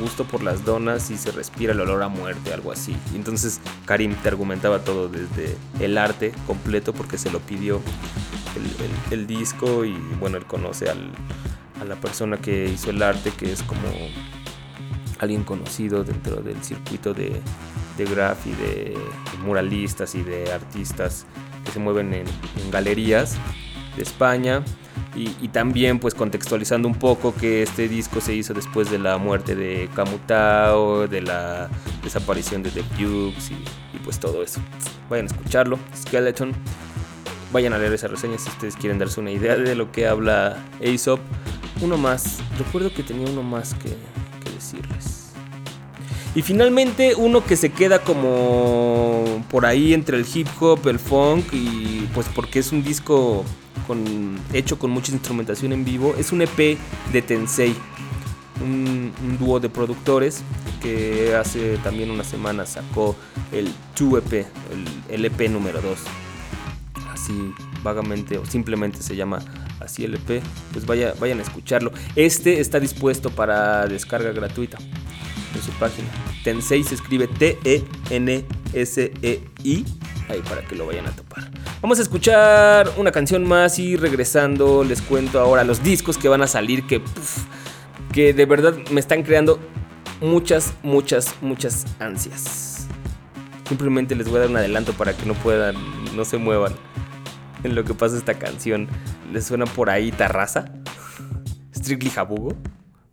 gusto 0.00 0.24
por 0.24 0.42
las 0.42 0.64
donas 0.64 1.10
y 1.10 1.16
se 1.18 1.30
respira 1.30 1.72
el 1.72 1.80
olor 1.80 2.02
a 2.02 2.08
muerte, 2.08 2.52
algo 2.54 2.72
así. 2.72 2.96
Y 3.12 3.16
entonces 3.16 3.60
Karim 3.84 4.14
te 4.22 4.28
argumentaba 4.28 4.78
todo 4.80 5.08
desde 5.08 5.56
el 5.80 5.98
arte 5.98 6.32
completo 6.46 6.92
porque 6.94 7.18
se 7.18 7.30
lo 7.30 7.40
pidió 7.40 7.80
el, 8.56 8.62
el- 8.62 9.20
el 9.20 9.26
disco 9.26 9.84
y 9.84 9.92
bueno, 10.20 10.38
él 10.38 10.46
conoce 10.46 10.88
al- 10.88 11.10
a 11.80 11.84
la 11.84 11.96
persona 11.96 12.38
que 12.38 12.66
hizo 12.70 12.90
el 12.90 13.02
arte 13.02 13.30
que 13.30 13.52
es 13.52 13.62
como 13.62 13.82
alguien 15.18 15.44
conocido 15.44 16.04
dentro 16.04 16.36
del 16.36 16.62
circuito 16.62 17.12
de, 17.12 17.40
de 17.98 18.04
graf 18.04 18.46
y 18.46 18.52
de 18.52 18.96
muralistas 19.44 20.14
y 20.14 20.22
de 20.22 20.50
artistas 20.52 21.26
que 21.64 21.72
se 21.72 21.78
mueven 21.78 22.14
en, 22.14 22.26
en 22.26 22.70
galerías 22.70 23.36
de 23.96 24.02
España 24.02 24.62
y, 25.14 25.34
y 25.40 25.48
también 25.48 25.98
pues 25.98 26.14
contextualizando 26.14 26.86
un 26.88 26.94
poco 26.94 27.34
que 27.34 27.62
este 27.62 27.88
disco 27.88 28.20
se 28.20 28.34
hizo 28.34 28.54
después 28.54 28.90
de 28.90 28.98
la 28.98 29.18
muerte 29.18 29.54
de 29.54 29.88
Camutao, 29.94 31.08
de 31.08 31.22
la 31.22 31.68
desaparición 32.02 32.62
de 32.62 32.70
The 32.70 32.82
Dukes 32.98 33.50
y, 33.50 33.54
y, 33.96 33.98
pues 34.04 34.18
todo 34.18 34.42
eso. 34.42 34.60
Vayan 35.10 35.26
a 35.26 35.28
escucharlo, 35.28 35.78
Skeleton. 35.96 36.52
Vayan 37.52 37.72
a 37.72 37.78
leer 37.78 37.94
esa 37.94 38.08
reseña 38.08 38.38
si 38.38 38.48
ustedes 38.48 38.76
quieren 38.76 38.98
darse 38.98 39.20
una 39.20 39.30
idea 39.30 39.56
de 39.56 39.74
lo 39.74 39.90
que 39.90 40.06
habla 40.06 40.64
Aesop. 40.80 41.20
Uno 41.80 41.96
más, 41.96 42.40
recuerdo 42.58 42.92
que 42.92 43.02
tenía 43.02 43.28
uno 43.28 43.42
más 43.42 43.74
que, 43.74 43.90
que 44.44 44.50
decirles. 44.50 45.17
Y 46.34 46.42
finalmente 46.42 47.14
uno 47.14 47.44
que 47.44 47.56
se 47.56 47.70
queda 47.70 48.00
como 48.00 49.44
por 49.50 49.66
ahí 49.66 49.94
entre 49.94 50.18
el 50.18 50.26
hip 50.32 50.48
hop, 50.60 50.86
el 50.88 50.98
funk 50.98 51.52
y 51.52 52.08
pues 52.14 52.26
porque 52.34 52.58
es 52.58 52.70
un 52.70 52.84
disco 52.84 53.44
con, 53.86 54.38
hecho 54.52 54.78
con 54.78 54.90
mucha 54.90 55.12
instrumentación 55.12 55.72
en 55.72 55.84
vivo, 55.84 56.14
es 56.18 56.30
un 56.30 56.42
EP 56.42 56.78
de 57.12 57.22
Tensei, 57.22 57.74
un, 58.62 59.12
dúo 59.38 59.58
de 59.58 59.68
productores 59.68 60.42
que 60.82 61.34
hace 61.34 61.78
también 61.78 62.10
una 62.10 62.24
semana 62.24 62.66
sacó 62.66 63.16
el 63.50 63.72
2EP, 63.96 64.32
el, 64.32 65.14
el 65.14 65.24
EP 65.24 65.48
número 65.50 65.80
2. 65.80 65.98
Así 67.12 67.52
vagamente 67.82 68.36
o 68.38 68.44
simplemente 68.44 69.02
se 69.02 69.16
llama 69.16 69.40
así 69.80 70.04
el 70.04 70.14
EP, 70.14 70.42
pues 70.72 70.86
vaya, 70.86 71.14
vayan 71.18 71.38
a 71.38 71.42
escucharlo. 71.42 71.92
Este 72.16 72.60
está 72.60 72.78
dispuesto 72.80 73.30
para 73.30 73.86
descarga 73.86 74.32
gratuita 74.32 74.78
en 75.54 75.62
su 75.62 75.70
página. 75.72 76.08
Tensei 76.44 76.82
se 76.84 76.94
escribe 76.94 77.26
T-E-N-S-E-I. 77.26 77.84
Ahí 80.28 80.42
para 80.42 80.62
que 80.62 80.76
lo 80.76 80.86
vayan 80.86 81.06
a 81.06 81.10
topar. 81.10 81.50
Vamos 81.80 81.98
a 81.98 82.02
escuchar 82.02 82.92
una 82.96 83.10
canción 83.12 83.46
más 83.46 83.78
y 83.78 83.96
regresando 83.96 84.84
les 84.84 85.00
cuento 85.00 85.40
ahora 85.40 85.64
los 85.64 85.82
discos 85.82 86.18
que 86.18 86.28
van 86.28 86.42
a 86.42 86.46
salir 86.46 86.86
que, 86.86 87.00
que 88.12 88.34
de 88.34 88.44
verdad 88.44 88.76
me 88.90 89.00
están 89.00 89.22
creando 89.22 89.58
muchas, 90.20 90.74
muchas, 90.82 91.34
muchas 91.40 91.86
ansias. 91.98 92.86
Simplemente 93.68 94.14
les 94.14 94.28
voy 94.28 94.36
a 94.38 94.40
dar 94.40 94.50
un 94.50 94.56
adelanto 94.56 94.92
para 94.92 95.14
que 95.16 95.24
no 95.26 95.34
puedan, 95.34 95.76
no 96.16 96.24
se 96.24 96.38
muevan 96.38 96.74
en 97.64 97.74
lo 97.74 97.84
que 97.84 97.94
pasa 97.94 98.16
esta 98.16 98.34
canción. 98.34 98.88
¿Les 99.32 99.46
suena 99.46 99.66
por 99.66 99.90
ahí 99.90 100.10
Tarraza? 100.10 100.72
Strictly 101.74 102.10
Jabugo. 102.10 102.56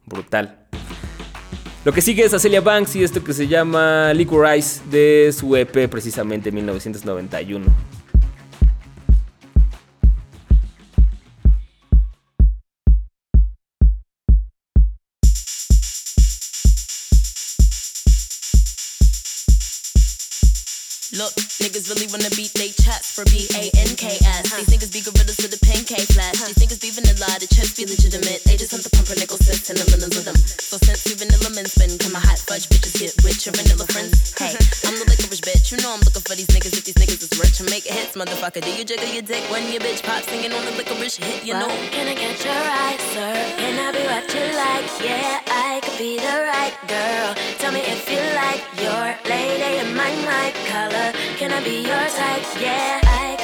Brutal. 0.05 0.64
Lo 1.85 1.93
que 1.93 2.01
sigue 2.01 2.25
es 2.25 2.33
a 2.33 2.39
Celia 2.39 2.61
Banks 2.61 2.95
y 2.95 3.03
esto 3.03 3.23
que 3.23 3.31
se 3.31 3.47
llama 3.47 4.11
Liquorize 4.15 4.81
de 4.89 5.31
su 5.31 5.55
EP 5.55 5.87
precisamente 5.87 6.51
1991. 6.51 7.67
Look, 21.15 21.31
niggas 21.63 21.87
really 21.87 22.11
wanna 22.11 22.27
beat 22.35 22.51
they 22.59 22.75
chest 22.75 23.15
for 23.15 23.23
B 23.31 23.47
A 23.55 23.71
N 23.87 23.95
K 23.95 24.19
S. 24.19 24.51
These 24.51 24.67
niggas 24.67 24.91
be 24.91 24.99
gorillas 24.99 25.39
to 25.39 25.47
the 25.47 25.55
pancake 25.63 26.11
flash. 26.11 26.43
These 26.43 26.59
niggas 26.59 26.81
be 26.83 26.91
vanilla, 26.91 27.39
the 27.39 27.47
chest 27.47 27.79
be 27.79 27.87
legitimate. 27.87 28.43
They 28.43 28.59
just 28.59 28.75
want 28.75 28.83
the 28.83 28.91
pumpernickel 28.91 29.39
sis 29.39 29.69
and 29.71 29.79
the 29.79 29.87
vanilla 29.87 30.19
them. 30.27 30.35
So 30.35 30.75
since 30.83 31.07
we 31.07 31.15
vanilla 31.15 31.55
men 31.55 31.71
fudge 32.55 32.69
bitches 32.71 32.95
get 32.99 33.11
rich, 33.23 33.45
your 33.45 33.53
vanilla 33.53 33.85
friends. 33.91 34.31
Hey, 34.39 34.55
I'm 34.87 34.95
the 34.95 35.05
licorice 35.11 35.43
bitch. 35.43 35.71
You 35.71 35.77
know 35.83 35.91
I'm 35.91 35.99
looking 36.07 36.23
for 36.23 36.35
these 36.35 36.47
niggas 36.47 36.71
if 36.71 36.85
these 36.85 36.95
niggas 36.95 37.19
is 37.19 37.33
rich 37.39 37.59
and 37.59 37.69
make 37.69 37.83
hits, 37.83 38.15
motherfucker. 38.15 38.63
Do 38.63 38.71
you 38.71 38.85
jiggle 38.85 39.11
your 39.11 39.23
dick 39.23 39.43
when 39.51 39.67
your 39.71 39.81
bitch 39.81 40.01
pop 40.03 40.23
singing 40.23 40.53
on 40.53 40.63
the 40.63 40.71
licorice 40.71 41.17
hit? 41.17 41.43
You 41.43 41.53
know. 41.53 41.67
Can 41.91 42.07
I 42.07 42.15
get 42.15 42.39
your 42.39 42.55
right, 42.55 42.99
sir? 43.11 43.33
Can 43.59 43.75
I 43.75 43.91
be 43.91 44.03
what 44.07 44.25
you 44.31 44.45
like? 44.55 44.87
Yeah, 45.03 45.43
I 45.51 45.81
could 45.83 45.97
be 45.99 46.15
the 46.15 46.35
right 46.47 46.75
girl. 46.87 47.35
Tell 47.59 47.73
me 47.75 47.83
if 47.83 48.07
you 48.07 48.23
like 48.39 48.63
your 48.79 49.05
lady 49.27 49.83
in 49.83 49.91
my 49.95 50.11
my 50.23 50.47
color. 50.71 51.11
Can 51.35 51.51
I 51.51 51.59
be 51.63 51.83
your 51.83 52.07
type? 52.15 52.45
Yeah, 52.61 53.01
I 53.03 53.34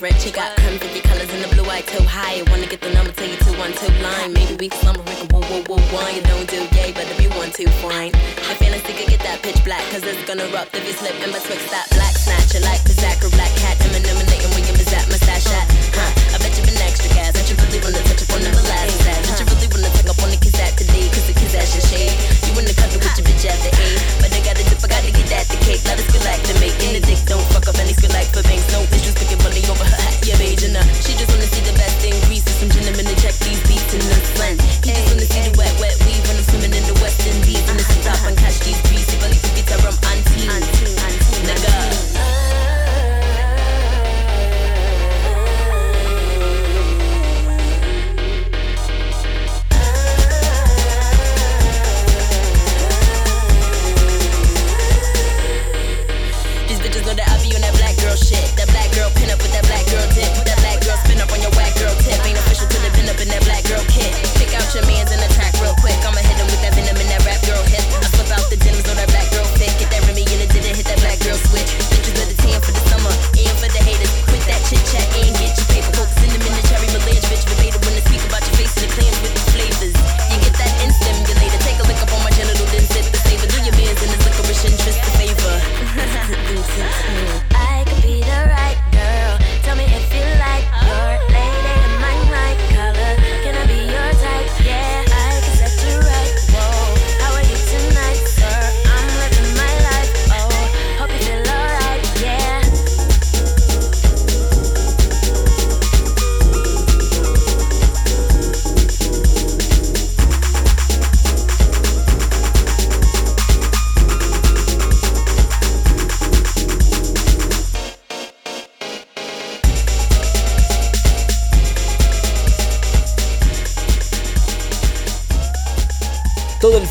is 0.00 0.14
rich. 0.14 0.24
He 0.24 0.30
got 0.30 0.58
50 0.60 1.00
colors 1.00 1.30
in 1.32 1.40
the 1.42 1.48
blue 1.54 1.68
eye 1.68 1.82
too 1.82 2.02
high. 2.04 2.40
I 2.40 2.42
wanna 2.50 2.66
get 2.66 2.80
the 2.80 2.92
number, 2.92 3.12
tell 3.12 3.28
you 3.28 3.36
two 3.36 3.56
one 3.58 3.72
two 3.72 3.92
line. 4.02 4.32
Maybe 4.32 4.54
we 4.56 4.68
can 4.68 4.80
slumber, 4.80 5.02
we 5.02 5.14
can 5.16 5.28
woo 5.32 5.44
woo 5.48 5.62
woo 5.68 5.80
one. 5.92 6.14
You 6.14 6.22
don't 6.22 6.48
do 6.48 6.60
yay, 6.76 6.92
but 6.92 7.04
if 7.08 7.20
you 7.20 7.30
want 7.30 7.54
to, 7.54 7.68
fine. 7.82 8.12
I 8.48 8.54
fantasy 8.56 8.92
could 8.92 9.08
get 9.08 9.20
that 9.20 9.42
pitch 9.42 9.62
black, 9.64 9.82
cause 9.90 10.04
it's 10.04 10.22
gonna 10.24 10.44
erupt 10.44 10.74
if 10.74 10.86
you 10.86 10.92
slip 10.92 11.14
in 11.20 11.30
betwixt 11.32 11.70
that 11.70 11.88
black 11.90 12.14
snatch. 12.16 12.54
You 12.54 12.60
like 12.64 12.82
the 12.84 12.94
Zach 12.96 13.20
or 13.24 13.30
black 13.30 13.52
cat, 13.56 13.76
Eminem 13.84 14.20
and 14.20 14.30
William 14.54 14.76
is 14.76 14.90
that 14.90 15.06
mustache 15.08 15.46
at? 15.52 15.66
Huh? 15.96 16.34
I 16.34 16.38
bet 16.38 16.52
you 16.56 16.64
been 16.64 16.80
extra 16.82 17.10
gas. 17.14 17.32
Bet 17.32 17.48
you 17.50 17.56
really 17.56 17.80
wanna 17.80 18.02
touch 18.04 18.22
up 18.24 18.30
on 18.34 18.40
the 18.42 18.52
last 18.68 18.96
that. 19.04 19.20
You 19.40 19.46
really 19.46 19.68
wanna 19.68 19.90
take 19.96 20.08
up 20.08 20.18
on 20.22 20.30
the 20.30 20.38
kiss 20.40 20.56
that 20.58 20.76
today, 20.76 21.08
cause 21.12 21.29
the 21.50 21.82
shade. 21.82 22.14
You 22.46 22.54
cuddle 22.78 23.02
with 23.02 23.16
your 23.18 23.26
bitch. 23.26 23.42
But 24.22 24.30
I 24.30 24.40
gotta 24.46 24.62
I 24.62 24.88
gotta 24.88 25.10
get 25.10 25.26
that 25.34 25.46
the 25.50 25.58
cake. 25.66 25.82
In 26.86 26.94
the 26.94 27.02
dick. 27.02 27.18
Don't 27.26 27.42
fuck 27.50 27.66
up 27.66 27.78
any 27.78 27.92
for 28.30 28.42
banks. 28.42 28.70
No 28.72 28.86
over 29.66 29.84
her 29.84 29.98
hat. 29.98 30.14
Yeah. 30.22 30.38
She 31.02 31.12
just 31.18 31.30
wanna 31.30 31.50
see 31.50 31.62
the 31.66 31.74
best 31.74 31.98
thing. 31.98 32.14
Grease 32.26 32.46
some 32.46 32.70
gentlemen 32.70 33.06
to 33.06 33.16
check 33.18 33.34
these 33.42 33.60
beats 33.66 33.94
in 33.94 34.00
the 34.00 34.18
slang. 34.34 34.58
He 34.86 34.94
just 34.94 35.10
wanna 35.10 35.26
see 35.26 35.42
the 35.50 35.58
wet, 35.58 35.74
wet 35.80 35.99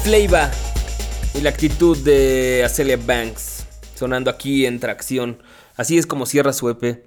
Flavor 0.10 0.50
y 1.36 1.42
la 1.42 1.52
actitud 1.52 1.96
de 2.00 2.64
Acelia 2.66 2.98
Banks 2.98 3.68
sonando 3.94 4.32
aquí 4.32 4.66
en 4.66 4.80
tracción. 4.80 5.38
Así 5.78 6.00
es 6.00 6.08
como 6.08 6.26
cierra 6.26 6.52
su 6.52 6.68
EP. 6.68 7.06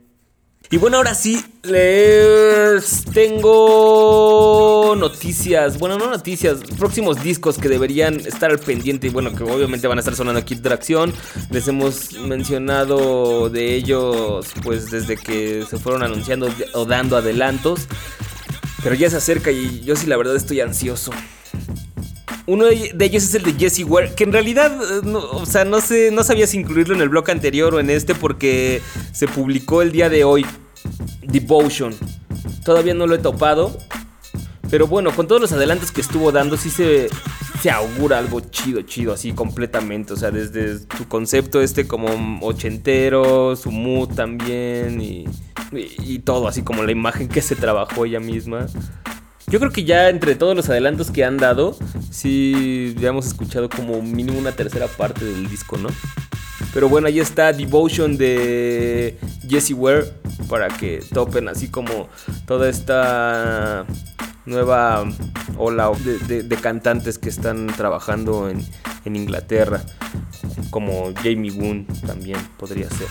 Y 0.71 0.77
bueno, 0.77 0.99
ahora 0.99 1.17
sí, 1.17 1.45
les 1.65 3.05
tengo 3.13 4.95
noticias. 4.97 5.81
Bueno, 5.81 5.99
no 5.99 6.11
noticias, 6.11 6.61
próximos 6.79 7.21
discos 7.25 7.59
que 7.59 7.69
deberían 7.69 8.21
estar 8.21 8.53
al 8.53 8.61
pendiente. 8.61 9.09
Y 9.09 9.11
bueno, 9.11 9.35
que 9.35 9.43
obviamente 9.43 9.89
van 9.89 9.99
a 9.99 10.03
estar 10.03 10.15
sonando 10.15 10.39
aquí 10.39 10.55
tracción. 10.55 11.13
Les 11.51 11.67
hemos 11.67 12.13
mencionado 12.13 13.51
de 13.51 13.75
ellos, 13.75 14.47
pues 14.63 14.93
desde 14.93 15.17
que 15.17 15.65
se 15.69 15.77
fueron 15.77 16.05
anunciando 16.05 16.49
o 16.73 16.85
dando 16.85 17.17
adelantos. 17.17 17.89
Pero 18.81 18.95
ya 18.95 19.11
se 19.11 19.17
acerca 19.17 19.51
y 19.51 19.81
yo 19.81 19.97
sí, 19.97 20.07
la 20.07 20.17
verdad, 20.17 20.37
estoy 20.37 20.61
ansioso. 20.61 21.11
Uno 22.47 22.65
de 22.65 23.05
ellos 23.05 23.23
es 23.23 23.35
el 23.35 23.45
de 23.45 23.53
Jesse 23.53 23.85
Ware, 23.85 24.15
que 24.15 24.25
en 24.25 24.33
realidad, 24.33 24.73
eh, 24.73 25.01
no, 25.05 25.21
o 25.21 25.47
sea, 25.47 25.65
no 25.65 25.81
sé, 25.81 26.11
no 26.11 26.25
sabía 26.25 26.47
si 26.47 26.59
incluirlo 26.59 26.95
en 26.95 27.01
el 27.01 27.09
blog 27.09 27.31
anterior 27.31 27.75
o 27.75 27.81
en 27.81 27.89
este 27.89 28.15
porque 28.15 28.83
se 29.13 29.29
publicó 29.29 29.83
el 29.83 29.93
día 29.93 30.09
de 30.09 30.25
hoy. 30.25 30.45
Devotion. 31.23 31.95
Todavía 32.65 32.95
no 32.95 33.07
lo 33.07 33.15
he 33.15 33.19
topado. 33.19 33.77
Pero 34.71 34.87
bueno, 34.87 35.15
con 35.15 35.29
todos 35.29 35.41
los 35.41 35.53
adelantos 35.53 35.93
que 35.93 36.01
estuvo 36.01 36.33
dando, 36.33 36.57
sí 36.57 36.71
se, 36.71 37.09
se 37.61 37.71
augura 37.71 38.19
algo 38.19 38.41
chido, 38.41 38.81
chido, 38.83 39.13
así 39.13 39.33
completamente. 39.33 40.15
O 40.15 40.17
sea, 40.17 40.31
desde 40.31 40.79
su 40.97 41.07
concepto 41.09 41.61
este 41.61 41.87
como 41.87 42.41
ochentero, 42.41 43.55
su 43.55 43.71
mood 43.71 44.15
también 44.15 45.01
y, 45.01 45.27
y 45.73 46.21
todo, 46.21 46.49
así 46.49 46.63
como 46.63 46.83
la 46.83 46.91
imagen 46.91 47.29
que 47.29 47.43
se 47.43 47.55
trabajó 47.55 48.07
ella 48.07 48.19
misma. 48.19 48.67
Yo 49.53 49.59
creo 49.59 49.71
que 49.71 49.85
ya 49.85 50.09
entre 50.09 50.35
todos 50.35 50.57
los 50.57 50.71
adelantos 50.71 51.11
que 51.11 51.27
han 51.27 51.37
dado, 51.37 51.77
sí 52.11 52.97
ya 52.99 53.11
hemos 53.11 53.27
escuchado 53.27 53.69
como 53.69 54.01
mínimo 54.01 54.39
una 54.39 54.53
tercera 54.53 54.87
parte 54.87 55.27
del 55.27 55.47
disco, 55.47 55.77
¿no? 55.77 55.91
Pero 56.73 56.89
bueno, 56.89 57.07
ahí 57.07 57.21
está 57.21 57.53
Devotion 57.53 58.17
de 58.17 59.19
Jesse 59.47 59.73
Ware 59.73 60.07
para 60.49 60.69
que 60.69 61.05
topen 61.13 61.49
así 61.49 61.69
como 61.69 62.09
toda 62.47 62.71
esta 62.71 63.85
nueva 64.47 65.05
ola 65.57 65.91
de, 66.27 66.57
cantantes 66.61 67.19
que 67.19 67.29
están 67.29 67.67
trabajando 67.69 68.49
en, 68.49 68.65
en 69.05 69.17
Inglaterra, 69.17 69.83
como 70.71 71.13
Jamie 71.23 71.51
Woon 71.51 71.87
también 72.07 72.39
podría 72.59 72.89
ser. 72.91 73.09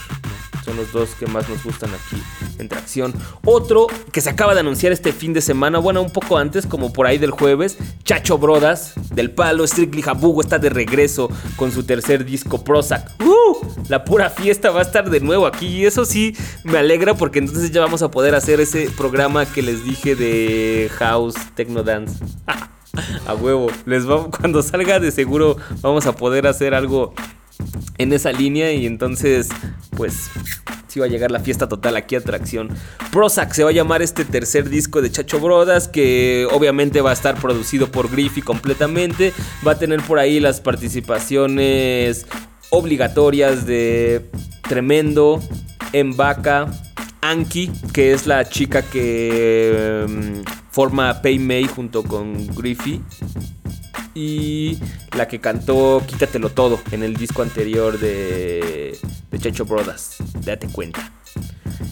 Son 0.63 0.75
los 0.77 0.91
dos 0.91 1.15
que 1.15 1.25
más 1.25 1.49
nos 1.49 1.63
gustan 1.63 1.89
aquí 1.89 2.21
en 2.59 2.69
Tracción. 2.69 3.13
Otro 3.45 3.87
que 4.11 4.21
se 4.21 4.29
acaba 4.29 4.53
de 4.53 4.59
anunciar 4.59 4.91
este 4.91 5.11
fin 5.11 5.33
de 5.33 5.41
semana, 5.41 5.79
bueno, 5.79 6.01
un 6.01 6.11
poco 6.11 6.37
antes, 6.37 6.67
como 6.67 6.93
por 6.93 7.07
ahí 7.07 7.17
del 7.17 7.31
jueves, 7.31 7.77
Chacho 8.03 8.37
Brodas, 8.37 8.93
del 9.13 9.31
palo, 9.31 9.65
Strictly 9.65 10.03
Jabugo 10.03 10.41
está 10.41 10.59
de 10.59 10.69
regreso 10.69 11.29
con 11.55 11.71
su 11.71 11.83
tercer 11.83 12.25
disco 12.25 12.63
Prozac. 12.63 13.11
¡Uh! 13.23 13.40
La 13.89 14.03
pura 14.03 14.29
fiesta 14.29 14.71
va 14.71 14.79
a 14.79 14.83
estar 14.83 15.09
de 15.09 15.19
nuevo 15.19 15.45
aquí 15.45 15.67
y 15.67 15.85
eso 15.85 16.05
sí 16.05 16.35
me 16.63 16.77
alegra 16.77 17.15
porque 17.15 17.39
entonces 17.39 17.71
ya 17.71 17.81
vamos 17.81 18.01
a 18.01 18.11
poder 18.11 18.35
hacer 18.35 18.59
ese 18.59 18.89
programa 18.89 19.45
que 19.45 19.61
les 19.61 19.83
dije 19.83 20.15
de 20.15 20.89
House 20.97 21.35
Techno 21.55 21.83
Dance. 21.83 22.23
A 23.25 23.33
huevo, 23.33 23.71
les 23.85 24.09
va, 24.09 24.29
cuando 24.29 24.61
salga 24.61 24.99
de 24.99 25.11
seguro 25.11 25.55
vamos 25.81 26.05
a 26.07 26.15
poder 26.15 26.45
hacer 26.45 26.73
algo 26.73 27.13
en 27.97 28.11
esa 28.13 28.31
línea 28.31 28.73
y 28.73 28.85
entonces 28.85 29.49
pues 29.95 30.29
sí 30.87 30.99
va 30.99 31.05
a 31.05 31.09
llegar 31.09 31.31
la 31.31 31.39
fiesta 31.39 31.69
total 31.69 31.95
aquí 31.95 32.15
Atracción. 32.15 32.69
Prozac 33.11 33.53
se 33.53 33.63
va 33.63 33.69
a 33.69 33.73
llamar 33.73 34.01
este 34.01 34.25
tercer 34.25 34.69
disco 34.69 35.01
de 35.01 35.11
Chacho 35.11 35.39
Brodas 35.39 35.87
que 35.87 36.47
obviamente 36.51 37.01
va 37.01 37.11
a 37.11 37.13
estar 37.13 37.35
producido 37.35 37.91
por 37.91 38.11
Griffy 38.11 38.41
completamente. 38.41 39.33
Va 39.65 39.73
a 39.73 39.79
tener 39.79 40.01
por 40.01 40.19
ahí 40.19 40.39
las 40.39 40.59
participaciones 40.59 42.25
obligatorias 42.71 43.65
de 43.67 44.29
Tremendo, 44.67 45.39
Mbaka, 45.93 46.67
Anki, 47.21 47.71
que 47.93 48.13
es 48.13 48.25
la 48.25 48.49
chica 48.49 48.81
que 48.81 50.05
mm, 50.07 50.71
forma 50.71 51.21
Pay 51.21 51.37
May 51.39 51.65
junto 51.65 52.03
con 52.03 52.47
Griffey. 52.55 53.01
Y 54.13 54.77
la 55.15 55.27
que 55.27 55.39
cantó 55.39 56.03
Quítatelo 56.05 56.49
Todo 56.49 56.79
en 56.91 57.03
el 57.03 57.15
disco 57.15 57.43
anterior 57.43 57.97
de, 57.99 58.97
de 59.29 59.39
Checho 59.39 59.63
Brothers. 59.65 60.17
Date 60.43 60.67
cuenta. 60.67 61.13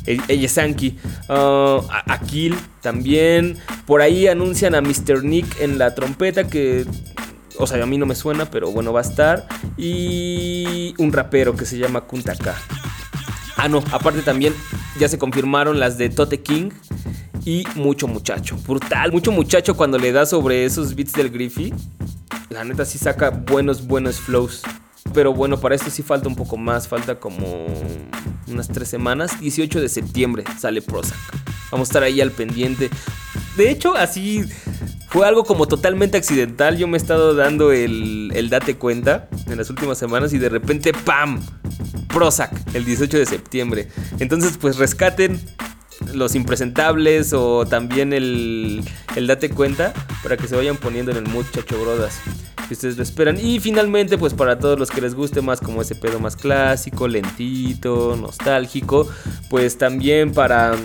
E- 0.05 0.19
Ella 0.27 0.45
es 0.45 0.57
Anki. 0.57 0.97
Akil 1.29 2.55
también. 2.81 3.57
Por 3.85 4.01
ahí 4.01 4.27
anuncian 4.27 4.75
a 4.75 4.81
Mr. 4.81 5.23
Nick 5.23 5.61
en 5.61 5.77
la 5.77 5.95
trompeta 5.95 6.47
que... 6.47 6.85
O 7.61 7.67
sea, 7.67 7.83
a 7.83 7.85
mí 7.85 7.97
no 7.97 8.05
me 8.05 8.15
suena, 8.15 8.49
pero 8.49 8.71
bueno, 8.71 8.93
va 8.93 9.01
a 9.01 9.03
estar. 9.03 9.45
Y 9.77 10.95
un 10.97 11.11
rapero 11.11 11.57
que 11.57 11.65
se 11.65 11.77
llama 11.77 12.01
Kuntaka. 12.01 12.55
Ah, 13.57 13.67
no, 13.67 13.83
aparte 13.91 14.21
también 14.21 14.53
ya 14.97 15.09
se 15.09 15.17
confirmaron 15.17 15.77
las 15.77 15.97
de 15.97 16.09
Tote 16.09 16.41
King 16.41 16.69
y 17.43 17.65
Mucho 17.75 18.07
Muchacho. 18.07 18.57
Brutal, 18.65 19.11
Mucho 19.11 19.33
Muchacho 19.33 19.75
cuando 19.75 19.97
le 19.97 20.13
da 20.13 20.25
sobre 20.25 20.63
esos 20.63 20.95
beats 20.95 21.11
del 21.11 21.29
Griffey. 21.29 21.73
La 22.49 22.63
neta 22.63 22.85
sí 22.85 22.97
saca 22.97 23.29
buenos, 23.29 23.85
buenos 23.85 24.21
flows. 24.21 24.61
Pero 25.13 25.33
bueno, 25.33 25.59
para 25.59 25.75
esto 25.75 25.89
sí 25.89 26.01
falta 26.01 26.29
un 26.29 26.35
poco 26.35 26.55
más. 26.55 26.87
Falta 26.87 27.19
como 27.19 27.67
unas 28.47 28.69
tres 28.69 28.87
semanas. 28.87 29.37
18 29.41 29.81
de 29.81 29.89
septiembre 29.89 30.45
sale 30.57 30.81
Prozac. 30.81 31.17
Vamos 31.71 31.89
a 31.89 31.91
estar 31.91 32.03
ahí 32.03 32.21
al 32.21 32.31
pendiente. 32.31 32.89
De 33.59 33.69
hecho, 33.69 33.93
así 33.93 34.45
fue 35.09 35.27
algo 35.27 35.43
como 35.43 35.67
totalmente 35.67 36.17
accidental. 36.17 36.77
Yo 36.77 36.87
me 36.87 36.95
he 36.95 37.01
estado 37.01 37.35
dando 37.35 37.73
el, 37.73 38.31
el 38.33 38.49
date 38.49 38.77
cuenta 38.77 39.27
en 39.47 39.57
las 39.57 39.69
últimas 39.69 39.97
semanas 39.97 40.31
y 40.31 40.37
de 40.37 40.47
repente 40.47 40.93
¡pam! 40.93 41.41
Prozac 42.07 42.53
el 42.73 42.85
18 42.85 43.17
de 43.17 43.25
septiembre. 43.25 43.89
Entonces, 44.19 44.57
pues 44.57 44.77
rescaten 44.77 45.41
los 46.13 46.35
impresentables 46.35 47.33
o 47.33 47.65
también 47.65 48.13
el, 48.13 48.81
el 49.17 49.27
date 49.27 49.49
cuenta 49.49 49.91
para 50.23 50.37
que 50.37 50.47
se 50.47 50.55
vayan 50.55 50.77
poniendo 50.77 51.11
en 51.11 51.17
el 51.17 51.27
mood 51.27 51.45
chacho 51.51 51.81
brodas 51.81 52.17
si 52.69 52.73
ustedes 52.73 52.97
lo 52.97 53.03
esperan 53.03 53.37
y 53.39 53.59
finalmente 53.59 54.17
pues 54.17 54.33
para 54.33 54.59
todos 54.59 54.79
los 54.79 54.89
que 54.91 55.01
les 55.01 55.15
guste 55.15 55.41
más 55.41 55.59
como 55.59 55.81
ese 55.81 55.95
pedo 55.95 56.19
más 56.19 56.35
clásico 56.35 57.07
lentito 57.07 58.15
nostálgico 58.15 59.09
pues 59.49 59.77
también 59.77 60.33
para 60.33 60.75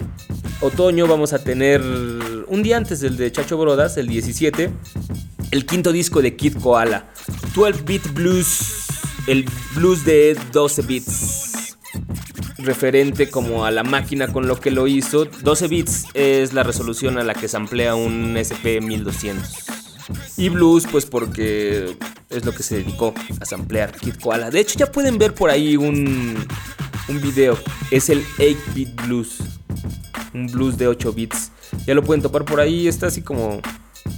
otoño 0.61 1.07
vamos 1.07 1.33
a 1.33 1.45
tener 1.45 1.83
un 2.55 2.63
día 2.63 2.77
antes 2.77 3.01
del 3.01 3.17
de 3.17 3.33
chacho 3.33 3.59
brodas 3.59 3.97
el 3.97 4.07
17 4.07 4.71
el 5.51 5.67
quinto 5.67 5.91
disco 5.91 6.23
de 6.23 6.37
Kid 6.37 6.57
Koala 6.61 7.13
12 7.55 7.83
bit 7.83 8.15
blues 8.15 8.87
el 9.27 9.45
blues 9.75 10.05
de 10.05 10.39
12 10.53 10.83
bits 10.83 11.55
referente 12.59 13.29
como 13.29 13.65
a 13.65 13.71
la 13.71 13.83
máquina 13.83 14.33
con 14.33 14.49
lo 14.49 14.59
que 14.59 14.71
lo 14.71 14.87
hizo. 14.87 15.27
12 15.27 15.69
bits 15.69 16.07
es 16.15 16.55
la 16.55 16.63
resolución 16.63 17.19
a 17.19 17.25
la 17.25 17.35
que 17.35 17.47
se 17.47 17.59
amplía 17.59 17.95
un 17.95 18.39
SP 18.41 18.81
1200. 18.81 19.67
Y 20.39 20.49
blues, 20.49 20.87
pues 20.91 21.05
porque 21.05 21.97
es 22.31 22.45
lo 22.45 22.53
que 22.53 22.63
se 22.63 22.77
dedicó 22.77 23.13
a 23.39 23.45
samplear 23.45 23.93
Kid 23.93 24.15
Koala. 24.15 24.51
De 24.51 24.61
hecho, 24.61 24.79
ya 24.79 24.91
pueden 24.91 25.19
ver 25.19 25.35
por 25.35 25.51
ahí 25.51 25.77
un, 25.77 26.47
un 27.09 27.21
video. 27.21 27.59
Es 27.91 28.09
el 28.09 28.25
8-bit 28.39 29.03
blues. 29.03 29.39
Un 30.33 30.47
blues 30.47 30.79
de 30.79 30.89
8 30.89 31.13
bits. 31.13 31.51
Ya 31.87 31.95
lo 31.95 32.03
pueden 32.03 32.23
topar 32.23 32.45
por 32.45 32.61
ahí. 32.61 32.89
Está 32.89 33.09
así 33.09 33.23
como 33.23 33.61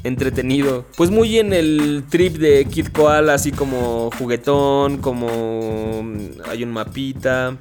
entretenido. 0.05 0.87
Pues 0.97 1.11
muy 1.11 1.39
en 1.39 1.53
el 1.53 2.05
trip 2.09 2.37
de 2.37 2.65
Kid 2.67 2.89
Koala, 2.89 3.35
así 3.35 3.53
como 3.53 4.11
juguetón, 4.19 4.99
como 4.99 6.03
mm, 6.03 6.41
hay 6.49 6.63
un 6.63 6.73
mapita. 6.73 7.57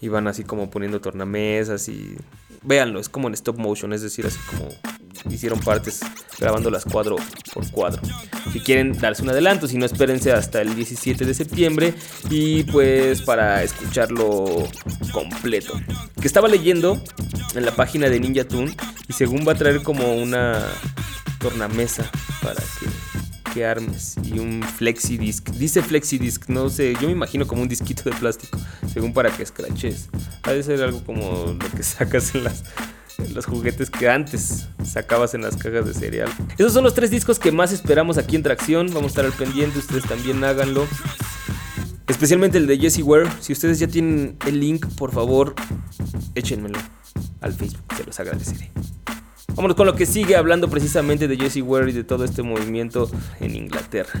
Y 0.00 0.08
van 0.08 0.28
así 0.28 0.44
como 0.44 0.70
poniendo 0.70 1.00
tornamesas 1.00 1.88
y... 1.88 2.16
Véanlo, 2.62 3.00
es 3.00 3.08
como 3.08 3.28
en 3.28 3.34
stop 3.34 3.58
motion, 3.58 3.94
es 3.94 4.02
decir, 4.02 4.26
así 4.26 4.38
como 4.50 4.68
hicieron 5.28 5.60
partes 5.60 6.00
grabándolas 6.38 6.84
cuadro 6.84 7.16
por 7.52 7.70
cuadro. 7.70 8.02
Si 8.52 8.60
quieren 8.60 8.98
darse 8.98 9.22
un 9.22 9.30
adelanto, 9.30 9.68
si 9.68 9.76
no 9.76 9.86
espérense 9.86 10.32
hasta 10.32 10.62
el 10.62 10.74
17 10.74 11.24
de 11.24 11.34
septiembre 11.34 11.94
y 12.30 12.64
pues 12.64 13.22
para 13.22 13.62
escucharlo 13.62 14.68
completo. 15.12 15.74
Que 16.20 16.26
estaba 16.26 16.48
leyendo 16.48 17.02
en 17.54 17.64
la 17.64 17.72
página 17.72 18.08
de 18.08 18.20
Ninja 18.20 18.44
Tune 18.44 18.74
y 19.08 19.12
según 19.12 19.46
va 19.46 19.52
a 19.52 19.56
traer 19.56 19.82
como 19.82 20.14
una 20.14 20.66
tornamesa 21.38 22.10
para 22.42 22.62
que, 23.52 23.64
armes 23.64 24.16
y 24.22 24.38
un 24.38 24.62
flexi 24.62 25.18
disc. 25.18 25.50
Dice 25.50 25.82
flexi 25.82 26.18
disc, 26.18 26.48
no 26.48 26.70
sé, 26.70 26.94
yo 27.00 27.08
me 27.08 27.12
imagino 27.12 27.46
como 27.46 27.62
un 27.62 27.68
disquito 27.68 28.04
de 28.04 28.12
plástico, 28.12 28.58
según 28.92 29.12
para 29.12 29.30
que 29.36 29.42
escraches. 29.42 30.08
Ha 30.44 30.52
de 30.52 30.62
ser 30.62 30.80
algo 30.82 31.02
como 31.04 31.56
lo 31.60 31.76
que 31.76 31.82
sacas 31.82 32.34
en 32.36 32.44
las 32.44 32.62
los 33.34 33.46
juguetes 33.46 33.90
que 33.90 34.08
antes 34.08 34.68
sacabas 34.84 35.34
en 35.34 35.42
las 35.42 35.56
cajas 35.56 35.86
de 35.86 35.94
cereal. 35.94 36.28
Esos 36.58 36.72
son 36.72 36.84
los 36.84 36.94
tres 36.94 37.10
discos 37.10 37.38
que 37.38 37.52
más 37.52 37.72
esperamos 37.72 38.18
aquí 38.18 38.36
en 38.36 38.42
Tracción. 38.42 38.88
Vamos 38.88 39.04
a 39.04 39.08
estar 39.08 39.24
al 39.24 39.32
pendiente, 39.32 39.78
ustedes 39.78 40.04
también 40.04 40.42
háganlo. 40.44 40.86
Especialmente 42.08 42.58
el 42.58 42.66
de 42.66 42.78
Jesse 42.78 43.02
Ware. 43.02 43.28
Si 43.40 43.52
ustedes 43.52 43.78
ya 43.78 43.86
tienen 43.86 44.36
el 44.46 44.60
link, 44.60 44.86
por 44.96 45.12
favor, 45.12 45.54
échenmelo 46.34 46.78
al 47.40 47.52
Facebook, 47.52 47.84
se 47.96 48.04
los 48.04 48.18
agradeceré. 48.18 48.70
Vámonos 49.54 49.76
con 49.76 49.86
lo 49.86 49.94
que 49.94 50.06
sigue 50.06 50.36
hablando 50.36 50.68
precisamente 50.68 51.28
de 51.28 51.36
Jesse 51.36 51.62
Ware 51.62 51.90
y 51.90 51.92
de 51.92 52.04
todo 52.04 52.24
este 52.24 52.42
movimiento 52.42 53.10
en 53.40 53.54
Inglaterra. 53.54 54.20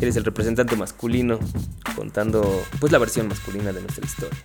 Eres 0.00 0.16
el 0.16 0.24
representante 0.24 0.76
masculino 0.76 1.38
contando 1.94 2.64
pues 2.80 2.92
la 2.92 2.98
versión 2.98 3.28
masculina 3.28 3.72
de 3.72 3.80
nuestra 3.80 4.04
historia. 4.04 4.38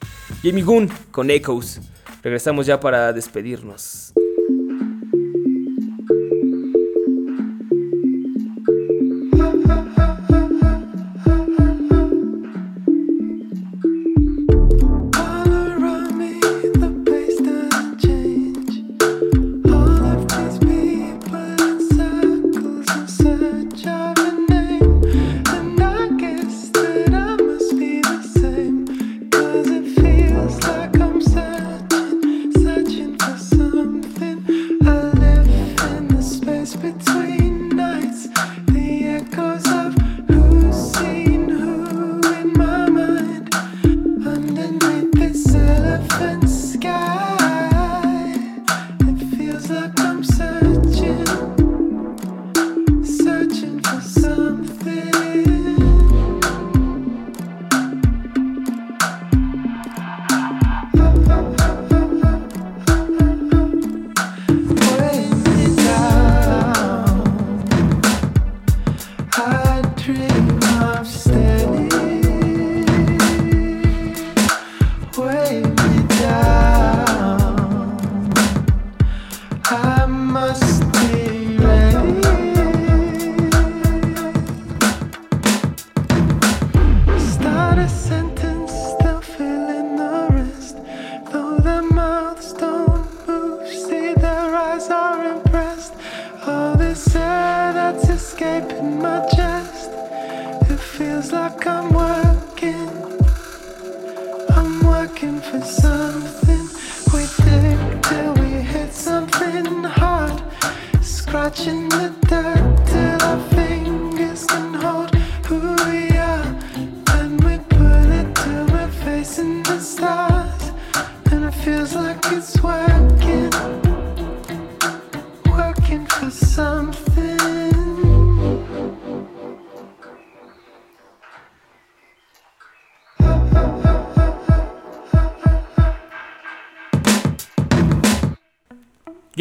Jamie 0.44 0.64
Goon 0.64 0.90
con 1.12 1.30
Echoes. 1.30 1.82
Regresamos 2.22 2.66
ya 2.66 2.80
para 2.80 3.14
despedirnos. 3.14 4.14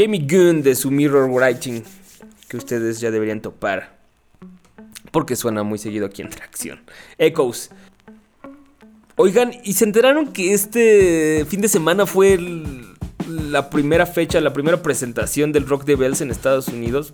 Jamie 0.08 0.26
Gunn 0.26 0.62
de 0.62 0.74
su 0.74 0.90
Mirror 0.90 1.28
Writing, 1.28 1.82
que 2.48 2.56
ustedes 2.56 2.98
ya 2.98 3.10
deberían 3.10 3.42
topar. 3.42 3.98
Porque 5.10 5.36
suena 5.36 5.62
muy 5.64 5.76
seguido 5.76 6.06
aquí 6.06 6.22
en 6.22 6.30
Tracción. 6.30 6.80
Echoes. 7.18 7.68
Oigan, 9.16 9.52
¿y 9.64 9.74
se 9.74 9.84
enteraron 9.84 10.32
que 10.32 10.54
este 10.54 11.44
fin 11.46 11.60
de 11.60 11.68
semana 11.68 12.06
fue 12.06 12.40
la 13.28 13.68
primera 13.68 14.06
fecha, 14.06 14.40
la 14.40 14.54
primera 14.54 14.80
presentación 14.80 15.52
del 15.52 15.66
Rock 15.66 15.84
the 15.84 15.94
Bells 15.94 16.22
en 16.22 16.30
Estados 16.30 16.68
Unidos? 16.68 17.12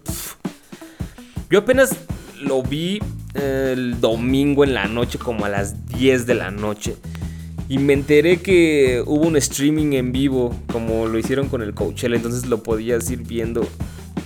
Yo 1.50 1.58
apenas 1.58 1.96
lo 2.40 2.62
vi 2.62 3.00
el 3.34 4.00
domingo 4.00 4.62
en 4.62 4.72
la 4.72 4.86
noche, 4.86 5.18
como 5.18 5.46
a 5.46 5.48
las 5.48 5.88
10 5.88 6.26
de 6.26 6.34
la 6.36 6.52
noche. 6.52 6.94
Y 7.68 7.78
me 7.78 7.92
enteré 7.94 8.38
que 8.38 9.02
hubo 9.06 9.26
un 9.26 9.36
streaming 9.36 9.94
en 9.94 10.12
vivo, 10.12 10.54
como 10.70 11.06
lo 11.06 11.18
hicieron 11.18 11.48
con 11.48 11.62
el 11.62 11.72
Coachella, 11.72 12.16
entonces 12.16 12.46
lo 12.46 12.62
podías 12.62 13.10
ir 13.10 13.22
viendo. 13.22 13.66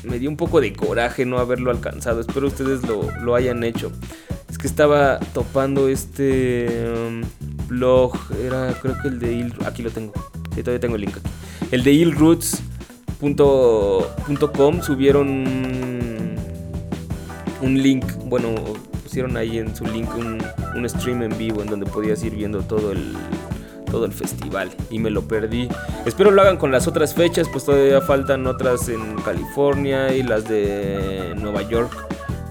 Me 0.03 0.19
dio 0.19 0.29
un 0.29 0.37
poco 0.37 0.61
de 0.61 0.73
coraje 0.73 1.25
no 1.25 1.39
haberlo 1.39 1.71
alcanzado, 1.71 2.21
espero 2.21 2.49
ustedes 2.49 2.85
lo, 2.87 3.09
lo 3.21 3.37
hayan 3.37 3.63
hecho. 3.63 3.93
Es 4.51 4.59
que 4.59 4.67
estaba 4.67 5.21
topando 5.35 5.89
este 5.89 6.91
um, 6.91 7.23
blog, 7.69 8.17
era 8.45 8.77
creo 8.81 8.97
que 9.01 9.09
el 9.09 9.21
de 9.21 9.35
Il... 9.35 9.55
Aquí 9.65 9.83
lo 9.83 9.91
tengo, 9.91 10.13
sí, 10.55 10.63
todavía 10.63 10.81
tengo 10.81 10.97
el 10.97 11.03
link 11.03 11.17
aquí. 11.17 11.31
El 11.71 11.85
de 11.85 11.93
illroots.com 11.93 14.83
subieron 14.83 15.29
un 17.61 17.83
link, 17.83 18.05
bueno, 18.25 18.55
pusieron 19.05 19.37
ahí 19.37 19.59
en 19.59 19.77
su 19.77 19.85
link 19.85 20.09
un, 20.17 20.39
un 20.79 20.89
stream 20.89 21.23
en 21.23 21.37
vivo 21.37 21.63
en 21.63 21.69
donde 21.69 21.87
podías 21.87 22.23
ir 22.23 22.35
viendo 22.35 22.63
todo 22.63 22.93
el 22.93 23.15
todo 23.91 24.05
el 24.05 24.13
festival 24.13 24.71
y 24.91 24.99
me 24.99 25.11
lo 25.11 25.23
perdí. 25.23 25.69
Espero 26.05 26.31
lo 26.31 26.43
hagan 26.43 26.59
con 26.59 26.71
las 26.71 26.87
otras 26.87 27.15
fechas, 27.15 27.49
pues 27.51 27.65
todavía 27.65 28.01
faltan 28.01 28.47
otras 28.47 28.89
en 28.89 29.17
California 29.23 30.15
y 30.15 30.23
las 30.23 30.47
de 30.49 31.35
Nueva 31.37 31.63
York. 31.63 31.91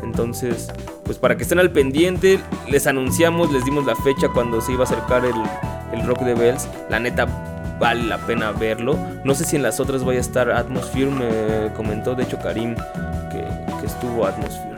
Entonces, 0.03 0.69
pues 1.03 1.17
para 1.17 1.37
que 1.37 1.43
estén 1.43 1.59
al 1.59 1.71
pendiente, 1.71 2.39
les 2.69 2.87
anunciamos, 2.87 3.51
les 3.51 3.63
dimos 3.65 3.85
la 3.85 3.95
fecha 3.95 4.29
cuando 4.29 4.61
se 4.61 4.73
iba 4.73 4.81
a 4.81 4.87
acercar 4.87 5.25
el, 5.25 5.35
el 5.93 6.07
Rock 6.07 6.21
de 6.21 6.33
Bells. 6.33 6.67
La 6.89 6.99
neta 6.99 7.25
vale 7.79 8.03
la 8.03 8.17
pena 8.17 8.51
verlo. 8.51 8.97
No 9.23 9.33
sé 9.35 9.45
si 9.45 9.55
en 9.55 9.63
las 9.63 9.79
otras 9.79 10.03
vaya 10.03 10.19
a 10.19 10.21
estar 10.21 10.51
Atmosphere, 10.51 11.11
me 11.11 11.73
comentó 11.75 12.15
de 12.15 12.23
hecho 12.23 12.39
Karim 12.39 12.75
que, 13.31 13.85
estuvo 13.85 14.25
Atmosphere. 14.25 14.75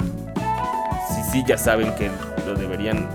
Sí, 1.15 1.21
sí, 1.31 1.43
ya 1.47 1.57
saben 1.57 1.93
que 1.95 2.11
lo 2.45 2.53
deberían 2.53 3.07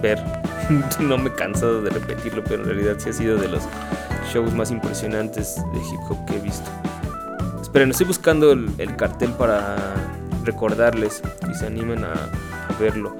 ver. 0.00 0.22
no 1.00 1.18
me 1.18 1.30
he 1.30 1.34
cansado 1.34 1.82
de 1.82 1.90
repetirlo, 1.90 2.42
pero 2.44 2.62
en 2.62 2.68
realidad 2.68 2.96
sí 2.98 3.10
ha 3.10 3.12
sido 3.12 3.36
de 3.36 3.48
los 3.48 3.64
shows 4.32 4.52
más 4.54 4.70
impresionantes 4.70 5.56
de 5.56 5.78
hip 5.78 6.00
hop 6.08 6.24
que 6.26 6.36
he 6.36 6.40
visto. 6.40 6.70
Esperen, 7.62 7.90
estoy 7.90 8.06
buscando 8.06 8.52
el, 8.52 8.70
el 8.78 8.96
cartel 8.96 9.32
para 9.32 9.76
recordarles 10.48 11.22
y 11.50 11.54
se 11.54 11.66
animen 11.66 12.04
a, 12.04 12.14
verlo. 12.80 13.16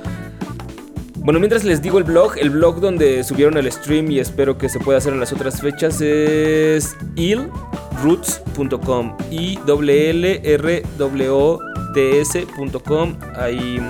Bueno, 1.17 1.41
mientras 1.41 1.65
les 1.65 1.83
digo 1.83 1.99
el 1.99 2.05
blog, 2.05 2.39
el 2.39 2.51
blog 2.51 2.81
donde 2.81 3.25
subieron 3.25 3.59
el 3.59 3.71
stream 3.71 4.11
y 4.11 4.21
espero 4.21 4.57
que 4.57 4.69
se 4.69 4.79
pueda 4.79 4.99
hacer 4.99 5.13
en 5.13 5.21
las 5.21 5.33
otras 5.33 5.61
fechas 5.61 6.01
es 6.01 6.97
illroots.com 7.17 9.17
i 9.31 9.59
l 9.67 10.41
r 10.45 10.83
w 10.97 11.59
t 11.93 12.21
s.com 12.21 13.17
ahí 13.37 13.81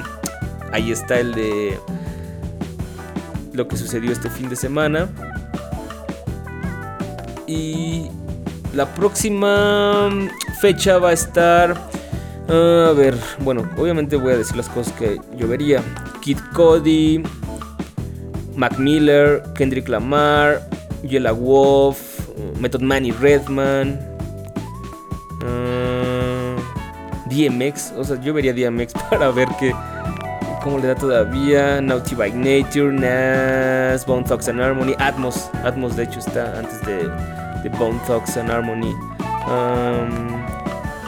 ahí 0.72 0.90
está 0.90 1.20
el 1.20 1.34
de 1.34 1.78
lo 3.58 3.68
que 3.68 3.76
sucedió 3.76 4.12
este 4.12 4.30
fin 4.30 4.48
de 4.48 4.56
semana. 4.56 5.08
Y 7.46 8.06
la 8.72 8.86
próxima 8.94 10.08
fecha 10.60 10.98
va 10.98 11.10
a 11.10 11.12
estar 11.12 11.76
a 12.48 12.92
ver, 12.96 13.14
bueno, 13.40 13.68
obviamente 13.76 14.16
voy 14.16 14.32
a 14.32 14.38
decir 14.38 14.56
las 14.56 14.70
cosas 14.70 14.94
que 14.94 15.20
yo 15.36 15.46
vería. 15.46 15.82
Kid 16.22 16.38
Cody, 16.54 17.22
Mac 18.56 18.78
Miller, 18.78 19.42
Kendrick 19.54 19.86
Lamar, 19.88 20.66
Yella 21.02 21.32
Wolf, 21.32 22.20
Method 22.58 22.80
Man 22.80 23.04
y 23.04 23.10
Redman. 23.10 24.00
ah, 25.44 26.56
DMX, 27.28 27.92
o 27.98 28.04
sea, 28.04 28.18
yo 28.22 28.32
vería 28.32 28.54
DMX 28.54 28.94
para 29.10 29.30
ver 29.30 29.48
qué 29.60 29.74
cómo 30.68 30.80
le 30.80 30.88
da 30.88 30.94
todavía. 30.94 31.80
Naughty 31.80 32.14
by 32.14 32.30
Nature, 32.30 32.92
Nas, 32.92 34.04
Bone 34.04 34.22
Thugs 34.24 34.48
and 34.48 34.60
Harmony, 34.60 34.94
Atmos, 34.98 35.50
Atmos 35.64 35.96
de 35.96 36.02
hecho 36.02 36.18
está 36.18 36.58
antes 36.58 36.78
de, 36.82 37.08
de 37.62 37.68
Bone 37.78 37.98
Thugs 38.06 38.36
and 38.36 38.50
Harmony. 38.50 38.94
Um, 39.46 40.44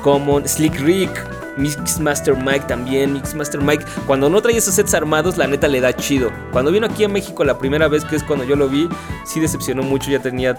Common, 0.03 0.49
Slick 0.49 0.81
Rick, 0.81 1.11
Mixmaster 1.59 2.35
Mike 2.35 2.65
también. 2.69 3.13
Mixmaster 3.13 3.61
Mike, 3.61 3.85
cuando 4.07 4.31
no 4.31 4.41
trae 4.41 4.57
esos 4.57 4.75
sets 4.75 4.95
armados, 4.95 5.37
la 5.37 5.47
neta 5.47 5.69
le 5.69 5.83
da 5.83 5.95
chido. 5.95 6.31
Cuando 6.53 6.73
vino 6.73 6.87
aquí 6.87 7.05
a 7.05 7.09
México 7.09 7.45
la 7.45 7.59
primera 7.59 7.87
vez, 7.87 8.07
que 8.07 8.17
es 8.17 8.25
cuando 8.25 8.47
yo 8.47 8.57
lo 8.57 8.67
vi, 8.67 8.89
sí 9.27 9.41
decepcionó 9.41 9.83
mucho. 9.83 10.11
Ya 10.11 10.21
tenía 10.21 10.57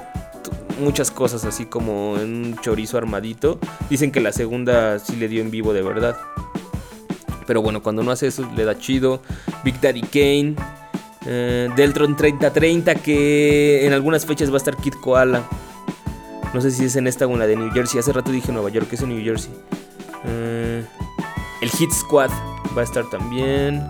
muchas 0.80 1.10
cosas 1.10 1.43
así 1.43 1.66
como 1.66 2.18
en 2.20 2.45
un 2.45 2.60
chorizo 2.62 2.99
armadito. 2.99 3.58
Dicen 3.89 4.12
que 4.12 4.20
la 4.20 4.32
segunda 4.32 4.99
sí 4.99 5.16
le 5.16 5.28
dio 5.28 5.41
en 5.41 5.49
vivo 5.49 5.74
de 5.74 5.82
verdad. 5.82 6.16
Pero 7.47 7.61
bueno, 7.61 7.81
cuando 7.81 8.03
no 8.03 8.11
hace 8.11 8.27
eso 8.27 8.47
le 8.55 8.65
da 8.65 8.77
chido. 8.77 9.21
Big 9.63 9.79
Daddy 9.81 10.01
Kane. 10.01 10.55
eh, 11.25 11.69
Deltron 11.75 12.15
3030 12.15 12.95
que 12.95 13.85
en 13.85 13.93
algunas 13.93 14.25
fechas 14.25 14.49
va 14.49 14.55
a 14.55 14.57
estar 14.57 14.75
Kid 14.77 14.93
Koala. 14.95 15.43
No 16.53 16.59
sé 16.61 16.71
si 16.71 16.85
es 16.85 16.95
en 16.95 17.07
esta 17.07 17.27
o 17.27 17.31
en 17.31 17.39
la 17.39 17.47
de 17.47 17.55
New 17.55 17.71
Jersey. 17.71 17.99
Hace 17.99 18.11
rato 18.11 18.31
dije 18.31 18.51
Nueva 18.51 18.69
York, 18.69 18.87
es 18.91 19.01
en 19.01 19.09
New 19.09 19.23
Jersey. 19.23 19.51
Eh, 20.25 20.83
el 21.61 21.69
Hit 21.69 21.91
Squad 21.91 22.29
va 22.77 22.81
a 22.81 22.83
estar 22.83 23.09
también. 23.09 23.81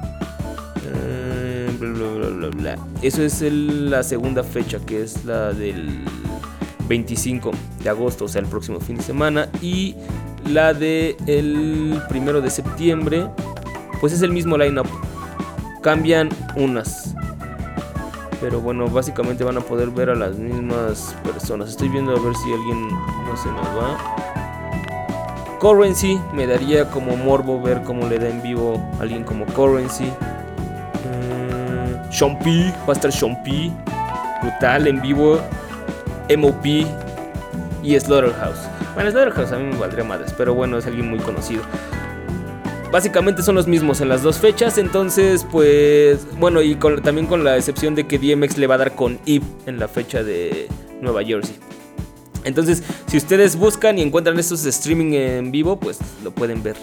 Eh, 0.85 1.71
bla, 1.79 1.89
bla, 1.89 2.27
bla, 2.29 2.47
bla. 2.49 2.77
Eso 3.01 3.23
es 3.23 3.41
la 3.41 4.03
segunda 4.03 4.43
fecha, 4.43 4.79
que 4.85 5.01
es 5.03 5.25
la 5.25 5.53
del 5.53 6.03
25 6.87 7.51
de 7.83 7.89
agosto, 7.89 8.25
o 8.25 8.27
sea, 8.27 8.41
el 8.41 8.47
próximo 8.47 8.79
fin 8.79 8.97
de 8.97 9.03
semana. 9.03 9.49
Y 9.61 9.95
la 10.45 10.73
de 10.73 11.15
el 11.27 12.01
primero 12.09 12.41
de 12.41 12.49
septiembre, 12.49 13.27
pues 13.99 14.13
es 14.13 14.21
el 14.21 14.31
mismo 14.31 14.57
lineup. 14.57 14.87
Cambian 15.81 16.29
unas. 16.55 17.13
Pero 18.39 18.59
bueno, 18.59 18.87
básicamente 18.87 19.43
van 19.43 19.57
a 19.57 19.61
poder 19.61 19.89
ver 19.89 20.09
a 20.09 20.15
las 20.15 20.37
mismas 20.37 21.15
personas. 21.23 21.69
Estoy 21.69 21.89
viendo 21.89 22.11
a 22.11 22.19
ver 22.19 22.33
si 22.35 22.53
alguien 22.53 22.87
no 22.87 23.37
se 23.37 23.49
nos 23.49 23.67
va. 23.67 23.97
Currency, 25.59 26.19
me 26.33 26.47
daría 26.47 26.89
como 26.89 27.15
morbo 27.15 27.61
ver 27.61 27.83
cómo 27.83 28.07
le 28.07 28.17
da 28.17 28.29
en 28.29 28.41
vivo 28.41 28.81
a 28.97 29.03
alguien 29.03 29.23
como 29.23 29.45
Currency. 29.45 30.05
Mm, 31.05 32.11
Sean 32.11 32.39
P, 32.39 32.73
va 32.87 32.89
a 32.89 32.93
estar 32.93 33.11
Sean 33.11 33.41
P. 33.43 33.71
Brutal 34.41 34.87
en 34.87 35.01
vivo. 35.01 35.39
MOP 36.35 36.65
y 37.83 37.99
Slaughterhouse. 37.99 38.67
Bueno, 38.93 39.11
Slaughterhouse 39.11 39.51
a 39.51 39.57
mí 39.57 39.65
me 39.65 39.77
valdría 39.77 40.03
madres, 40.03 40.33
pero 40.37 40.53
bueno, 40.53 40.77
es 40.77 40.85
alguien 40.85 41.09
muy 41.09 41.19
conocido. 41.19 41.63
Básicamente 42.91 43.41
son 43.41 43.55
los 43.55 43.67
mismos 43.67 44.01
en 44.01 44.09
las 44.09 44.21
dos 44.21 44.37
fechas, 44.37 44.77
entonces 44.77 45.45
pues 45.49 46.27
bueno, 46.37 46.61
y 46.61 46.75
también 46.75 47.25
con 47.25 47.43
la 47.43 47.55
excepción 47.55 47.95
de 47.95 48.05
que 48.05 48.19
DMX 48.19 48.57
le 48.57 48.67
va 48.67 48.75
a 48.75 48.79
dar 48.79 48.95
con 48.95 49.17
Eve 49.25 49.45
en 49.65 49.79
la 49.79 49.87
fecha 49.87 50.23
de 50.23 50.67
Nueva 51.01 51.23
Jersey. 51.23 51.55
Entonces, 52.43 52.83
si 53.07 53.17
ustedes 53.17 53.55
buscan 53.55 53.97
y 53.97 54.01
encuentran 54.01 54.37
estos 54.39 54.65
streaming 54.65 55.13
en 55.13 55.51
vivo, 55.51 55.79
pues 55.79 55.99
lo 56.23 56.31
pueden 56.31 56.63
ver. 56.63 56.75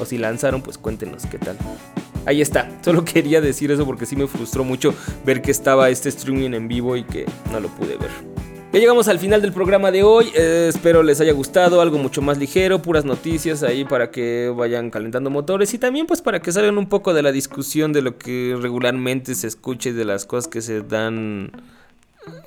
O 0.00 0.04
si 0.04 0.18
lanzaron, 0.18 0.62
pues 0.62 0.78
cuéntenos 0.78 1.26
qué 1.26 1.38
tal. 1.38 1.56
Ahí 2.26 2.40
está, 2.40 2.70
solo 2.84 3.04
quería 3.04 3.40
decir 3.40 3.70
eso 3.70 3.84
porque 3.84 4.06
sí 4.06 4.14
me 4.14 4.26
frustró 4.26 4.64
mucho 4.64 4.94
ver 5.24 5.42
que 5.42 5.50
estaba 5.50 5.88
este 5.88 6.08
streaming 6.10 6.52
en 6.52 6.68
vivo 6.68 6.96
y 6.96 7.04
que 7.04 7.26
no 7.50 7.58
lo 7.58 7.68
pude 7.68 7.96
ver. 7.96 8.10
Ya 8.70 8.80
llegamos 8.80 9.08
al 9.08 9.18
final 9.18 9.40
del 9.40 9.54
programa 9.54 9.90
de 9.90 10.02
hoy, 10.02 10.30
eh, 10.34 10.66
espero 10.68 11.02
les 11.02 11.22
haya 11.22 11.32
gustado, 11.32 11.80
algo 11.80 11.96
mucho 11.96 12.20
más 12.20 12.36
ligero, 12.36 12.82
puras 12.82 13.06
noticias 13.06 13.62
ahí 13.62 13.86
para 13.86 14.10
que 14.10 14.52
vayan 14.54 14.90
calentando 14.90 15.30
motores 15.30 15.72
y 15.72 15.78
también 15.78 16.06
pues 16.06 16.20
para 16.20 16.42
que 16.42 16.52
salgan 16.52 16.76
un 16.76 16.86
poco 16.86 17.14
de 17.14 17.22
la 17.22 17.32
discusión 17.32 17.94
de 17.94 18.02
lo 18.02 18.18
que 18.18 18.58
regularmente 18.60 19.34
se 19.34 19.46
escuche 19.46 19.94
de 19.94 20.04
las 20.04 20.26
cosas 20.26 20.48
que 20.48 20.60
se 20.60 20.82
dan 20.82 21.50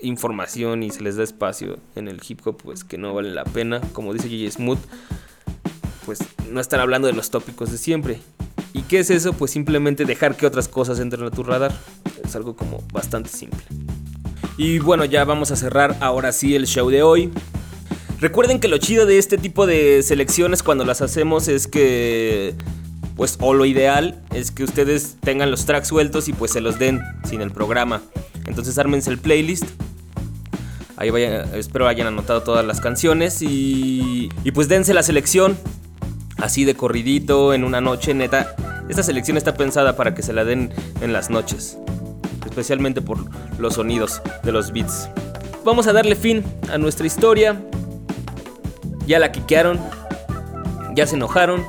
información 0.04 0.84
y 0.84 0.92
se 0.92 1.02
les 1.02 1.16
da 1.16 1.24
espacio 1.24 1.80
en 1.96 2.08
el 2.08 2.22
hip 2.28 2.46
hop 2.46 2.58
pues 2.58 2.84
que 2.84 3.00
no 3.00 3.16
vale 3.16 3.32
la 3.32 3.44
pena, 3.44 3.82
como 3.92 4.14
dice 4.14 4.30
J.J. 4.30 4.52
Smooth, 4.52 4.80
pues 6.06 6.20
no 6.52 6.62
estar 6.62 6.80
hablando 6.80 7.08
de 7.08 7.14
los 7.14 7.32
tópicos 7.32 7.72
de 7.72 7.80
siempre. 7.80 8.20
¿Y 8.74 8.84
qué 8.84 9.00
es 9.00 9.10
eso? 9.10 9.34
Pues 9.34 9.50
simplemente 9.50 10.06
dejar 10.06 10.38
que 10.38 10.46
otras 10.46 10.68
cosas 10.68 11.00
entren 11.00 11.26
a 11.26 11.32
tu 11.32 11.42
radar. 11.42 11.74
Es 12.24 12.36
algo 12.36 12.56
como 12.56 12.84
bastante 12.94 13.30
simple. 13.30 13.60
Y 14.62 14.78
bueno, 14.78 15.06
ya 15.06 15.26
vamos 15.26 15.50
a 15.50 15.56
cerrar 15.56 15.98
ahora 16.02 16.32
sí 16.32 16.56
el 16.56 16.68
show 16.68 16.92
de 16.92 17.02
hoy. 17.02 17.32
Recuerden 18.20 18.60
que 18.60 18.68
lo 18.68 18.78
chido 18.78 19.08
de 19.08 19.18
este 19.18 19.40
tipo 19.40 19.66
de 19.66 20.04
selecciones 20.04 20.62
cuando 20.62 20.86
las 20.86 21.02
hacemos 21.02 21.48
es 21.48 21.66
que, 21.66 22.54
pues, 23.16 23.38
o 23.40 23.56
lo 23.56 23.66
ideal 23.66 24.22
es 24.32 24.52
que 24.52 24.64
ustedes 24.64 25.18
tengan 25.20 25.50
los 25.50 25.66
tracks 25.66 25.88
sueltos 25.88 26.28
y 26.28 26.34
pues 26.34 26.52
se 26.52 26.62
los 26.62 26.78
den 26.78 27.02
sin 27.24 27.42
el 27.42 27.50
programa. 27.50 28.04
Entonces 28.46 28.78
ármense 28.78 29.10
el 29.10 29.18
playlist. 29.18 29.66
Ahí 30.96 31.10
vayan, 31.10 31.56
espero 31.56 31.88
hayan 31.88 32.06
anotado 32.06 32.44
todas 32.44 32.64
las 32.64 32.82
canciones 32.82 33.42
y, 33.42 34.30
y 34.44 34.52
pues 34.52 34.68
dense 34.68 34.94
la 34.94 35.02
selección. 35.02 35.58
Así 36.38 36.66
de 36.66 36.76
corridito, 36.76 37.56
en 37.56 37.64
una 37.64 37.82
noche, 37.82 38.14
neta. 38.14 38.56
Esta 38.90 39.02
selección 39.02 39.38
está 39.38 39.56
pensada 39.56 39.96
para 39.96 40.14
que 40.14 40.22
se 40.22 40.34
la 40.34 40.44
den 40.44 40.72
en 41.02 41.14
las 41.14 41.32
noches. 41.32 41.80
Especialmente 42.52 43.02
por 43.02 43.18
los 43.60 43.76
sonidos 43.76 44.22
de 44.44 44.52
los 44.52 44.74
beats. 44.74 45.10
Vamos 45.64 45.88
a 45.88 45.94
darle 45.94 46.16
fin 46.16 46.44
a 46.70 46.78
nuestra 46.78 47.08
historia. 47.08 47.62
Ya 49.08 49.20
la 49.20 49.32
quiquearon. 49.32 49.80
Ya 50.94 51.08
se 51.08 51.16
enojaron. 51.16 51.64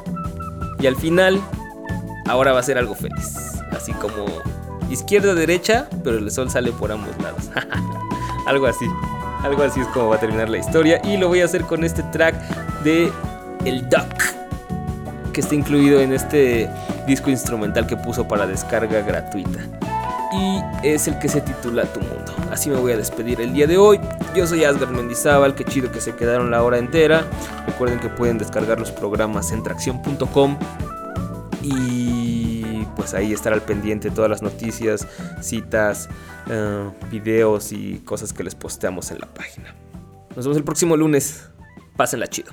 Y 0.80 0.88
al 0.88 0.96
final, 0.96 1.40
ahora 2.26 2.52
va 2.52 2.58
a 2.58 2.62
ser 2.64 2.78
algo 2.78 2.96
feliz. 2.96 3.62
Así 3.70 3.92
como 3.92 4.26
izquierda-derecha, 4.90 5.88
pero 6.02 6.18
el 6.18 6.28
sol 6.32 6.50
sale 6.50 6.72
por 6.72 6.90
ambos 6.90 7.16
lados. 7.22 7.48
algo 8.48 8.66
así. 8.66 8.86
Algo 9.44 9.62
así 9.62 9.78
es 9.78 9.86
como 9.88 10.08
va 10.08 10.16
a 10.16 10.20
terminar 10.20 10.48
la 10.48 10.58
historia. 10.58 11.00
Y 11.04 11.16
lo 11.16 11.28
voy 11.28 11.42
a 11.42 11.44
hacer 11.44 11.62
con 11.62 11.84
este 11.84 12.02
track 12.10 12.34
de 12.82 13.12
El 13.64 13.88
Duck. 13.88 15.32
Que 15.32 15.42
está 15.42 15.54
incluido 15.54 16.00
en 16.00 16.12
este 16.12 16.68
disco 17.06 17.30
instrumental 17.30 17.86
que 17.86 17.96
puso 17.96 18.26
para 18.26 18.48
descarga 18.48 19.00
gratuita. 19.02 19.60
Y 20.32 20.62
es 20.82 21.08
el 21.08 21.18
que 21.18 21.28
se 21.28 21.40
titula 21.40 21.84
Tu 21.84 22.00
Mundo. 22.00 22.34
Así 22.50 22.70
me 22.70 22.76
voy 22.76 22.92
a 22.92 22.96
despedir 22.96 23.40
el 23.40 23.52
día 23.52 23.66
de 23.66 23.76
hoy. 23.76 24.00
Yo 24.34 24.46
soy 24.46 24.64
Asgard 24.64 24.90
Mendizábal. 24.90 25.54
Qué 25.54 25.64
chido 25.64 25.92
que 25.92 26.00
se 26.00 26.14
quedaron 26.14 26.50
la 26.50 26.62
hora 26.62 26.78
entera. 26.78 27.24
Recuerden 27.66 28.00
que 28.00 28.08
pueden 28.08 28.38
descargar 28.38 28.78
los 28.78 28.90
programas 28.90 29.52
en 29.52 29.62
tracción.com. 29.62 30.58
Y 31.62 32.84
pues 32.96 33.14
ahí 33.14 33.32
estar 33.32 33.52
al 33.52 33.62
pendiente 33.62 34.10
todas 34.10 34.30
las 34.30 34.42
noticias, 34.42 35.06
citas, 35.40 36.08
eh, 36.48 36.90
videos 37.10 37.72
y 37.72 37.98
cosas 38.00 38.32
que 38.32 38.42
les 38.42 38.54
posteamos 38.54 39.10
en 39.10 39.18
la 39.20 39.26
página. 39.26 39.74
Nos 40.34 40.46
vemos 40.46 40.56
el 40.56 40.64
próximo 40.64 40.96
lunes. 40.96 41.48
Pásenla 41.96 42.26
chido. 42.26 42.52